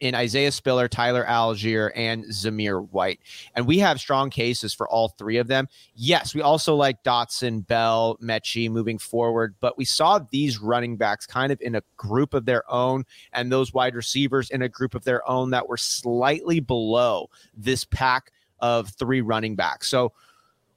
[0.00, 3.20] in Isaiah Spiller, Tyler Allgeier, and Zamir White.
[3.54, 5.68] And we have strong cases for all three of them.
[5.94, 11.26] Yes, we also like Dotson, Bell, Metchie moving forward, but we saw these running backs
[11.26, 14.94] kind of in a group of their own and those wide receivers in a group
[14.94, 19.88] of their own that were slightly below this pack of three running backs.
[19.88, 20.12] So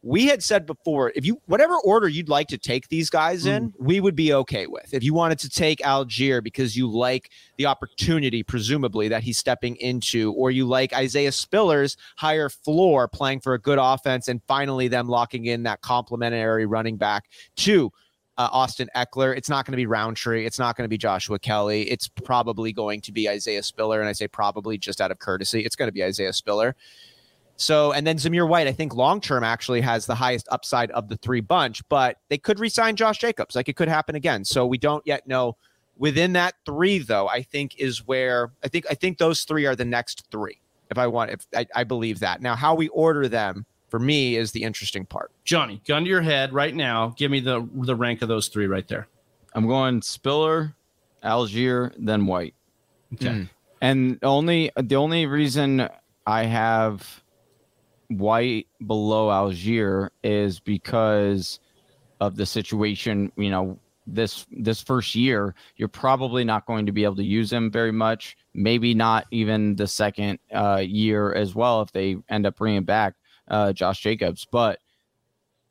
[0.01, 3.73] we had said before, if you whatever order you'd like to take these guys in,
[3.77, 4.93] we would be okay with.
[4.93, 9.75] If you wanted to take allgeier because you like the opportunity, presumably that he's stepping
[9.77, 14.87] into, or you like Isaiah Spiller's higher floor playing for a good offense, and finally
[14.87, 17.25] them locking in that complementary running back
[17.57, 17.91] to
[18.39, 19.35] uh, Austin Ekeler.
[19.35, 20.45] It's not going to be Rountree.
[20.45, 21.91] It's not going to be Joshua Kelly.
[21.91, 23.99] It's probably going to be Isaiah Spiller.
[23.99, 25.65] And I say probably just out of courtesy.
[25.65, 26.73] It's going to be Isaiah Spiller.
[27.59, 31.09] So, and then Zamir White, I think long term actually has the highest upside of
[31.09, 33.53] the three bunch, but they could resign Josh Jacobs.
[33.53, 34.45] Like it could happen again.
[34.45, 35.57] So we don't yet know.
[35.97, 39.75] Within that three, though, I think is where I think I think those three are
[39.75, 40.61] the next three.
[40.89, 42.41] If I want, if I, I believe that.
[42.41, 45.29] Now, how we order them for me is the interesting part.
[45.43, 47.13] Johnny, gun to your head right now.
[47.17, 49.09] Give me the the rank of those three right there.
[49.53, 50.75] I'm going Spiller,
[51.25, 52.55] Allgeier, then White.
[53.15, 53.27] Okay.
[53.27, 53.49] Mm.
[53.81, 55.89] And only the only reason
[56.25, 57.21] I have
[58.09, 61.59] White below Allgeier is because
[62.19, 63.31] of the situation.
[63.37, 67.51] You know, this this first year, you're probably not going to be able to use
[67.51, 68.37] him very much.
[68.53, 73.15] Maybe not even the second uh, year as well if they end up bringing back
[73.47, 74.45] uh, Josh Jacobs.
[74.51, 74.79] But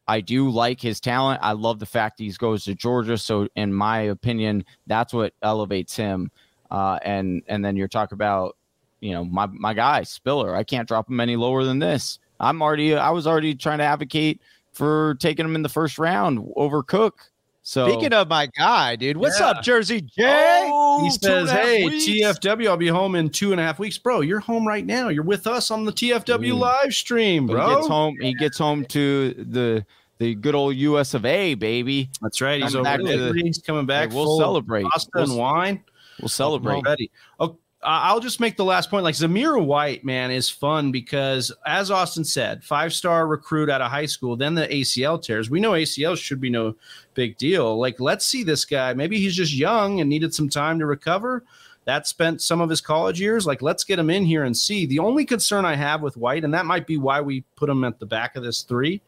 [0.06, 1.40] I do like his talent.
[1.42, 3.18] I love the fact he goes to Georgia.
[3.18, 6.30] So, in my opinion, that's what elevates him.
[6.70, 8.56] Uh, and and then you're talking about,
[9.00, 10.54] you know, my my guy Spiller.
[10.54, 12.18] I can't drop him any lower than this.
[12.40, 12.94] I'm already.
[12.94, 14.40] I was already trying to advocate
[14.72, 17.30] for taking him in the first round over Cook.
[17.62, 19.48] So Speaking of my guy, dude, what's Yeah.
[19.48, 20.68] up, Jersey Jay?
[20.70, 22.04] Oh, He says, and a half "Hey, weeks.
[22.06, 24.22] TFW, I'll be home in two and a half weeks, bro.
[24.22, 25.08] You're home right now.
[25.08, 26.56] You're with us on the TFW Ooh.
[26.56, 26.60] Mm.
[26.60, 27.56] live stream, bro.
[27.60, 27.74] He bro.
[27.76, 28.16] gets home.
[28.22, 29.84] He gets home to the
[30.18, 31.12] the good old U.S.
[31.14, 31.54] of A.
[31.54, 32.10] Baby.
[32.22, 32.60] That's right.
[32.62, 33.16] He's Coming over back there.
[33.28, 34.10] to the- He's coming back.
[34.10, 34.84] Hey, we'll celebrate.
[34.86, 35.84] pasta We'll, and wine.
[36.20, 36.76] we'll celebrate.
[36.78, 37.10] already.
[37.38, 39.04] Oh, I- I'll just make the last point.
[39.04, 43.90] Like Zamir White, man, is fun because, as Austin said, five star recruit out of
[43.90, 45.48] high school, then the ACL tears.
[45.48, 46.74] We know ACL should be no
[47.14, 47.78] big deal.
[47.78, 48.94] Like, let's see this guy.
[48.94, 51.44] Maybe he's just young and needed some time to recover.
[51.84, 53.46] That spent some of his college years.
[53.46, 54.84] Like, let's get him in here and see.
[54.84, 57.84] The only concern I have with White, and that might be why we put him
[57.84, 59.00] at the back of this three,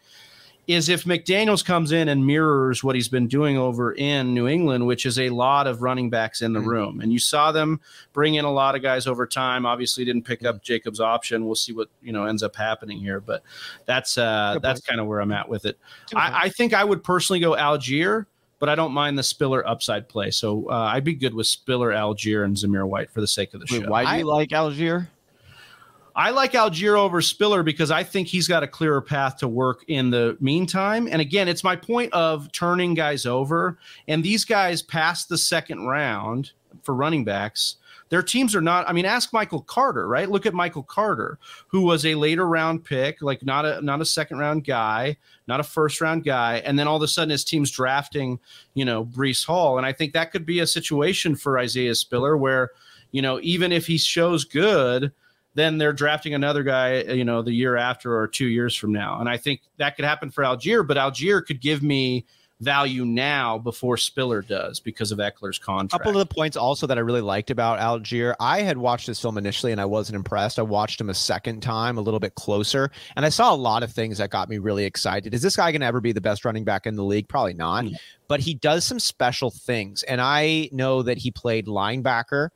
[0.73, 4.87] is if McDaniels comes in and mirrors what he's been doing over in New England,
[4.87, 6.67] which is a lot of running backs in the Mhm.
[6.67, 7.01] room.
[7.01, 7.81] And you saw them
[8.13, 9.67] bring in a lot of guys over time.
[9.67, 11.45] Obviously, didn't pick up Jacob's option.
[11.47, 13.43] We'll see what you know ends up happening here, but
[13.87, 15.79] that's uh, that's kind of where I'm at with it.
[16.15, 18.27] I, I think I would personally go Allgeier,
[18.59, 20.31] but I don't mind the Spiller upside play.
[20.31, 23.61] So uh, I'd be good with Spiller, Allgeier, and Zamir White for the sake of
[23.61, 23.89] the Wait, show.
[23.91, 25.09] why do I- you like Allgeier?
[26.15, 29.85] I like Allgeier over Spiller because I think he's got a clearer path to work
[29.89, 31.09] in the meantime.
[31.11, 33.79] And again, it's my point of turning guys over.
[34.09, 37.77] And these guys past the second round for running backs,
[38.11, 38.89] their teams are not.
[38.89, 40.29] I mean, ask Michael Carter, right?
[40.29, 41.39] Look at Michael Carter,
[41.69, 45.17] who was a later round pick, like not a not a second round guy,
[45.47, 48.41] not a first round guy, and then all of a sudden his team's drafting,
[48.75, 49.79] you know, Breece Hall.
[49.79, 52.71] And I think that could be a situation for Isaiah Spiller where,
[53.13, 55.13] you know, even if he shows good,
[55.55, 59.21] then they're drafting another guy, you know, the year after or two years from now.
[59.21, 62.25] And I think that could happen for Allgeier, but Allgeier could give me
[62.61, 66.05] value now before Spiller does because of Ekeler's A contract.
[66.05, 68.35] couple of the points also that I really liked about Allgeier.
[68.39, 70.59] I had watched this film initially and I wasn't impressed.
[70.59, 73.83] I watched him a second time, a little bit closer, and I saw a lot
[73.83, 75.33] of things that got me really excited.
[75.33, 77.29] Is this guy going to ever be the best running back in the league?
[77.29, 77.87] Probably not.
[77.87, 77.97] Mm.
[78.29, 82.51] But he does some special things, and I know that he played linebacker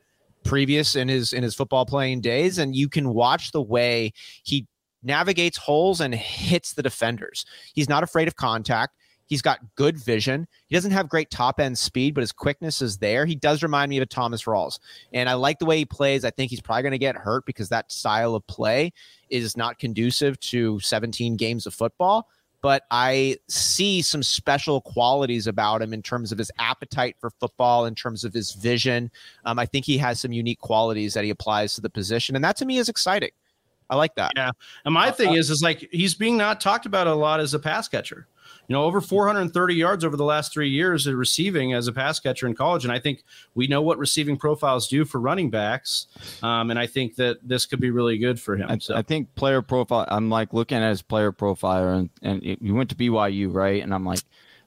[0.45, 4.12] previous in his in his football playing days, and you can watch the way
[4.45, 4.66] he
[5.03, 7.45] navigates holes and hits the defenders.
[7.75, 8.95] He's not afraid of contact.
[9.27, 10.47] He's got good vision.
[10.66, 13.25] He doesn't have great top end speed, but his quickness is there.
[13.25, 14.79] He does remind me of a Thomas Rawls.
[15.12, 16.25] And I like the way he plays.
[16.25, 18.93] I think he's probably going to get hurt because that style of play
[19.31, 22.29] is not conducive to 17 games of football.
[22.65, 27.85] But I see some special qualities about him in terms of his appetite for football,
[27.85, 29.11] in terms of his vision.
[29.45, 32.36] Um, I think he has some unique qualities that he applies to the position.
[32.36, 33.32] And that to me is exciting.
[33.91, 34.32] I like that.
[34.35, 34.51] Yeah.
[34.86, 37.59] And my thing is, is like he's being not talked about a lot as a
[37.59, 38.28] pass catcher.
[38.69, 42.19] You know, over 430 yards over the last three years of receiving as a pass
[42.19, 42.85] catcher in college.
[42.85, 43.23] And I think
[43.55, 46.07] we know what receiving profiles do for running backs.
[46.43, 48.70] Um, and I think that this could be really good for him.
[48.70, 50.07] I, so I think player profile.
[50.09, 53.82] I'm like looking at his player profile, and and it- you went to BYU, right?
[53.82, 54.20] And I'm like,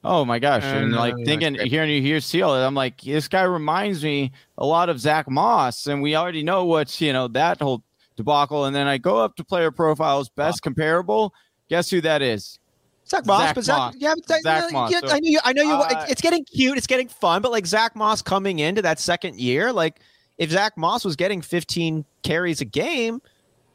[0.03, 3.01] oh my gosh, and Uh, like no, thinking, that's hearing you hear Seal, I'm like,
[3.01, 7.13] this guy reminds me a lot of Zach Moss, and we already know what's you
[7.13, 7.83] know that whole
[8.15, 8.65] debacle.
[8.65, 11.33] And then I go up to player profiles, best comparable.
[11.69, 12.59] Guess who that is?
[13.07, 13.95] Zach Moss, Zach but Zach, Moss.
[13.97, 14.91] yeah, but Zach, Zach yeah, Moss.
[14.91, 15.39] yeah, So, I know you.
[15.43, 15.73] I know you.
[15.73, 16.77] uh, it's, it's getting cute.
[16.77, 17.41] It's getting fun.
[17.41, 19.99] But like Zach Moss coming into that second year, like
[20.37, 23.21] if Zach Moss was getting 15 carries a game,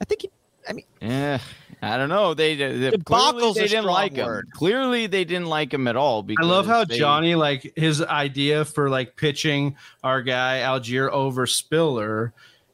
[0.01, 0.31] I think he,
[0.69, 1.39] I mean, Yeah,
[1.81, 2.35] I don't know.
[2.35, 4.43] They, they clearly they didn't strong like him.
[4.55, 6.25] Clearly they didn't like him at all.
[6.39, 11.47] I love how they- Johnny like his idea for like pitching our guy Allgeier over
[11.47, 12.33] Spiller.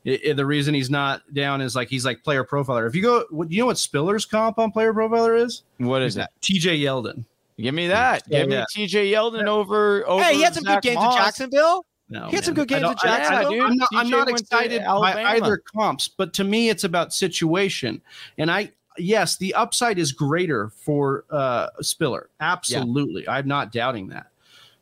[0.08, 2.88] I- i- the reason he's not down is like he's like player profiler.
[2.88, 5.62] If you go, what, you know what Spiller's comp on player profiler is?
[5.78, 6.30] What is that?
[6.40, 6.78] T.J.
[6.78, 7.24] Yeldon.
[7.58, 8.22] Give me that.
[8.28, 8.58] Yeah, Give yeah.
[8.60, 9.10] me T.J.
[9.12, 10.06] Yeldon over.
[10.08, 11.14] over Hey, he had some Zach good games Moss.
[11.16, 11.86] in Jacksonville.
[12.10, 14.82] No, He had some good games don't- with I, I, I'm not, I'm not excited
[14.82, 18.00] by either comps, but to me, it's about situation.
[18.38, 22.30] And I, yes, the upside is greater for uh, Spiller.
[22.40, 24.28] Absolutely, I'm not doubting that.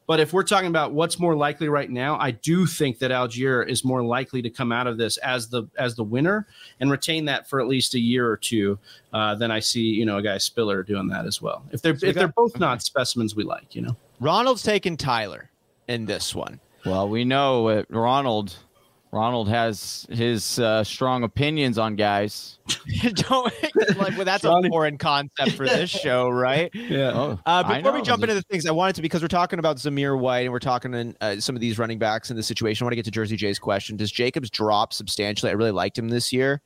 [0.07, 3.69] But if we're talking about what's more likely right now, I do think that Allgeier
[3.69, 6.47] is more likely to come out of this as the as the winner
[6.79, 8.79] and retain that for at least a year or two.
[9.13, 11.65] Uh, than I see, you know, a guy Spiller doing that as well.
[11.73, 13.97] If they're So we if they're got- both not specimens we like, you know.
[14.21, 15.51] Ronald's taking Tyler
[15.89, 16.61] in this one.
[16.85, 18.55] Well, we know it, Ronald.
[19.17, 22.59] Ronald has his uh, strong opinions on guys.
[23.15, 23.51] Don't
[23.97, 26.71] like well, that's Johnny- a foreign concept for this show, right?
[26.75, 27.13] Yeah.
[27.15, 29.79] Oh, Uh, before we jump into the things, I wanted to because we're talking about
[29.79, 32.85] Zamir White and we're talking in, uh, some of these running backs in the situation.
[32.85, 33.97] I want to get to Jersey Jay's question.
[33.97, 35.51] Does Jacobs drop substantially?
[35.51, 36.61] I really liked him this year.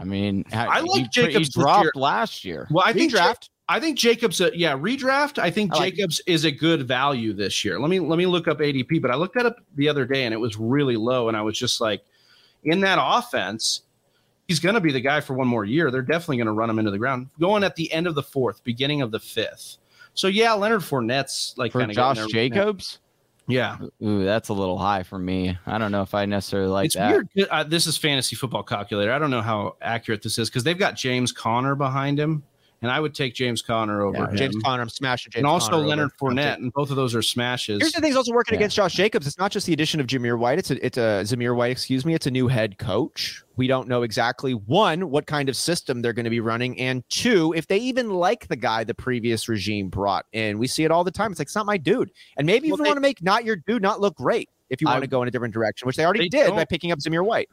[0.00, 1.92] I mean, I like he, Jacobs this dropped year.
[1.94, 2.66] last year.
[2.70, 3.44] Well, I think draft.
[3.44, 3.48] Redraft.
[3.68, 5.38] I think Jacobs, uh, yeah, redraft.
[5.38, 7.80] I think I like Jacobs is a good value this year.
[7.80, 10.24] Let me let me look up ADP, but I looked that up the other day
[10.24, 12.02] and it was really low, and I was just like,
[12.64, 13.82] in that offense,
[14.48, 15.90] he's going to be the guy for one more year.
[15.90, 18.22] They're definitely going to run him into the ground, going at the end of the
[18.22, 19.78] fourth, beginning of the fifth.
[20.12, 22.98] So yeah, Leonard Fournette's like For kind of Josh Jacobs,
[23.46, 25.58] Yeah, ooh, that's a little high for me.
[25.66, 27.10] I don't know if I necessarily like it's that.
[27.10, 27.28] weird.
[27.50, 29.12] Uh, this is fantasy football calculator.
[29.12, 32.42] I don't know how accurate this is because they've got James Conner behind him,
[32.84, 34.36] and I would take James Conner over Yeah.
[34.36, 35.86] James Conner, I'm smashing James and also Conner.
[35.86, 37.80] Leonard I'm Fournette, and both of those are smashes.
[37.80, 38.60] Here's the thing: also working Yeah.
[38.60, 39.26] against Josh Jacobs.
[39.26, 40.58] It's not just the addition of Jameer White.
[40.58, 41.72] It's a it's a Zamir White.
[41.72, 42.14] Excuse me.
[42.14, 43.42] It's a new head coach.
[43.56, 47.02] We don't know exactly one what kind of system they're going to be running, and
[47.08, 50.58] two if they even like the guy the previous regime brought in.
[50.58, 51.30] We see it all the time.
[51.32, 52.10] It's like it's not my dude.
[52.36, 54.88] And maybe Well, you want to make not your dude not look great if you
[54.88, 56.68] I- want to go in a different direction, which they already They did by don't.
[56.68, 57.48] picking up Zamir White.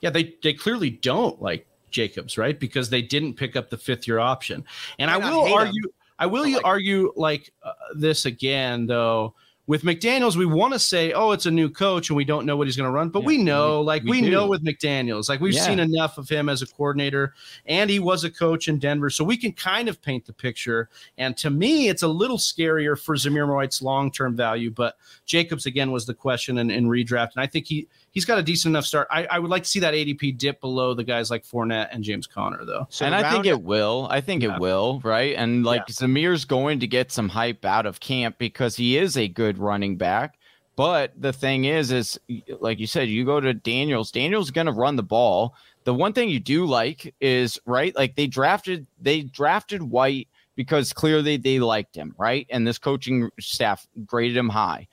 [0.00, 2.58] yeah, they they clearly don't like Jacobs, right?
[2.58, 4.64] Because they didn't pick up the fifth year option.
[4.98, 5.82] And I not will him, argue,
[6.18, 9.34] I will like- argue like uh, this again though.
[9.66, 12.56] With McDaniels, we want to say, "Oh, it's a new coach, and we don't know
[12.56, 15.28] what he's going to run." But Yeah, we know, like we we, know with McDaniels,
[15.28, 15.66] like we've Yeah.
[15.66, 17.34] seen enough of him as a coordinator,
[17.66, 20.88] and he was a coach in Denver, so we can kind of paint the picture.
[21.18, 24.70] And to me, it's a little scarier for Zamir White's long term value.
[24.70, 24.96] But
[25.26, 28.42] Jacobs again was the question in, in redraft, and I think he he's got a
[28.42, 29.08] decent enough start.
[29.10, 32.02] I, I would like to see that ADP dip below the guys like Fournette and
[32.02, 32.86] James Conner, though.
[32.90, 34.08] So and I think it will.
[34.10, 34.54] I think Yeah.
[34.54, 35.34] it will, right?
[35.36, 39.28] And like Zamir's going to get some hype out of camp because he is a
[39.28, 40.38] good running back.
[40.76, 42.18] But the thing is, is
[42.60, 44.12] like you said, you go to Daniels.
[44.12, 45.54] Daniels going to run the ball.
[45.82, 50.92] The one thing you do like is right, like they drafted they drafted White because
[50.92, 52.46] clearly they liked him, right?
[52.50, 54.86] And this coaching staff graded him high.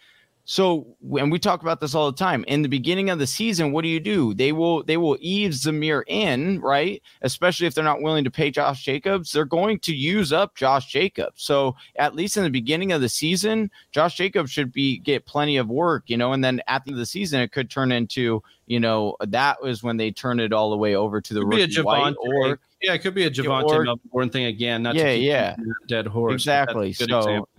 [0.48, 3.72] So when we talk about this all the time, in the beginning of the season,
[3.72, 4.36] what do you do?
[4.36, 7.02] They will they will ease Zamir in, right?
[7.24, 10.86] Especially if they're not willing to pay Josh Jacobs, they're going to use up Josh
[10.86, 11.42] Jacobs.
[11.42, 15.58] So at least in the beginning of the season, Josh Jacobs should be get plenty
[15.58, 16.32] of work, you know.
[16.32, 19.64] And then at the end of the season, it could turn into, you know, that
[19.64, 22.60] was when they turn it all the way over to the Could rookie White or
[22.84, 24.84] yeah, it could be a Javonte Melbourne thing again.
[24.84, 25.56] Not Yeah, to keep yeah.
[25.88, 26.46] dead horse.
[26.46, 26.88] but that's a Exactly.
[26.94, 27.50] good So- example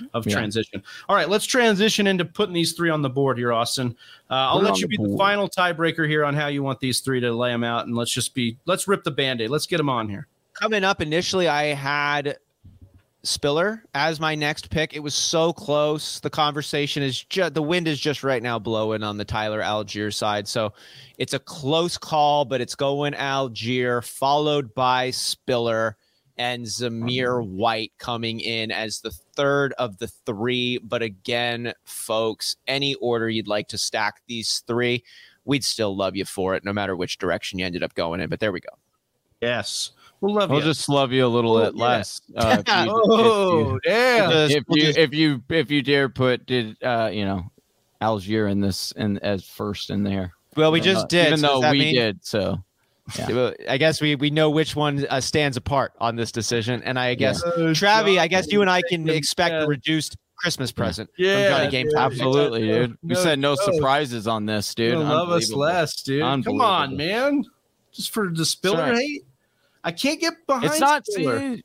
[0.00, 0.34] of, of Yeah.
[0.34, 0.82] transition.
[1.08, 3.96] All right, let's transition into putting these three on the board here, Austin.
[4.30, 7.00] Uh, I'll let you the be the final tiebreaker here on how you want these
[7.00, 9.50] three to lay them out, and let's just be let's rip the band-aid.
[9.50, 10.26] Let's get them on here.
[10.54, 12.36] coming up initially i had
[13.22, 17.86] spiller as my next pick it was so close the conversation is just the wind
[17.86, 20.72] is just right now blowing on the tyler allgeier side so
[21.18, 25.96] it's a close call but it's going allgeier followed by spiller
[26.38, 32.94] and zamir white coming in as the third of the three but again folks any
[32.94, 35.02] order you'd like to stack these three
[35.44, 38.28] we'd still love you for it no matter which direction you ended up going in
[38.28, 38.68] but there we go
[39.42, 40.70] Yes, we'll love you We'll you.
[40.70, 41.82] just love you a little Oh, bit yeah.
[41.82, 42.20] less.
[42.36, 44.30] Uh, if you- if you- oh, yeah.
[44.50, 47.50] If you if you if you dare put did uh you know
[48.02, 50.34] Allgeier in this and as first in there.
[50.56, 52.18] well we Even just though- did even so though we mean- did.
[52.22, 52.58] So
[53.18, 53.50] Yeah.
[53.68, 57.14] I guess we we know which one uh, stands apart on this decision, and I
[57.14, 59.14] guess Uh, Travi, I guess you and I can Yeah.
[59.14, 61.96] expect a reduced Christmas present Yeah, from Johnny Game dude.
[61.98, 62.96] Absolutely, dude.
[63.02, 63.74] We No said no joke.
[63.74, 64.92] surprises on this, dude.
[64.92, 66.22] You'll love us less, dude.
[66.44, 67.44] Come on, man.
[67.92, 68.96] Just for the Spiller Sorry.
[69.06, 69.24] hate.
[69.84, 70.64] I can't get behind.
[70.66, 71.04] It's not.
[71.06, 71.38] Spiller.
[71.56, 71.64] see,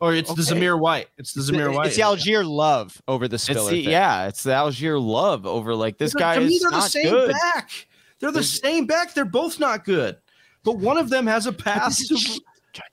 [0.00, 0.60] or it's the Okay.
[0.60, 1.08] Zamir White.
[1.18, 1.88] It's the Zamir White.
[1.88, 3.70] It's the Allgeier love over the It's Spiller.
[3.70, 3.90] the, thing.
[3.90, 7.10] yeah, it's the Allgeier love over like this They're- guy to me, they're the same
[7.10, 7.32] good.
[7.32, 7.70] back.
[8.20, 9.14] They're the They're- same back.
[9.14, 10.16] They're both not good.
[10.72, 11.98] But one of them has a pass.
[11.98, 12.40] This is,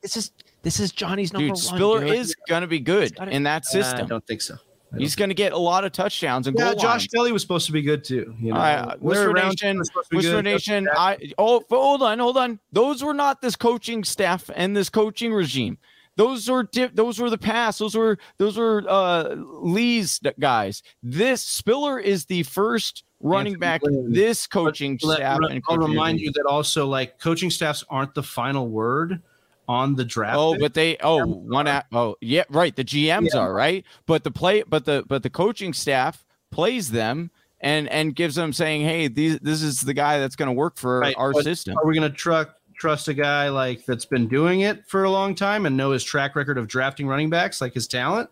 [0.01, 0.31] this is
[0.61, 1.57] this is Johnny's number Dude, one.
[1.57, 2.15] Spiller dude.
[2.15, 4.05] is gonna be good gotta- in that system.
[4.05, 4.55] I don't think so.
[4.93, 7.07] I He's gonna get a lot of touchdowns and Yeah, goal Josh lines.
[7.07, 8.33] Kelly was supposed to be good too.
[8.39, 10.41] You know, All right, Larry Whisper Rountree Nation, was supposed to be Whisper.
[10.41, 10.89] Nation.
[10.95, 12.59] I oh, hold on, hold on.
[12.71, 15.77] Those were not this coaching staff and this coaching regime.
[16.17, 17.79] Those were di- those were the past.
[17.79, 20.81] Those were those were uh, Lee's guys.
[21.03, 23.81] This Spiller is the first running Anthony back.
[23.83, 24.11] Lynn.
[24.13, 25.39] This coaching staff.
[25.41, 29.21] let- and I'll remind you that also like coaching staffs aren't the final word
[29.67, 30.37] on the draft.
[30.37, 32.75] Oh, but they oh one at oh yeah right.
[32.75, 33.39] The GMs Yeah.
[33.39, 37.31] are right, but the play but the but the coaching staff plays them
[37.61, 40.77] and and gives them saying, hey, these this is the guy that's going to work
[40.77, 41.75] for Right, our but system.
[41.77, 45.09] are we going to truck trust a guy like that's been doing it for a
[45.09, 48.29] long time and know his track record of drafting running backs, like his talent?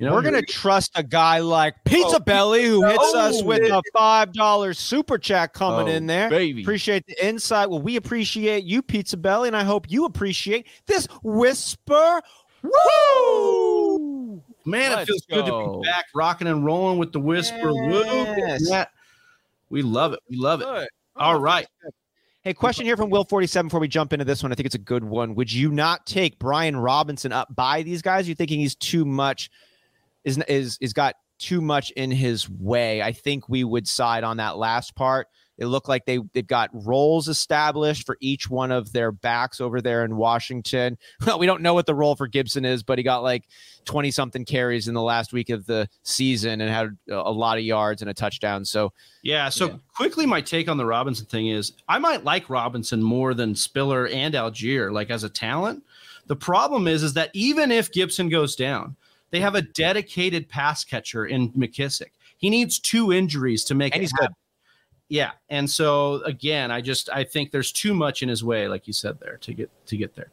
[0.00, 3.42] You know, We're gonna trust a guy like Pizza Oh, Belly who hits oh, us
[3.42, 6.30] with a five dollar super chat coming Oh, in there.
[6.30, 6.62] baby.
[6.62, 7.68] Appreciate the insight.
[7.68, 12.22] Well, we appreciate you, Pizza Belly, and I hope you appreciate this whisper.
[12.62, 14.42] Woo!
[14.64, 17.70] man, it Let's feels good to be back, rocking and rolling with the whisper.
[17.70, 18.02] Woo!
[18.02, 18.62] Yes.
[18.66, 18.86] Yeah.
[19.68, 20.20] We love it.
[20.30, 20.66] We love it.
[21.16, 21.66] All oh, right.
[22.40, 23.68] Hey, question here from Will Forty Seven.
[23.68, 25.34] Before we jump into this one, I think it's a good one.
[25.34, 28.26] Would you not take Brian Robinson up by these guys?
[28.26, 29.50] You thinking he's too much?
[30.24, 33.02] Is is is got too much in his way?
[33.02, 35.28] I think we would side on that last part.
[35.56, 39.82] It looked like they they've got roles established for each one of their backs over
[39.82, 40.96] there in Washington.
[41.26, 43.44] Well, we don't know what the role for Gibson is, but he got like
[43.84, 47.58] twenty something carries in the last week of the season and had a a lot
[47.58, 48.64] of yards and a touchdown.
[48.64, 48.92] So
[49.22, 49.50] Yeah.
[49.50, 49.76] So Yeah.
[49.94, 54.08] quickly, my take on the Robinson thing is I might like Robinson more than Spiller
[54.08, 55.84] and Algier, like as a talent.
[56.26, 58.96] The problem is, is that even if Gibson goes down,
[59.30, 62.10] they have a dedicated pass catcher in McKissic.
[62.36, 64.34] He needs two injuries to make And it happen.
[65.08, 65.32] Yeah.
[65.48, 68.92] And so again, I just I think there's too much in his way, like you
[68.92, 70.30] said there, to get to get there.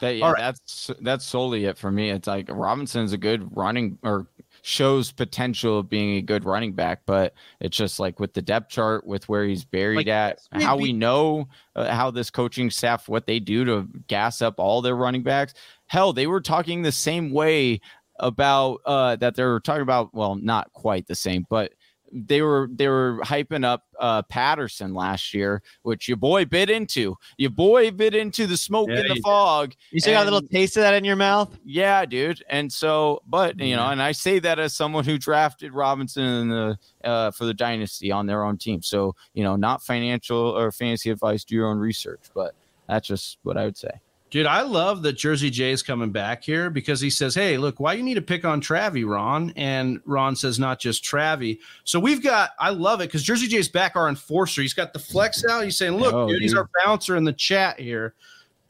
[0.00, 0.38] That, yeah, right.
[0.38, 2.10] that's that's solely it for me.
[2.10, 4.26] It's like Robinson's a good running or
[4.62, 8.70] shows potential of being a good running back, but it's just like with the depth
[8.70, 13.08] chart, with where he's buried Like, at, how we know uh, how this coaching staff
[13.08, 15.54] what they do to gas up all their running backs.
[15.86, 17.80] Hell, they were talking the same way
[18.18, 20.12] about uh, that they were talking about.
[20.14, 21.72] Well, not quite the same, but
[22.10, 27.16] they were they were hyping up uh, Patterson last year, which your boy bit into.
[27.36, 29.22] Your boy bit into the smoke Yeah, in the did.
[29.22, 29.74] fog.
[29.90, 31.54] you still got a little taste of that in your mouth.
[31.64, 32.42] Yeah, dude.
[32.48, 36.48] And so, but you know, and I say that as someone who drafted Robinson in
[36.48, 38.80] the uh, for the dynasty on their own team.
[38.80, 41.44] So you know, not financial or fantasy advice.
[41.44, 42.54] Do your own research, but
[42.88, 43.90] that's just what I would say.
[44.30, 47.94] Dude, I love that Jersey Jay's coming back here because he says, Hey, look, why
[47.94, 49.52] you need to pick on Travi, Ron?
[49.56, 51.58] And Ron says, Not just Travi.
[51.84, 54.60] So we've got, I love it because Jersey Jay's back, our enforcer.
[54.60, 55.64] He's got the flex out.
[55.64, 58.14] He's saying, Look, Oh, dude, he's our bouncer in the chat here.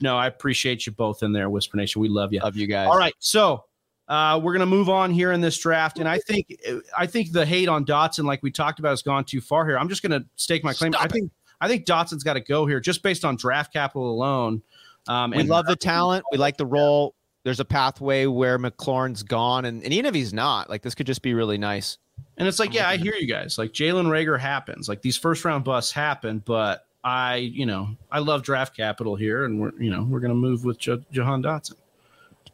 [0.00, 2.00] No, I appreciate you both in there, Whisper Nation.
[2.00, 2.40] We love you.
[2.40, 2.86] Love you guys.
[2.88, 3.64] All right, so
[4.06, 6.56] uh, we're gonna move on here in this draft, and I think
[6.96, 9.76] I think the hate on Dotson, like we talked about, has gone too far here.
[9.76, 10.92] I'm just gonna stake my claim.
[10.92, 14.10] Stop I think I think Dotson's got to go here just based on draft capital
[14.10, 14.62] alone.
[15.08, 16.24] Um, We love the talent.
[16.30, 17.14] We like the role.
[17.44, 21.06] There's a pathway where McLaurin's gone, and, and even if he's not, like this could
[21.06, 21.96] just be really nice.
[22.36, 23.58] And it's like, yeah, I hear you guys.
[23.58, 24.88] Like Jalen Reagor happens.
[24.88, 29.44] Like these first round busts happen, but I, you know, I love draft capital here,
[29.44, 31.74] and we're, you know, we're gonna move with jo- Jahan Dotson.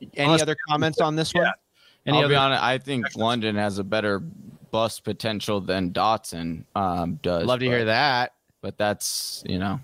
[0.00, 1.44] Any Unless- other comments on this one?
[1.44, 1.52] Yeah.
[2.06, 2.32] Any I'll other?
[2.32, 2.62] be honest.
[2.62, 4.20] I think London has a better
[4.70, 7.46] bust potential than Dotson um, does.
[7.46, 8.34] Love to hear that.
[8.60, 9.80] But that's you know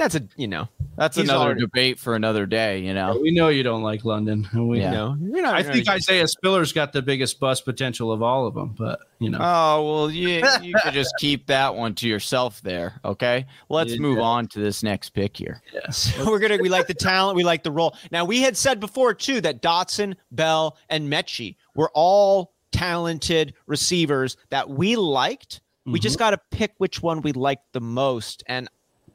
[0.00, 0.66] That's a you know
[0.96, 2.78] that's He's another already- debate for another day.
[2.78, 3.18] You know.
[3.20, 4.48] we know you don't like London.
[4.50, 4.92] and We, you Yeah.
[4.92, 5.56] know you're not.
[5.56, 8.74] I you're think not- Isaiah Spiller's got the biggest bust potential of all of them,
[8.78, 9.36] but you know.
[9.42, 12.98] Oh well, you you could just keep that one to yourself there.
[13.04, 14.00] Okay, let's Yeah.
[14.00, 15.60] move on to this next pick here.
[15.74, 16.14] Yes.
[16.26, 17.94] we're gonna we like the talent, we like the role.
[18.10, 24.38] Now we had said before too that Dotson, Bell, and Mechie were all talented receivers
[24.48, 25.60] that we liked.
[25.84, 26.20] We just mm-hmm.
[26.20, 28.42] got to pick which one we liked the most.
[28.46, 28.68] And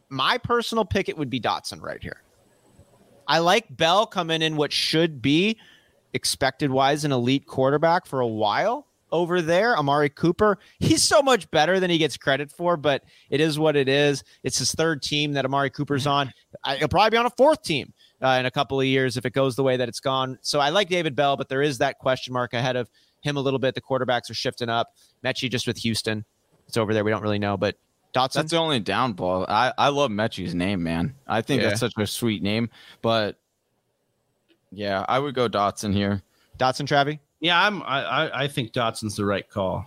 [0.10, 2.22] my personal pick, it would be Dotson right here.
[3.28, 5.58] I like Bell coming in what should be
[6.14, 9.78] expected wise an elite quarterback for a while over there.
[9.78, 13.76] Amari Cooper, he's so much better than he gets credit for, but it is what
[13.76, 14.24] it is.
[14.44, 16.32] It's his third team that Amari Cooper's on.
[16.64, 19.26] I, he'll probably be on a fourth team uh, in a couple of years if
[19.26, 20.38] it goes the way that it's gone.
[20.42, 22.90] So I like David Bell, but there is that question mark ahead of
[23.22, 23.76] him a little bit.
[23.76, 24.94] The quarterbacks are shifting up.
[25.24, 26.26] Metchie just with Houston.
[26.68, 27.04] It's over there.
[27.04, 27.76] We don't really know, but
[28.16, 28.34] Dotson.
[28.34, 29.46] That's the only downfall.
[29.50, 31.16] I I love Metchie's name, man.
[31.28, 31.70] I think Yeah.
[31.70, 32.70] that's such a sweet name,
[33.02, 33.38] but
[34.72, 36.22] yeah, I would go Dotson here.
[36.58, 37.20] Dotson, Travi.
[37.40, 37.84] Yeah, I'm.
[37.84, 39.86] I, I I think Dotson's the right call.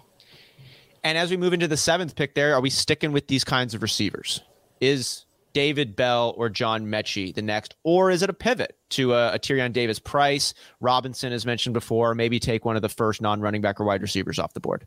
[1.04, 3.72] And as we move into the seventh pick, there are we sticking with these kinds
[3.74, 4.42] of receivers?
[4.80, 5.24] Is
[5.54, 9.38] David Bell or John Metchie the next, or is it a pivot to a, a
[9.38, 13.80] Tyrion Davis Price, Robinson, as mentioned before, maybe take one of the first non-running back
[13.80, 14.86] or wide receivers off the board?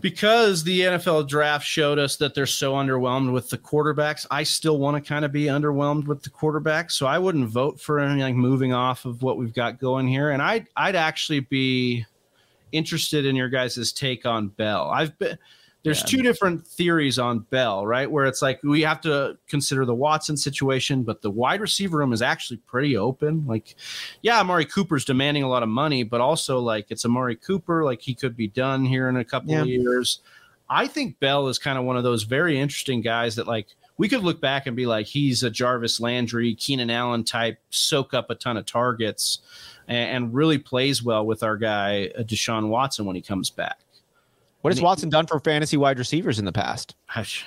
[0.00, 4.78] Because the NFL draft showed us that they're so underwhelmed with the quarterbacks, I still
[4.78, 6.92] want to kind of be underwhelmed with the quarterbacks.
[6.92, 10.30] So I wouldn't vote for anything like moving off of what we've got going here.
[10.30, 12.06] And I'd I'd actually be
[12.72, 14.88] interested in your guys' take on Bell.
[14.88, 15.38] I've been
[15.84, 16.06] there's yeah.
[16.06, 18.10] two different theories on Bell, right?
[18.10, 22.12] Where it's like we have to consider the Watson situation, but the wide receiver room
[22.12, 23.46] is actually pretty open.
[23.46, 23.76] Like,
[24.22, 28.02] yeah, Amari Cooper's demanding a lot of money, but also like it's Amari Cooper, like
[28.02, 29.62] he could be done here in a couple yeah.
[29.62, 30.20] of years.
[30.68, 33.68] I think Bell is kind of one of those very interesting guys that like
[33.98, 38.14] we could look back and be like he's a Jarvis Landry, Keenan Allen type, soak
[38.14, 39.38] up a ton of targets,
[39.86, 43.78] and, and really plays well with our guy uh, Deshaun Watson when he comes back.
[44.62, 46.96] What has Watson done for fantasy wide receivers in the past?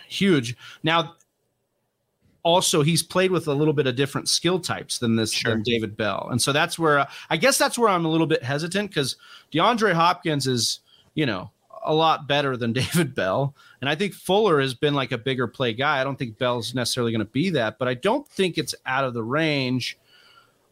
[0.08, 0.56] Huge.
[0.84, 1.16] Now,
[2.44, 5.52] also he's played with a little bit of different skill types than this sure.
[5.52, 8.28] than David Bell, and so that's where uh, I guess that's where I'm a little
[8.28, 9.16] bit hesitant because
[9.54, 10.80] DeAndre Hopkins is
[11.14, 11.52] you know
[11.84, 15.48] a lot better than David Bell, and I think Fuller has been like a bigger
[15.48, 16.02] play guy.
[16.02, 19.04] I don't think Bell's necessarily going to be that, but I don't think it's out
[19.04, 19.98] of the range.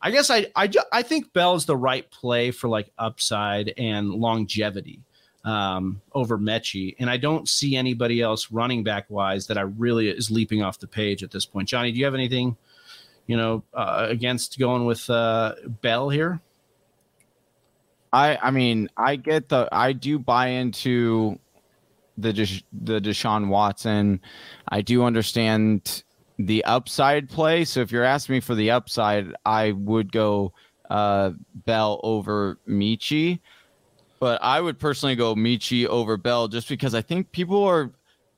[0.02, 5.02] I guess I I I think Bell's the right play for like upside and longevity
[5.45, 10.10] um, over Metchie, and I don't see anybody else running back wise that I really
[10.10, 11.68] is leaping off the page at this point.
[11.68, 12.57] Johnny, do you have anything,
[13.28, 16.41] you know, uh, against going with uh, Bell here?
[18.11, 21.40] I I mean I get the I do buy into
[22.18, 22.34] the
[22.74, 24.22] the Deshaun Watson.
[24.68, 26.03] I do understand
[26.38, 27.66] the upside play.
[27.66, 30.53] So if you're asking me for the upside, I would go
[30.90, 31.32] uh,
[31.66, 33.40] Bell over Metchie.
[34.20, 37.91] But I would personally go Michi over Bell just because I think people are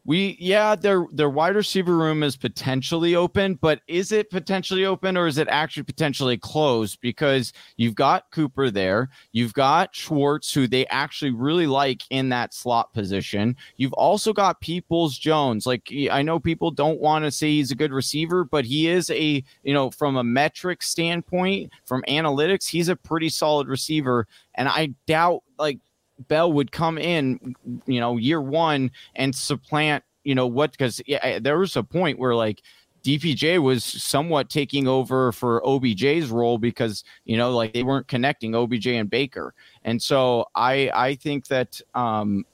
[0.03, 5.15] we yeah, their their wide receiver room is potentially open, but is it potentially open
[5.15, 6.99] or is it actually potentially closed?
[7.02, 12.53] Because you've got Cooper there, you've got Schwartz, who they actually really like in that
[12.53, 13.56] slot position.
[13.78, 15.68] You've also got Peoples Jones.
[15.68, 19.11] Like I know people don't want to say he's a good receiver, but he is
[19.11, 24.28] a you know from a metric standpoint, from analytics, he's a pretty solid receiver.
[24.56, 25.80] And I doubt like
[26.27, 31.39] Bell would come in, you know, year one and supplant, you know, what because yeah,
[31.39, 32.61] there was a point where like
[33.03, 38.53] DPJ was somewhat taking over for OBJ's role because you know like they weren't connecting
[38.53, 39.53] OBJ and Baker,
[39.84, 42.45] and so I I think that um,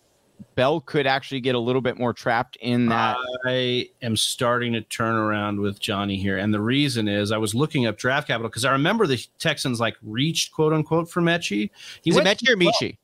[0.56, 3.18] Bell could actually get a little bit more trapped in that.
[3.46, 7.54] I am starting to turn around with Johnny here, and the reason is I was
[7.54, 11.70] looking up draft capital because I remember the Texans like reached quote unquote for Metchie.
[12.04, 12.98] He is went it Metchie or Michi?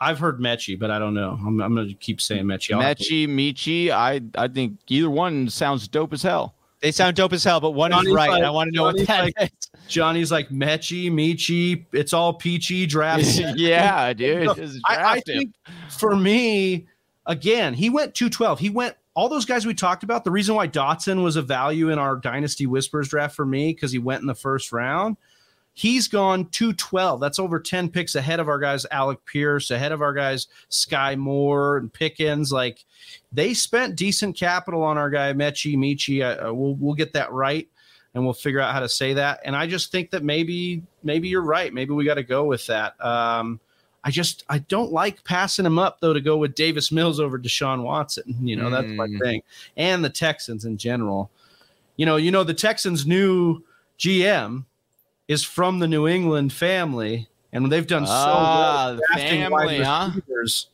[0.00, 1.38] I've heard Metchie, but I don't know.
[1.44, 2.74] I'm, I'm going to keep saying Metchie.
[2.80, 3.90] Metchie, Michi.
[3.90, 6.54] I I think either one sounds dope as hell.
[6.80, 8.30] They sound dope as hell, but one Johnny's is right.
[8.30, 9.70] Like, I want to know Johnny's what that like, is.
[9.86, 11.84] Johnny's like Metchie, Michi.
[11.92, 13.24] It's all peachy draft.
[13.56, 14.48] yeah, dude.
[14.86, 15.54] I, I think
[15.90, 16.86] for me,
[17.26, 18.58] again, he went 212.
[18.58, 20.24] He went all those guys we talked about.
[20.24, 23.92] The reason why Dotson was a value in our Dynasty Whispers draft for me because
[23.92, 25.18] he went in the first round
[25.80, 27.20] He's gone 212.
[27.20, 31.16] That's over 10 picks ahead of our guys, Alec Pierce, ahead of our guys, Sky
[31.16, 32.52] Moore and Pickens.
[32.52, 32.84] Like
[33.32, 36.20] they spent decent capital on our guy, Metchie, Michi.
[36.20, 37.66] Uh, we'll, we'll get that right
[38.12, 39.40] and we'll figure out how to say that.
[39.42, 41.72] And I just think that maybe, maybe you're right.
[41.72, 43.02] Maybe we got to go with that.
[43.02, 43.58] Um,
[44.04, 47.38] I just I don't like passing him up though to go with Davis Mills over
[47.38, 48.36] Deshaun Watson.
[48.42, 49.18] You know, that's my mm.
[49.18, 49.42] thing.
[49.78, 51.30] And the Texans in general.
[51.96, 53.62] You know, you know the Texans new
[53.98, 54.64] GM
[55.30, 59.18] is from the New England family, and they've done so ah, well.
[59.18, 60.10] family, huh?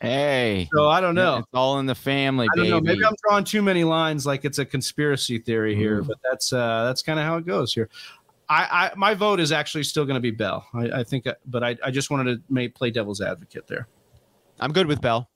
[0.00, 1.36] Hey, so I don't know.
[1.36, 2.46] It's all in the family.
[2.50, 2.70] I don't baby.
[2.70, 2.80] know.
[2.80, 6.06] Maybe I'm drawing too many lines, like it's a conspiracy theory here, mm.
[6.06, 7.90] but that's uh, that's kind of how it goes here.
[8.48, 10.66] I, I my vote is actually still going to be Bell.
[10.72, 13.88] I, I think, uh, but I, I just wanted to make, play devil's advocate there.
[14.58, 15.28] I'm good with Bell.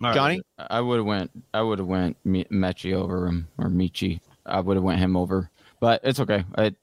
[0.00, 0.14] Right.
[0.14, 1.30] Johnny, I would have went.
[1.52, 4.20] I would have went Metchie over him or Michi.
[4.46, 6.44] I would have went him over, but it's okay.
[6.56, 6.74] I,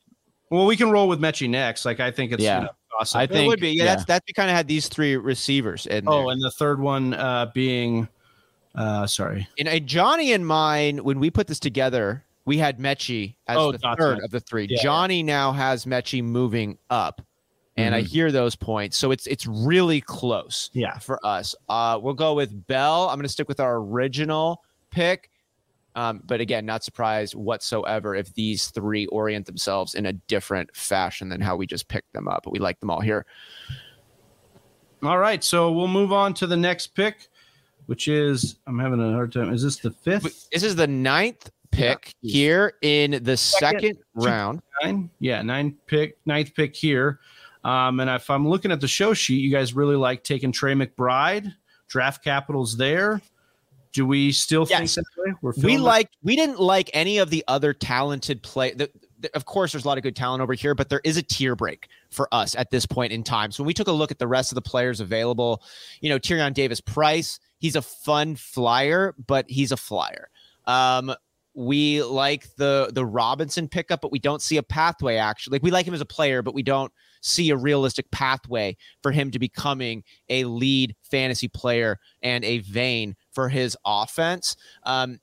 [0.53, 1.83] well, we can roll with Metchie next.
[1.83, 2.59] Like I think it's yeah.
[2.59, 2.69] You know,
[2.99, 3.21] awesome.
[3.21, 3.71] I think it would be.
[3.71, 3.95] Yeah, yeah.
[3.95, 5.87] that's that's we kind of had these three receivers.
[5.87, 6.31] In oh, there.
[6.33, 8.07] and the third one uh, being,
[8.75, 11.03] uh, sorry, in a Johnny and mine.
[11.03, 14.67] When we put this together, we had Metchie as oh, the third of the three.
[14.69, 15.25] Yeah, Johnny yeah.
[15.25, 17.23] now has Metchie moving up,
[17.75, 18.05] and mm-hmm.
[18.05, 18.95] I hear those points.
[18.95, 20.69] So it's it's really close.
[20.73, 21.55] Yeah, for us.
[21.67, 23.09] Uh, we'll go with Bell.
[23.09, 24.61] I'm going to stick with our original
[24.91, 25.31] pick.
[25.95, 31.29] Um, but again, not surprised whatsoever if these three orient themselves in a different fashion
[31.29, 32.41] than how we just picked them up.
[32.43, 33.25] But we like them all here.
[35.03, 37.27] All right, so we'll move on to the next pick,
[37.87, 39.53] which is I'm having a hard time.
[39.53, 40.49] Is this the fifth?
[40.51, 42.31] This is the ninth pick Yeah.
[42.31, 44.61] here in the second, Second, round.
[44.81, 45.09] nine.
[45.19, 47.19] Yeah, nine pick, ninth pick here.
[47.65, 50.73] Um, and if I'm looking at the show sheet, you guys really like taking Trey
[50.73, 51.53] McBride.
[51.87, 53.21] Draft capital's there.
[53.93, 54.95] Do we still Yes.
[54.95, 55.51] think that way?
[55.63, 58.73] We like we didn't like any of the other talented play.
[58.73, 58.89] The,
[59.19, 61.21] the- of course, there's a lot of good talent over here, but there is a
[61.21, 63.51] tier break for us at this point in time.
[63.51, 65.61] So when we took a look at the rest of the players available,
[66.01, 70.29] you know, Tyrion Davis Price, he's a fun flyer, but he's a flyer.
[70.65, 71.13] Um,
[71.55, 75.55] we like the the Robinson pickup, but we don't see a pathway actually.
[75.55, 79.11] Like we like him as a player, but we don't see a realistic pathway for
[79.11, 84.55] him to becoming a lead fantasy player and a vein for his offense.
[84.83, 85.19] Um,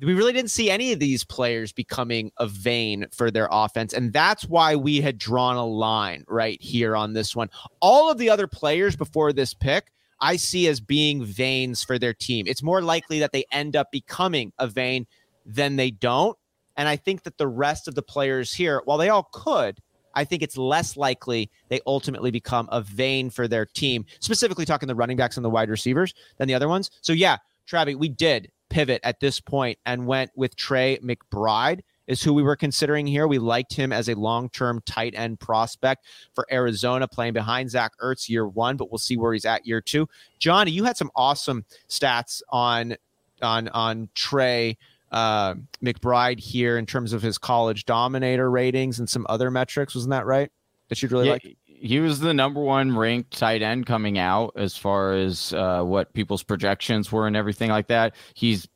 [0.00, 3.92] we really didn't see any of these players becoming a vein for their offense.
[3.92, 7.50] And that's why we had drawn a line right here on this one.
[7.80, 9.90] All of the other players before this pick,
[10.20, 12.46] I see as being veins for their team.
[12.46, 15.06] It's more likely that they end up becoming a vein
[15.48, 16.38] than they don't.
[16.76, 19.80] And I think that the rest of the players here, while they all could,
[20.14, 24.86] I think it's less likely they ultimately become a vein for their team, specifically talking
[24.86, 26.90] the running backs and the wide receivers than the other ones.
[27.00, 27.38] So, yeah,
[27.68, 32.42] Travi, we did pivot at this point and went with Trey McBride is who we
[32.42, 33.28] were considering here.
[33.28, 38.28] We liked him as a long-term tight end prospect for Arizona, playing behind Zach Ertz
[38.28, 40.08] year one, but we'll see where he's at year two.
[40.38, 42.96] Johnny, you had some awesome stats on
[43.42, 44.76] on on Trey
[45.10, 49.94] uh, McBride here in terms of his college dominator ratings and some other metrics.
[49.94, 50.50] Wasn't that right?
[50.88, 51.56] That you'd really Yeah, like?
[51.66, 56.12] he was the number one ranked tight end coming out as far as uh, what
[56.12, 58.14] people's projections were and everything like that.
[58.34, 58.68] He's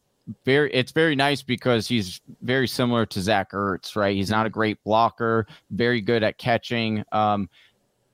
[0.44, 4.14] very it's very nice because he's very similar to Zach Ertz, right?
[4.14, 7.04] He's not a great blocker, very good at catching.
[7.12, 7.48] Um,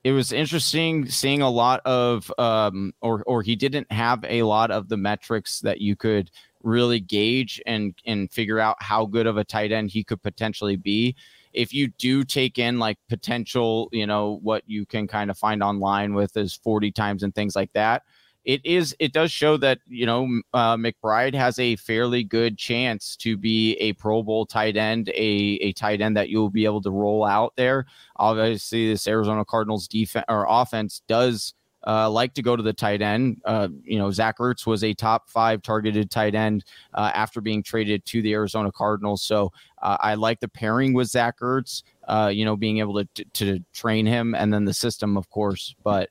[0.03, 4.71] it was interesting seeing a lot of um, or or he didn't have a lot
[4.71, 6.31] of the metrics that you could
[6.63, 10.75] really gauge and and figure out how good of a tight end he could potentially
[10.75, 11.15] be
[11.53, 15.63] if you do take in like potential, you know, what you can kind of find
[15.63, 18.03] online with is 40 times and things like that,
[18.45, 23.15] it is, it does show that, you know, uh, McBride has a fairly good chance
[23.17, 25.13] to be a Pro Bowl tight end, a,
[25.61, 27.85] a tight end that you'll be able to roll out there.
[28.15, 31.53] Obviously, this Arizona Cardinals defense or offense does
[31.87, 33.41] uh, like to go to the tight end.
[33.45, 37.63] Uh, you know, Zach Ertz was a top five targeted tight end uh, after being
[37.63, 39.21] traded to the Arizona Cardinals.
[39.21, 39.51] So
[39.81, 41.83] uh, I like the pairing with Zach Ertz.
[42.07, 45.29] Uh, you know, being able to, to to train him, and then the system, of
[45.29, 45.75] course.
[45.83, 46.09] But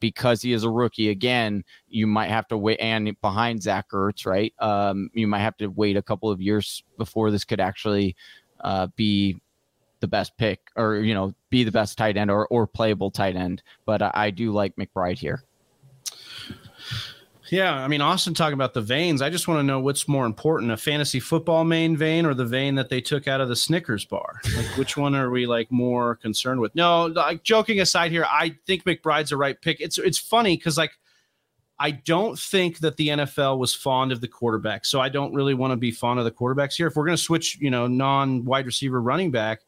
[0.00, 2.78] because he is a rookie, again, you might have to wait.
[2.80, 4.52] And behind Zach Ertz, right?
[4.58, 8.16] Um, you might have to wait a couple of years before this could actually
[8.60, 9.40] uh, be
[10.00, 13.36] the best pick or you know be the best tight end or, or playable tight
[13.36, 15.42] end but I, I do like mcbride here
[17.50, 19.20] Yeah, I mean, Austin talking about the veins.
[19.20, 22.44] I just want to know what's more important: a fantasy football main vein or the
[22.44, 24.40] vein that they took out of the Snickers bar.
[24.56, 26.72] Like, which one are we like more concerned with?
[26.76, 29.80] No, like joking aside here, I think McBride's the right pick.
[29.80, 30.92] It's it's funny because like
[31.80, 35.54] I don't think that the NFL was fond of the quarterback, so I don't really
[35.54, 36.86] want to be fond of the quarterbacks here.
[36.86, 39.62] If we're going to switch, you know, non wide receiver running back,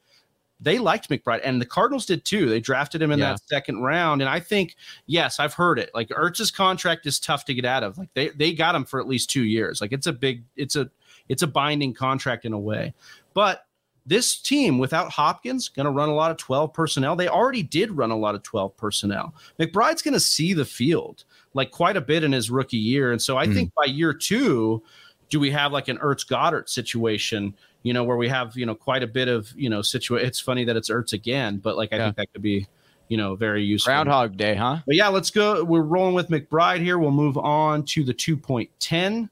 [0.63, 2.49] they liked McBride, and the Cardinals did too.
[2.49, 3.31] They drafted him in Yeah.
[3.33, 4.77] that second round, and I think
[5.07, 5.91] yes, I've heard it.
[5.95, 7.99] Like Ertz's contract is tough to get out of.
[7.99, 9.81] Like they they got him for at least two years.
[9.81, 10.89] Like it's a big, it's a
[11.29, 12.95] it's a binding contract in a way.
[13.35, 13.67] But
[14.05, 17.15] this team without Hopkins going to run a lot of 12 personnel.
[17.15, 19.33] They already did run a lot of 12 personnel.
[19.61, 21.23] McBride's going to see the field
[21.55, 23.13] like quite a bit in his rookie year.
[23.13, 23.55] And so I Mm.
[23.55, 24.83] think by year two,
[25.31, 28.75] do we have like an Ertz Goedert situation, you know, where we have, you know,
[28.75, 30.27] quite a bit of, you know, situation.
[30.27, 32.05] It's funny that it's Ertz again, but like I Yeah.
[32.07, 32.67] think that could be,
[33.09, 33.91] you know, very useful.
[33.93, 35.63] groundhog day huh But yeah, let's go.
[35.65, 36.99] We're rolling with McBride here.
[36.99, 39.29] We'll move on to the 2.10.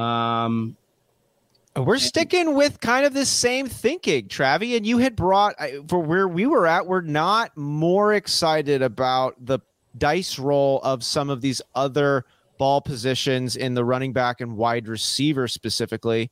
[0.00, 0.76] Um,
[1.76, 4.76] We're sticking with kind of this same thinking, Travi.
[4.76, 5.54] And you had brought
[5.88, 6.86] for where we were at.
[6.86, 9.58] We're not more excited about the
[9.98, 12.24] dice roll of some of these other
[12.58, 16.30] ball positions in the running back and wide receiver specifically.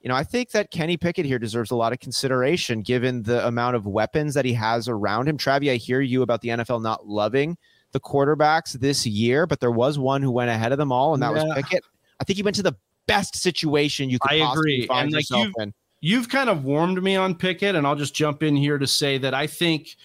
[0.00, 3.46] You know, I think that Kenny Pickett here deserves a lot of consideration given the
[3.46, 5.36] amount of weapons that he has around him.
[5.36, 7.58] Travi, I hear you about the NFL not loving
[7.92, 11.22] the quarterbacks this year, but there was one who went ahead of them all, and
[11.22, 11.44] that Yeah.
[11.44, 11.84] was Pickett.
[12.18, 14.86] I think he went to the best situation you could I possibly agree.
[14.86, 15.74] find And, like, yourself you've- in.
[16.00, 19.18] you've kind of warmed me on Pickett, and I'll just jump in here to say
[19.18, 19.96] that I think,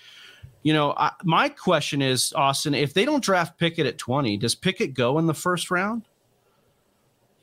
[0.63, 4.55] you know, I, my question is, Austin, if they don't draft Pickett at 20, does
[4.55, 6.01] Pickett go in the first round?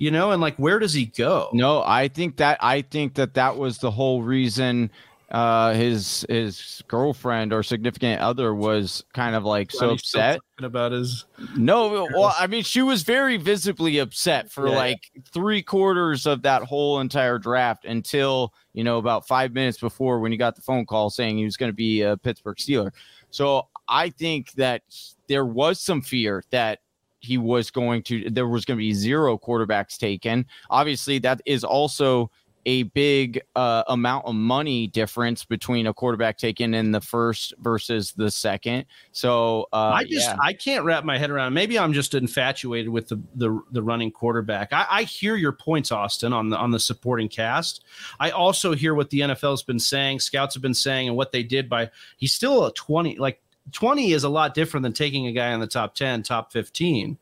[0.03, 1.49] You know, and like, where does he go?
[1.53, 4.91] No, I think that I think that that was the whole reason
[5.31, 11.25] uh, his his girlfriend or significant other was kind of like so upset about his.
[11.57, 14.75] No, well, I mean, she was very visibly upset for Yeah.
[14.75, 20.19] like three quarters of that whole entire draft until you know about five minutes before
[20.19, 22.91] when he got the phone call saying he was going to be a Pittsburgh Steeler.
[23.31, 24.83] So I think that
[25.29, 26.81] there was some fear that
[27.23, 30.45] he was going to there was going to be zero quarterbacks taken.
[30.71, 32.31] Obviously, that is also
[32.67, 38.13] a big uh, amount of money difference between a quarterback taken in the first versus
[38.13, 38.85] the second.
[39.11, 40.37] So uh, I just yeah.
[40.41, 41.55] I can't wrap my head around.
[41.55, 44.73] Maybe I'm just infatuated with the the, the running quarterback.
[44.73, 47.85] I, I hear your points, Austin, on the on the supporting cast.
[48.21, 51.43] I also hear what the NFL's been saying, scouts have been saying, and what they
[51.43, 51.91] did by.
[52.17, 53.19] He's still a 20.
[53.19, 56.53] Like 20 is a lot different than taking a guy in the top 10, top
[56.53, 57.17] 15.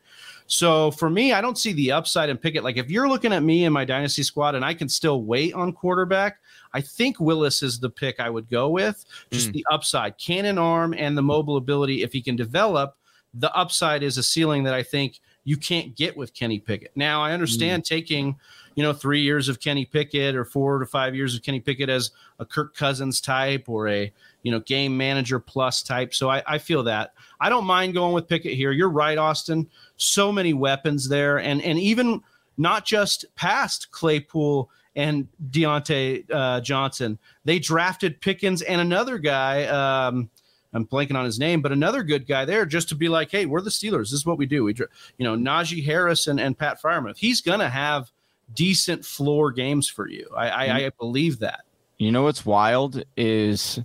[0.46, 2.64] So for me, I don't see the upside in Pickett.
[2.64, 5.54] Like if you're looking at me and my dynasty squad, and I can still wait
[5.54, 6.38] on quarterback,
[6.72, 9.04] I think Willis is the pick I would go with.
[9.30, 9.52] Just hmm.
[9.52, 12.02] the upside, cannon arm, and the mobile ability.
[12.02, 12.96] If he can develop,
[13.32, 16.92] the upside is a ceiling that I think you can't get with Kenny Pickett.
[16.96, 17.34] Now I hmm.
[17.34, 18.36] understand taking,
[18.74, 21.88] you know, three years of Kenny Pickett or four to five years of Kenny Pickett
[21.88, 26.14] as a Kirk Cousins type or a you know game manager plus type.
[26.14, 28.72] So I, I feel that I don't mind going with Pickett here.
[28.72, 29.68] You're right, Austin.
[29.96, 32.22] So many weapons there, and and even
[32.56, 37.18] not just past Claypool and Diontae uh, Johnson.
[37.44, 39.64] They drafted Pickens and another guy.
[39.64, 40.30] Um,
[40.72, 43.46] I'm blanking on his name, but another good guy there just to be like, hey,
[43.46, 44.10] we're the Steelers.
[44.10, 44.64] This is what we do.
[44.64, 44.74] We,
[45.18, 47.18] you know, Najee Harris and, and Pat Freiermuth.
[47.18, 48.10] He's to have
[48.54, 50.28] decent floor games for you.
[50.36, 51.60] I, I, I believe that.
[51.98, 53.78] You know what's wild is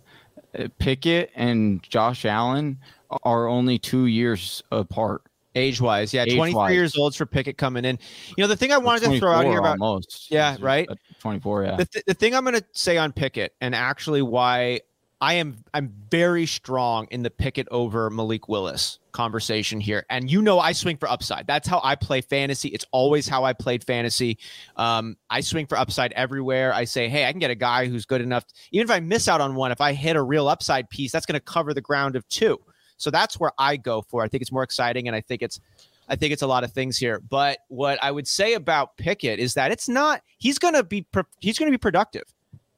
[0.58, 2.80] uh, Pickett and Josh Allen
[3.24, 5.24] are only two years apart.
[5.56, 6.14] age wise.
[6.14, 6.54] Yeah, Age-wise.
[6.54, 8.00] 23 years old for Pickett coming in.
[8.38, 10.30] You know, the thing I wanted to throw out here about almost.
[10.32, 10.88] Yeah, right?
[11.20, 11.76] 24, yeah.
[11.76, 14.82] the, th- the thing I'm going to say on Pickett, and actually why
[15.22, 20.06] I am I'm very strong in the Pickett over Malik Willis conversation here.
[20.10, 21.48] And you know I swing for upside.
[21.48, 22.70] That's how I play fantasy.
[22.70, 24.38] It's always how I played fantasy.
[24.76, 26.74] Um, I swing for upside everywhere.
[26.74, 28.46] I say, hey, I can get a guy who's good enough.
[28.72, 31.26] even if I miss out on one, if I hit a real upside piece, that's
[31.26, 32.60] going to cover the ground of two.
[32.98, 34.24] So that's where I go for.
[34.24, 35.60] I think it's more exciting, and I think it's
[36.08, 37.20] I think it's a lot of things here.
[37.20, 40.22] But what I would say about Pickett is that it's not.
[40.38, 41.06] He's going to be.
[41.40, 42.24] He's going to be productive.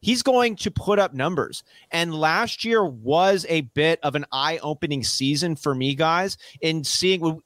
[0.02, 1.64] He's going to put up numbers.
[1.92, 7.42] And last year was a bit of an eye-opening season for me, guys, in seeing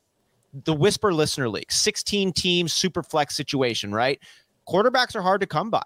[0.66, 4.20] the Whisper Listener League, 16 team super flex situation, right?
[4.68, 5.84] Quarterbacks are hard to come by.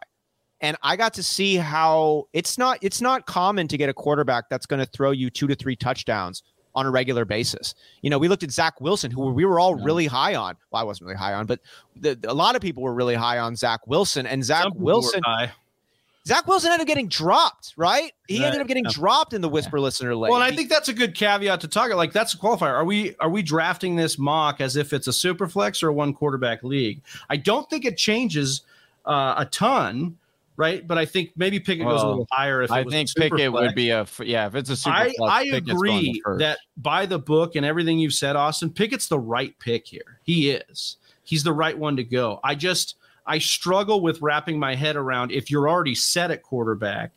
[0.61, 4.45] And I got to see how it's not it's not common to get a quarterback
[4.49, 6.41] that's going to throw you two to three touchdowns
[6.73, 7.75] on a regular basis.
[8.01, 9.85] You know, we looked at Zach Wilson, who we were all Yeah.
[9.85, 10.55] really high on.
[10.71, 11.59] Well, I wasn't really high on, but
[11.95, 14.25] the, a lot of people were really high on Zach Wilson.
[14.25, 15.21] And Zach Wilson.
[16.27, 18.11] Zach Wilson ended up getting dropped, right?
[18.27, 18.91] He Right, ended up getting yeah.
[18.93, 20.31] dropped in the Whisper Listener League.
[20.31, 21.87] Well, and I think that's a good caveat to talk.
[21.87, 21.97] About.
[21.97, 22.73] Like that's a qualifier.
[22.73, 25.93] Are we are we drafting this mock as if it's a super flex or a
[25.93, 27.01] one quarterback league?
[27.29, 28.61] I don't think it changes
[29.05, 30.17] uh, a ton,
[30.57, 30.87] right?
[30.87, 32.63] But I think maybe Pickett goes a little higher.
[32.63, 33.67] If it I was think super Pickett flex.
[33.67, 34.47] would be a yeah.
[34.47, 38.13] If it's a super I, flex, I agree that by the book and everything you've
[38.15, 40.19] said, Austin, Pickett's the right pick here.
[40.23, 40.97] He is.
[41.23, 42.39] He's the right one to go.
[42.43, 42.95] I just
[43.27, 47.13] I struggle with wrapping my head around if you're already set at quarterback,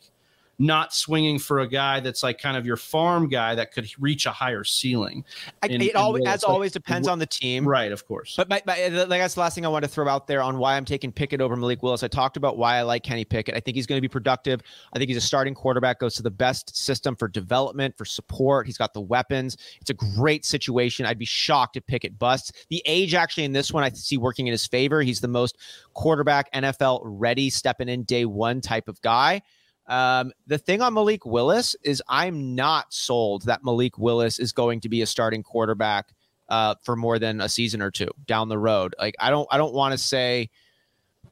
[0.59, 4.25] not swinging for a guy that's like kind of your farm guy that could reach
[4.25, 5.23] a higher ceiling.
[5.63, 7.65] I, in- it always, as Like, always depends on the team.
[7.65, 8.35] Right, of course.
[8.35, 10.57] But my, my, like that's the last thing I want to throw out there on
[10.57, 12.03] why I'm taking Pickett over Malik Willis.
[12.03, 13.55] I talked about why I like Kenny Pickett.
[13.55, 14.61] I think he's going to be productive.
[14.93, 18.65] I think he's a starting quarterback, goes to the best system for development, for support.
[18.65, 19.55] He's got the weapons.
[19.79, 21.05] It's a great situation.
[21.05, 22.51] I'd be shocked if Pickett busts.
[22.69, 25.01] The age actually in this one I see working in his favor.
[25.01, 25.57] He's the most
[25.93, 29.41] quarterback NFL ready, stepping in day one type of guy.
[29.89, 34.79] Um, the thing on Malik Willis is I'm not sold that Malik Willis is going
[34.81, 36.13] to be a starting quarterback
[36.47, 38.95] uh, for more than a season or two down the road.
[38.99, 40.51] Like I don't I don't want to say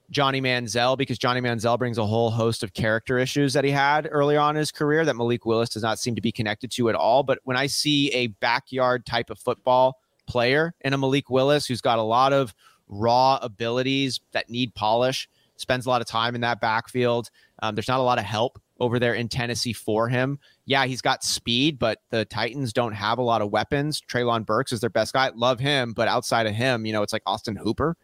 [0.09, 4.07] Johnny Manziel because Johnny Manziel brings a whole host of character issues that he had
[4.09, 6.89] early on in his career that Malik Willis does not seem to be connected to
[6.89, 7.23] at all.
[7.23, 11.81] But when I see a backyard type of football player in a Malik Willis who's
[11.81, 12.53] got a lot of
[12.87, 17.29] raw abilities that need polish, spends a lot of time in that backfield.
[17.61, 20.39] Um, there's not a lot of help over there in Tennessee for him.
[20.65, 24.01] Yeah, he's got speed, but the Titans don't have a lot of weapons.
[24.01, 25.31] Treylon Burks is their best guy.
[25.35, 27.97] Love him, but outside of him, you know, it's like Austin Hooper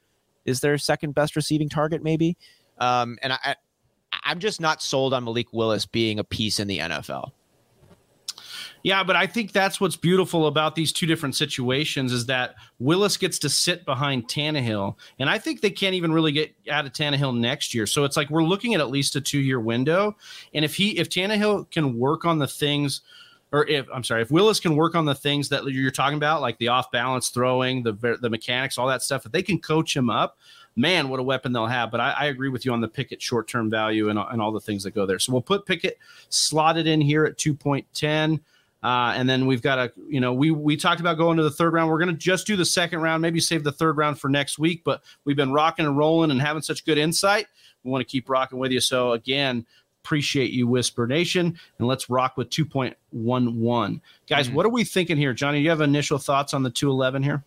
[0.46, 2.38] is their second best receiving target, maybe.
[2.80, 3.56] Um, and I, I,
[4.24, 7.32] I'm just not sold on Malik Willis being a piece in the NFL.
[8.84, 13.16] Yeah, but I think that's what's beautiful about these two different situations is that Willis
[13.16, 16.92] gets to sit behind Tannehill, and I think they can't even really get out of
[16.92, 17.88] Tannehill next year.
[17.88, 20.18] So it's like we're looking at at least a two year window,
[20.54, 23.02] and if he if Tannehill can work on the things.
[23.54, 26.42] Or if I'm sorry, if Willis can work on the things that you're talking about,
[26.42, 29.96] like the off balance throwing, the the mechanics, all that stuff, if they can coach
[29.96, 30.40] him up,
[30.76, 31.92] man, what a weapon they'll have.
[31.92, 34.52] But I, I agree with you on the Pickett short term value and, and all
[34.52, 35.20] the things that go there.
[35.20, 36.00] So we'll put Pickett
[36.30, 38.40] slotted in here at 2.10.
[38.84, 41.52] Uh, and then we've got a, you know, we we talked about going to the
[41.52, 41.90] third round.
[41.90, 44.60] We're going to just do the second round, maybe save the third round for next
[44.60, 44.84] week.
[44.84, 47.48] But we've been rocking and rolling and having such good insight.
[47.84, 48.82] We want to keep rocking with you.
[48.82, 49.66] So again,
[50.04, 54.02] appreciate you, Whisper Nation, and let's rock with 2.11.
[54.28, 54.56] Guys, mm-hmm.
[54.56, 55.62] what are we thinking here, Johnny?
[55.62, 57.44] You have initial thoughts on the 211 here?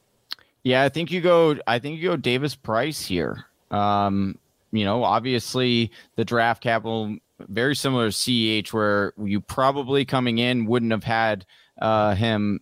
[0.62, 1.56] Yeah, I think you go.
[1.66, 3.44] I think you go Davis Price here.
[3.70, 4.38] Um,
[4.72, 10.66] you know, obviously the draft capital very similar to CH, where you probably coming in
[10.66, 11.46] wouldn't have had
[11.80, 12.60] uh, him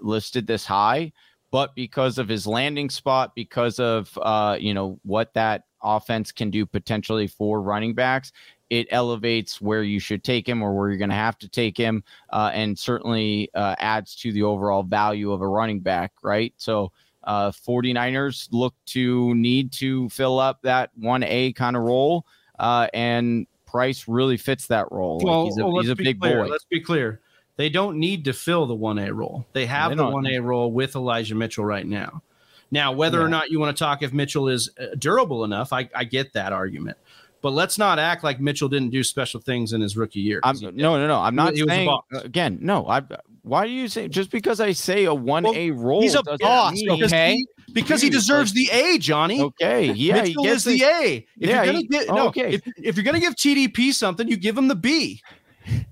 [0.00, 1.12] listed this high,
[1.50, 6.50] but because of his landing spot, because of uh, you know what that offense can
[6.50, 8.32] do potentially for running backs,
[8.70, 11.76] it elevates where you should take him or where you're going to have to take
[11.76, 16.52] him, uh, and certainly uh, adds to the overall value of a running back, right?
[16.56, 16.92] So.
[17.24, 22.26] Uh, 49ers look to need to fill up that 1A kind of role.
[22.58, 25.20] Uh, and Price really fits that role.
[25.22, 26.44] Well, like he's a, well, he's a big clear.
[26.44, 26.50] boy.
[26.50, 27.20] Let's be clear.
[27.56, 29.46] They don't need to fill the 1A role.
[29.52, 32.22] They have they the 1A role with Elijah Mitchell right now.
[32.70, 33.24] Now, whether yeah.
[33.24, 36.32] or not you want to talk if Mitchell is uh, durable enough, I, I get
[36.34, 36.96] that argument.
[37.42, 40.40] But let's not act like Mitchell didn't do special things in his rookie year.
[40.42, 41.18] I'm, no, no, no.
[41.18, 42.58] I'm not he, saying he again.
[42.62, 43.02] No, I.
[43.42, 46.02] Why do you say just because I say a one A well, role?
[46.02, 47.34] He's a boss, okay?
[47.34, 49.40] He, because he deserves the A, Johnny.
[49.40, 51.14] Okay, yeah, Mitchell he gets the A.
[51.16, 52.54] If yeah, you're gonna get, no, okay.
[52.54, 55.20] If, if you're gonna give TDP something, you give him the B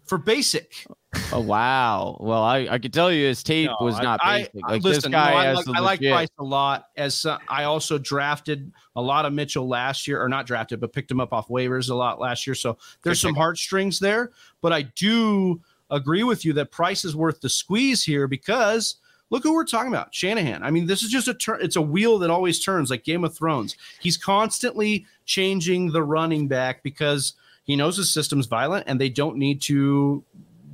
[0.04, 0.86] for basic.
[1.32, 2.16] Oh wow!
[2.20, 4.54] Well, I, I could tell you his tape no, was not I, basic.
[4.68, 6.84] Like listen, this guy no, I, like, I like Price a lot.
[6.96, 10.92] As uh, I also drafted a lot of Mitchell last year, or not drafted, but
[10.92, 12.54] picked him up off waivers a lot last year.
[12.54, 14.30] So there's some heartstrings there.
[14.60, 15.60] But I do
[15.90, 18.96] agree with you that Price is worth the squeeze here because
[19.30, 20.62] look who we're talking about Shanahan.
[20.62, 23.24] I mean, this is just a turn, it's a wheel that always turns like Game
[23.24, 23.76] of Thrones.
[24.00, 27.34] He's constantly changing the running back because
[27.64, 30.24] he knows his system's violent and they don't need to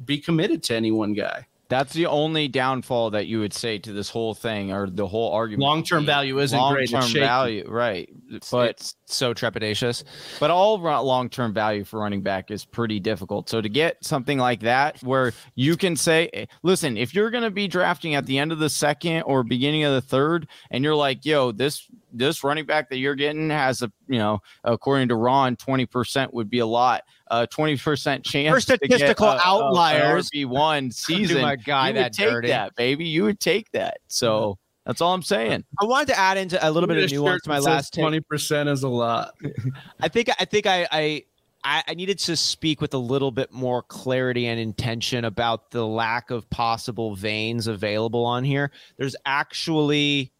[0.04, 1.46] be committed to any one guy.
[1.68, 5.32] That's the only downfall that you would say to this whole thing or the whole
[5.32, 5.62] argument.
[5.62, 6.92] Long term value isn't long great.
[6.92, 8.08] Long term value, right?
[8.50, 10.04] But it's so trepidatious.
[10.38, 13.48] But all long term value for running back is pretty difficult.
[13.48, 17.44] So to get something like that, where you can say, eh, listen, if you're going
[17.44, 20.84] to be drafting at the end of the second or beginning of the third, and
[20.84, 25.08] you're like, yo, this this running back that you're getting has a, you know, according
[25.08, 29.40] to Ron, twenty percent would be a lot uh, 20% chance for statistical get, uh,
[29.44, 30.30] outliers.
[30.34, 31.42] Uh, RB1 season.
[31.42, 32.48] my guy, you that take dirty.
[32.48, 33.06] that, baby.
[33.06, 33.98] You would take that.
[34.08, 35.64] So that's all I'm saying.
[35.80, 38.68] I wanted to add into a little bit of nuance to my last twenty percent
[38.68, 39.34] is a lot.
[40.00, 41.24] I think I think I, I
[41.64, 46.30] I needed to speak with a little bit more clarity and intention about the lack
[46.30, 48.70] of possible veins available on here.
[48.98, 50.32] There's actually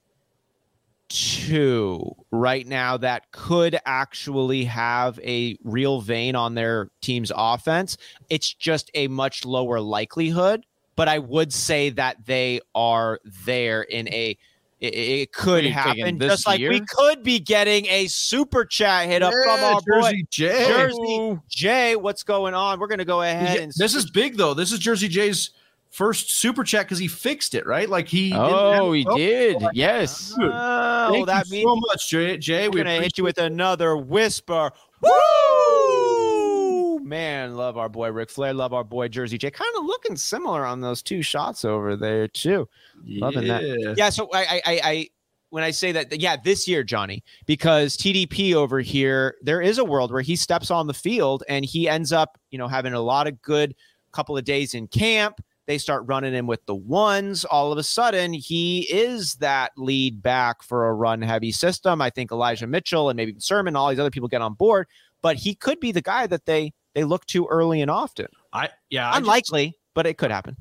[1.08, 7.96] two right now that could actually have a real vein on their team's offense.
[8.30, 10.64] It's just a much lower likelihood,
[10.96, 14.36] but I would say that they are there in a
[14.78, 19.32] it, it could happen just like we could be getting a super chat hit up
[19.32, 20.66] yeah, from our Jersey boy, Jay.
[20.68, 22.78] Jersey Jay, what's going on?
[22.78, 24.52] We're going to go ahead yeah, and This is big though.
[24.52, 25.50] This is Jersey Jay's
[25.96, 27.88] first super chat because he fixed it, right?
[27.88, 28.32] Like he.
[28.34, 29.62] Oh, he did.
[29.62, 30.34] Like, yes.
[30.38, 32.36] Oh, Thank that means so much, Jay.
[32.36, 34.70] Jay we're gonna hit you with another whisper.
[35.00, 36.98] Woo!
[37.00, 38.52] Man, love our boy Ric Flair.
[38.52, 39.50] Love our boy Jersey Jay.
[39.50, 42.68] Kind of looking similar on those two shots over there too.
[43.06, 43.94] Loving that.
[43.96, 44.10] Yeah.
[44.10, 45.08] So I, I, I
[45.50, 49.84] when I say that, yeah, this year, Johnny, because TDP over here, there is a
[49.84, 53.00] world where he steps on the field and he ends up, you know, having a
[53.00, 53.74] lot of good
[54.12, 57.44] couple of days in camp they start running him with the ones.
[57.44, 62.00] All of a sudden, he is that lead back for a run heavy system.
[62.00, 64.86] I think Elijah Mitchell and maybe Sermon, all these other people get on board,
[65.22, 68.28] but he could be the guy that they they look to early and often.
[68.52, 70.56] I yeah, unlikely, I just, but it could happen.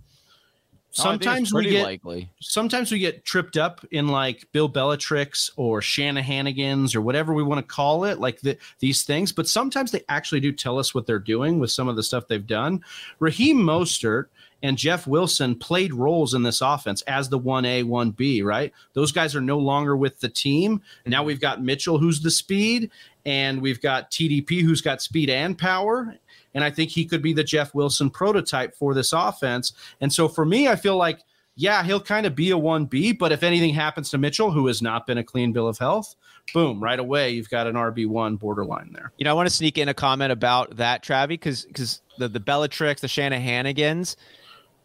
[0.95, 2.29] Sometimes we get likely.
[2.39, 7.59] sometimes we get tripped up in like Bill Belichick's or Shanahanigans or whatever we want
[7.59, 9.33] to call it, like the, these things.
[9.33, 12.29] But sometimes they actually do tell us what they're doing with some of the stuff
[12.29, 12.81] they've done.
[13.19, 14.27] Raheem Mostert
[14.63, 18.71] and Jeff Wilson played roles in this offense as the 1A, 1B, right?
[18.93, 20.81] Those guys are no longer with the team.
[21.05, 22.89] Now we've got Mitchell, who's the speed,
[23.25, 26.15] and we've got TDP who's got speed and power.
[26.55, 29.73] And I think he could be the Jeff Wilson prototype for this offense.
[30.01, 31.19] And so for me, I feel like,
[31.55, 34.81] yeah, he'll kind of be a 1B, but if anything happens to Mitchell, who has
[34.81, 36.15] not been a clean bill of health,
[36.53, 39.11] boom, right away, you've got an RB1 borderline there.
[39.17, 42.27] You know, I want to sneak in a comment about that, Travi, because because the,
[42.27, 44.15] the Bellatrix, the Shanahanigans,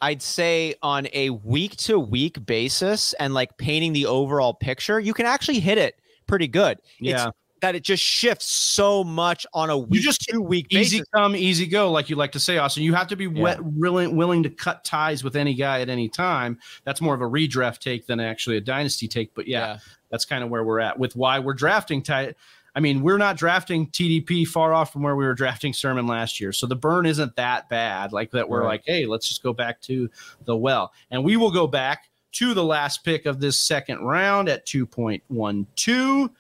[0.01, 5.13] I'd say on a week to week basis and like painting the overall picture, you
[5.13, 6.81] can actually hit it pretty good.
[7.01, 7.27] Yeah.
[7.27, 10.99] It's that it just shifts so much on a week You just to week Easy
[10.99, 11.09] basis.
[11.15, 12.83] come, easy go, like you like to say, Austin.
[12.83, 16.09] You have to be wet, willing, willing to cut ties with any guy at any
[16.09, 16.59] time.
[16.85, 19.35] That's more of a redraft take than actually a dynasty take.
[19.35, 19.79] But yeah,
[20.11, 22.37] that's kind of where we're at with why we're drafting tight.
[22.75, 26.41] I mean, we're not drafting TDP far off from where we were drafting Sermon last
[26.41, 26.53] year.
[26.53, 28.13] So the burn isn't that bad.
[28.13, 28.67] Like that, we're Right.
[28.69, 30.09] like, hey, let's just go back to
[30.45, 30.93] the well.
[31.11, 36.31] And we will go back to the last pick of this second round at 2.12.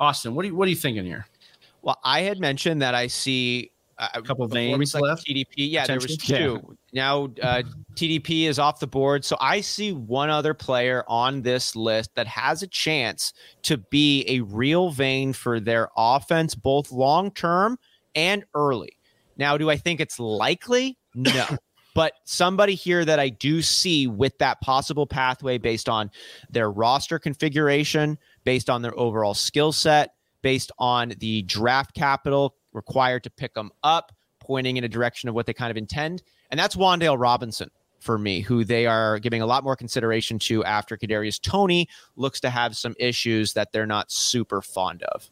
[0.00, 1.26] Austin, what are you what are you thinking here?
[1.82, 3.70] Well, I had mentioned that I see
[4.00, 5.70] uh, A couple of names select left, TDP.
[5.70, 6.76] Yeah, there was two.
[6.94, 7.62] Now uh,
[7.94, 12.26] TDP is off the board, so I see one other player on this list that
[12.26, 17.78] has a chance to be a real vein for their offense, both long term
[18.14, 18.96] and early.
[19.36, 20.98] Now, do I think it's likely?
[21.14, 21.46] No.
[21.92, 26.10] But somebody here that I do see with that possible pathway based on
[26.48, 28.16] their roster configuration,
[28.50, 33.70] based on their overall skill set, based on the draft capital required to pick them
[33.84, 34.10] up,
[34.40, 36.20] pointing in a direction of what they kind of intend.
[36.50, 37.70] And that's Wan'Dale Robinson
[38.00, 42.40] for me, who they are giving a lot more consideration to after Kadarius Toney looks
[42.40, 45.30] to have some issues that they're not super fond of.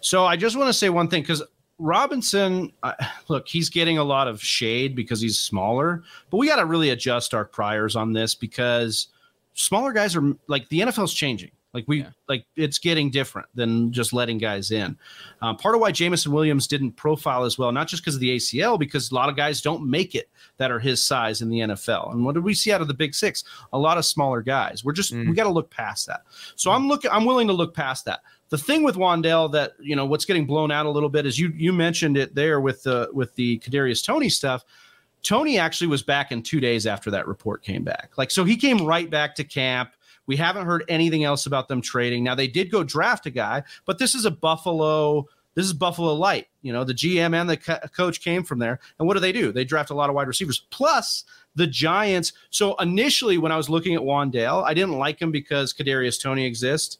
[0.00, 1.42] So I just want to say one thing because
[1.78, 2.94] Robinson, uh,
[3.28, 6.88] look, he's getting a lot of shade because he's smaller, but we got to really
[6.88, 9.08] adjust our priors on this because
[9.52, 11.50] smaller guys are like the NFL's changing.
[11.74, 12.10] Like we Yeah.
[12.28, 14.96] like it's getting different than just letting guys in.
[15.42, 18.30] Um, part of why Jameson Williams didn't profile as well, not just because of the
[18.36, 21.58] ACL, because a lot of guys don't make it that are his size in the
[21.58, 22.12] NFL.
[22.12, 23.42] And what did we see out of the Big Six?
[23.72, 24.84] A lot of smaller guys.
[24.84, 25.28] We're just Mm.
[25.28, 26.22] we got to look past that.
[26.56, 27.10] So I'm looking.
[27.10, 28.20] I'm willing to look past that.
[28.50, 31.38] The thing with Wan'Dale that you know what's getting blown out a little bit is
[31.40, 34.64] you you mentioned it there with the with the Kadarius Toney stuff.
[35.24, 38.10] Toney actually was back in two days after that report came back.
[38.16, 39.90] Like so, he came right back to camp.
[40.26, 42.24] We haven't heard anything else about them trading.
[42.24, 45.26] Now they did go draft a guy, but this is a Buffalo.
[45.54, 46.48] This is Buffalo Light.
[46.62, 48.80] You know, the GM and the co- coach came from there.
[48.98, 49.52] And what do they do?
[49.52, 50.66] They draft a lot of wide receivers.
[50.70, 51.24] Plus
[51.54, 52.32] the Giants.
[52.50, 56.44] So initially, when I was looking at Wan'Dale, I didn't like him because Kadarius Toney
[56.44, 56.98] exists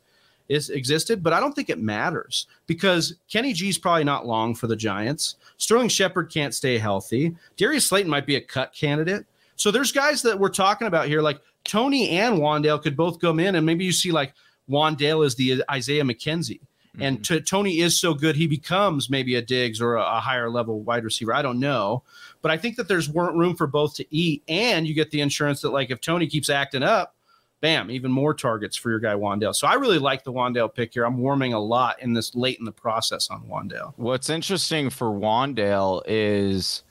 [0.48, 4.66] is existed, but I don't think it matters because Kenny G's probably not long for
[4.66, 5.36] the Giants.
[5.56, 7.34] Sterling Shepard can't stay healthy.
[7.56, 9.24] Darius Slayton might be a cut candidate.
[9.56, 13.40] So there's guys that we're talking about here, like Toney and Wan'Dale could both come
[13.40, 14.34] in, and maybe you see like
[14.68, 16.60] Wan'Dale is the Isaiah McKenzie.
[17.00, 17.34] And mm-hmm.
[17.34, 20.80] t- Toney is so good, he becomes maybe a Diggs or a, a higher level
[20.80, 21.34] wide receiver.
[21.34, 22.04] I don't know,
[22.40, 25.60] but I think that there's room for both to eat, and you get the insurance
[25.62, 27.16] that like if Toney keeps acting up,
[27.60, 29.54] bam, even more targets for your guy Wan'Dale.
[29.54, 31.04] So I really like the Wan'Dale pick here.
[31.04, 33.94] I'm warming a lot in this late in the process on Wan'Dale.
[33.96, 36.82] What's interesting for Wan'Dale is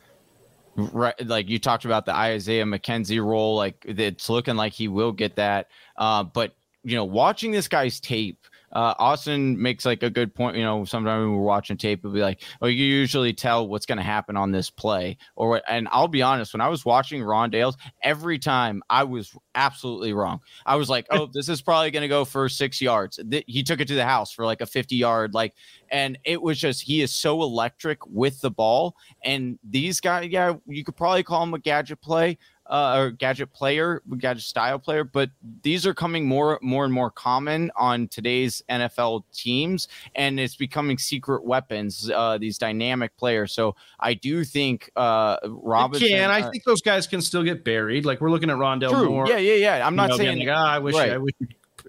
[0.75, 5.11] right like you talked about the Isaiah McKenzie role like it's looking like he will
[5.11, 5.67] get that
[5.97, 10.57] uh but you know watching this guy's tape uh, Austin makes like a good point.
[10.57, 13.85] You know, sometimes when we're watching tape, it'll be like, "Oh, you usually tell what's
[13.85, 17.21] going to happen on this play." Or, and I'll be honest, when I was watching
[17.21, 20.39] Rondale's, every time I was absolutely wrong.
[20.65, 23.63] I was like, "Oh, this is probably going to go for six yards." Th- He
[23.63, 25.53] took it to the house for like a fifty-yard, like,
[25.89, 28.95] and it was just he is so electric with the ball.
[29.23, 32.37] And these guys, yeah, you could probably call him a gadget play,
[32.68, 35.30] uh, or gadget player, gadget style player, but
[35.61, 40.98] these are coming more, more and more common on today's NFL teams, and it's becoming
[40.98, 42.10] secret weapons.
[42.10, 43.52] Uh, these dynamic players.
[43.52, 46.07] So I do think uh, Robinson.
[46.07, 48.06] can I uh, think those guys can still get buried.
[48.06, 49.10] Like we're looking at Rondale true.
[49.10, 49.27] more.
[49.27, 49.88] Yeah, yeah, yeah.
[49.88, 51.11] I'm not know, saying like, "Ah, I wish right.
[51.11, 51.34] I wish.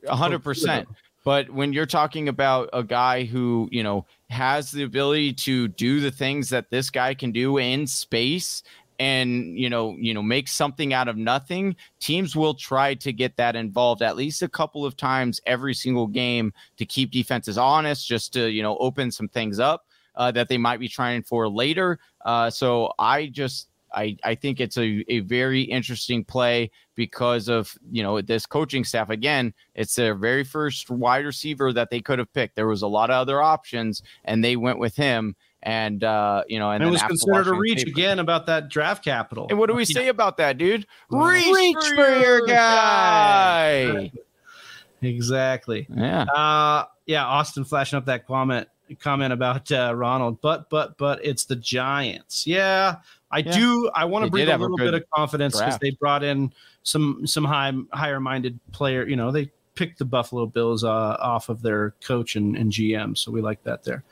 [0.09, 0.89] a hundred percent.
[1.25, 6.01] But when you're talking about a guy who, you know, has the ability to do
[6.01, 8.63] the things that this guy can do in space
[8.99, 13.37] and you know you know make something out of nothing teams will try to get
[13.37, 18.07] that involved at least a couple of times every single game to keep defenses honest
[18.07, 21.49] just to you know open some things up uh, that they might be trying for
[21.49, 21.99] later.
[22.25, 27.73] Uh, so i just I, I think it's a, a very interesting play because of
[27.93, 29.09] you know this coaching staff.
[29.09, 32.57] Again it's their very first wide receiver that they could have picked.
[32.57, 36.59] There was a lot of other options and they went with him and uh you
[36.59, 39.47] know and, And it was considered a reach tape- again about that draft capital.
[39.51, 39.95] and what do we Yeah.
[40.03, 44.12] say about that dude reach, reach for, for your your guy
[45.03, 45.86] Exactly.
[45.95, 48.66] yeah Uh, yeah, Austin flashing up that comment.
[48.99, 52.47] comment about uh, Ronald, but but but it's the Giants.
[52.47, 52.97] Yeah,
[53.31, 53.53] I Yeah.
[53.53, 53.91] do.
[53.95, 56.53] I want to bring a have a little bit of confidence because they brought in
[56.82, 59.07] some some high higher minded player.
[59.07, 60.89] You know, they picked the Buffalo Bills uh,
[61.20, 64.03] off of their coach and, and GM, so we like that there.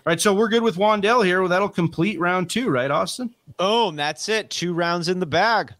[0.00, 1.40] All right, so we're good with Wan'Dale here.
[1.40, 3.34] Well, that'll complete round two, right, Austin?
[3.58, 4.48] Boom, that's it.
[4.48, 5.74] Two rounds in the bag.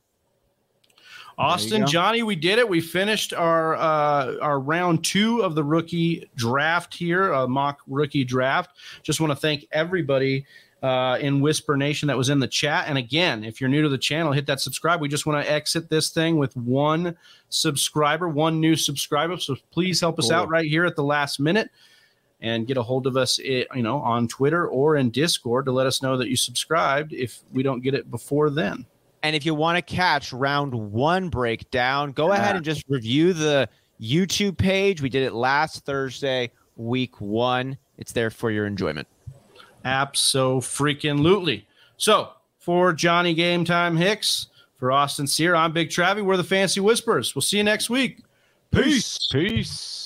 [1.39, 1.87] Austin.
[1.87, 2.69] Johnny, we did it.
[2.69, 8.25] We finished our uh, our round two of the rookie draft here, a mock rookie
[8.25, 8.77] draft.
[9.03, 10.45] Just want to thank everybody
[10.83, 12.89] uh, in Whisper Nation that was in the chat.
[12.89, 15.01] And again, if you're new to the channel, hit that subscribe.
[15.01, 17.17] We just want to exit this thing with one
[17.49, 19.39] subscriber, one new subscriber.
[19.39, 20.37] So please help us Cool.
[20.37, 21.71] out right here at the last minute.
[22.43, 25.73] And get a hold of us, eh, you know, on Twitter or in Discord to
[25.73, 27.13] let us know that you subscribed.
[27.13, 28.87] If we don't get it before then,
[29.23, 33.69] And if you want to catch round one breakdown, go ahead and just review the
[34.01, 35.03] YouTube page.
[35.03, 37.77] We did it last Thursday, week one.
[37.99, 39.07] It's there for your enjoyment.
[39.85, 41.65] Abso freaking lootly.
[41.99, 44.47] So for Johnny Game Time Hicks,
[44.79, 46.25] for Austin Sear, I'm Big Travie.
[46.25, 47.35] We're the Fancy Whispers.
[47.35, 48.25] We'll see you next week.
[48.71, 49.29] Peace.
[49.31, 50.00] Peace.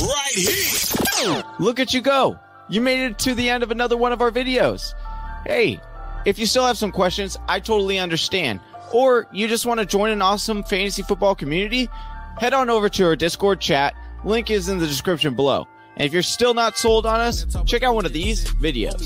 [0.00, 1.42] Right here.
[1.58, 2.38] Look at you go.
[2.68, 4.94] You made it to the end of another one of our videos.
[5.46, 5.80] Hey,
[6.24, 8.60] if you still have some questions, I totally understand.
[8.92, 11.88] Or you just want to join an awesome fantasy football community,
[12.38, 13.94] head on over to our Discord chat.
[14.24, 15.66] Link is in the description below.
[15.96, 19.00] And if you're still not sold on us, check out one of these videos.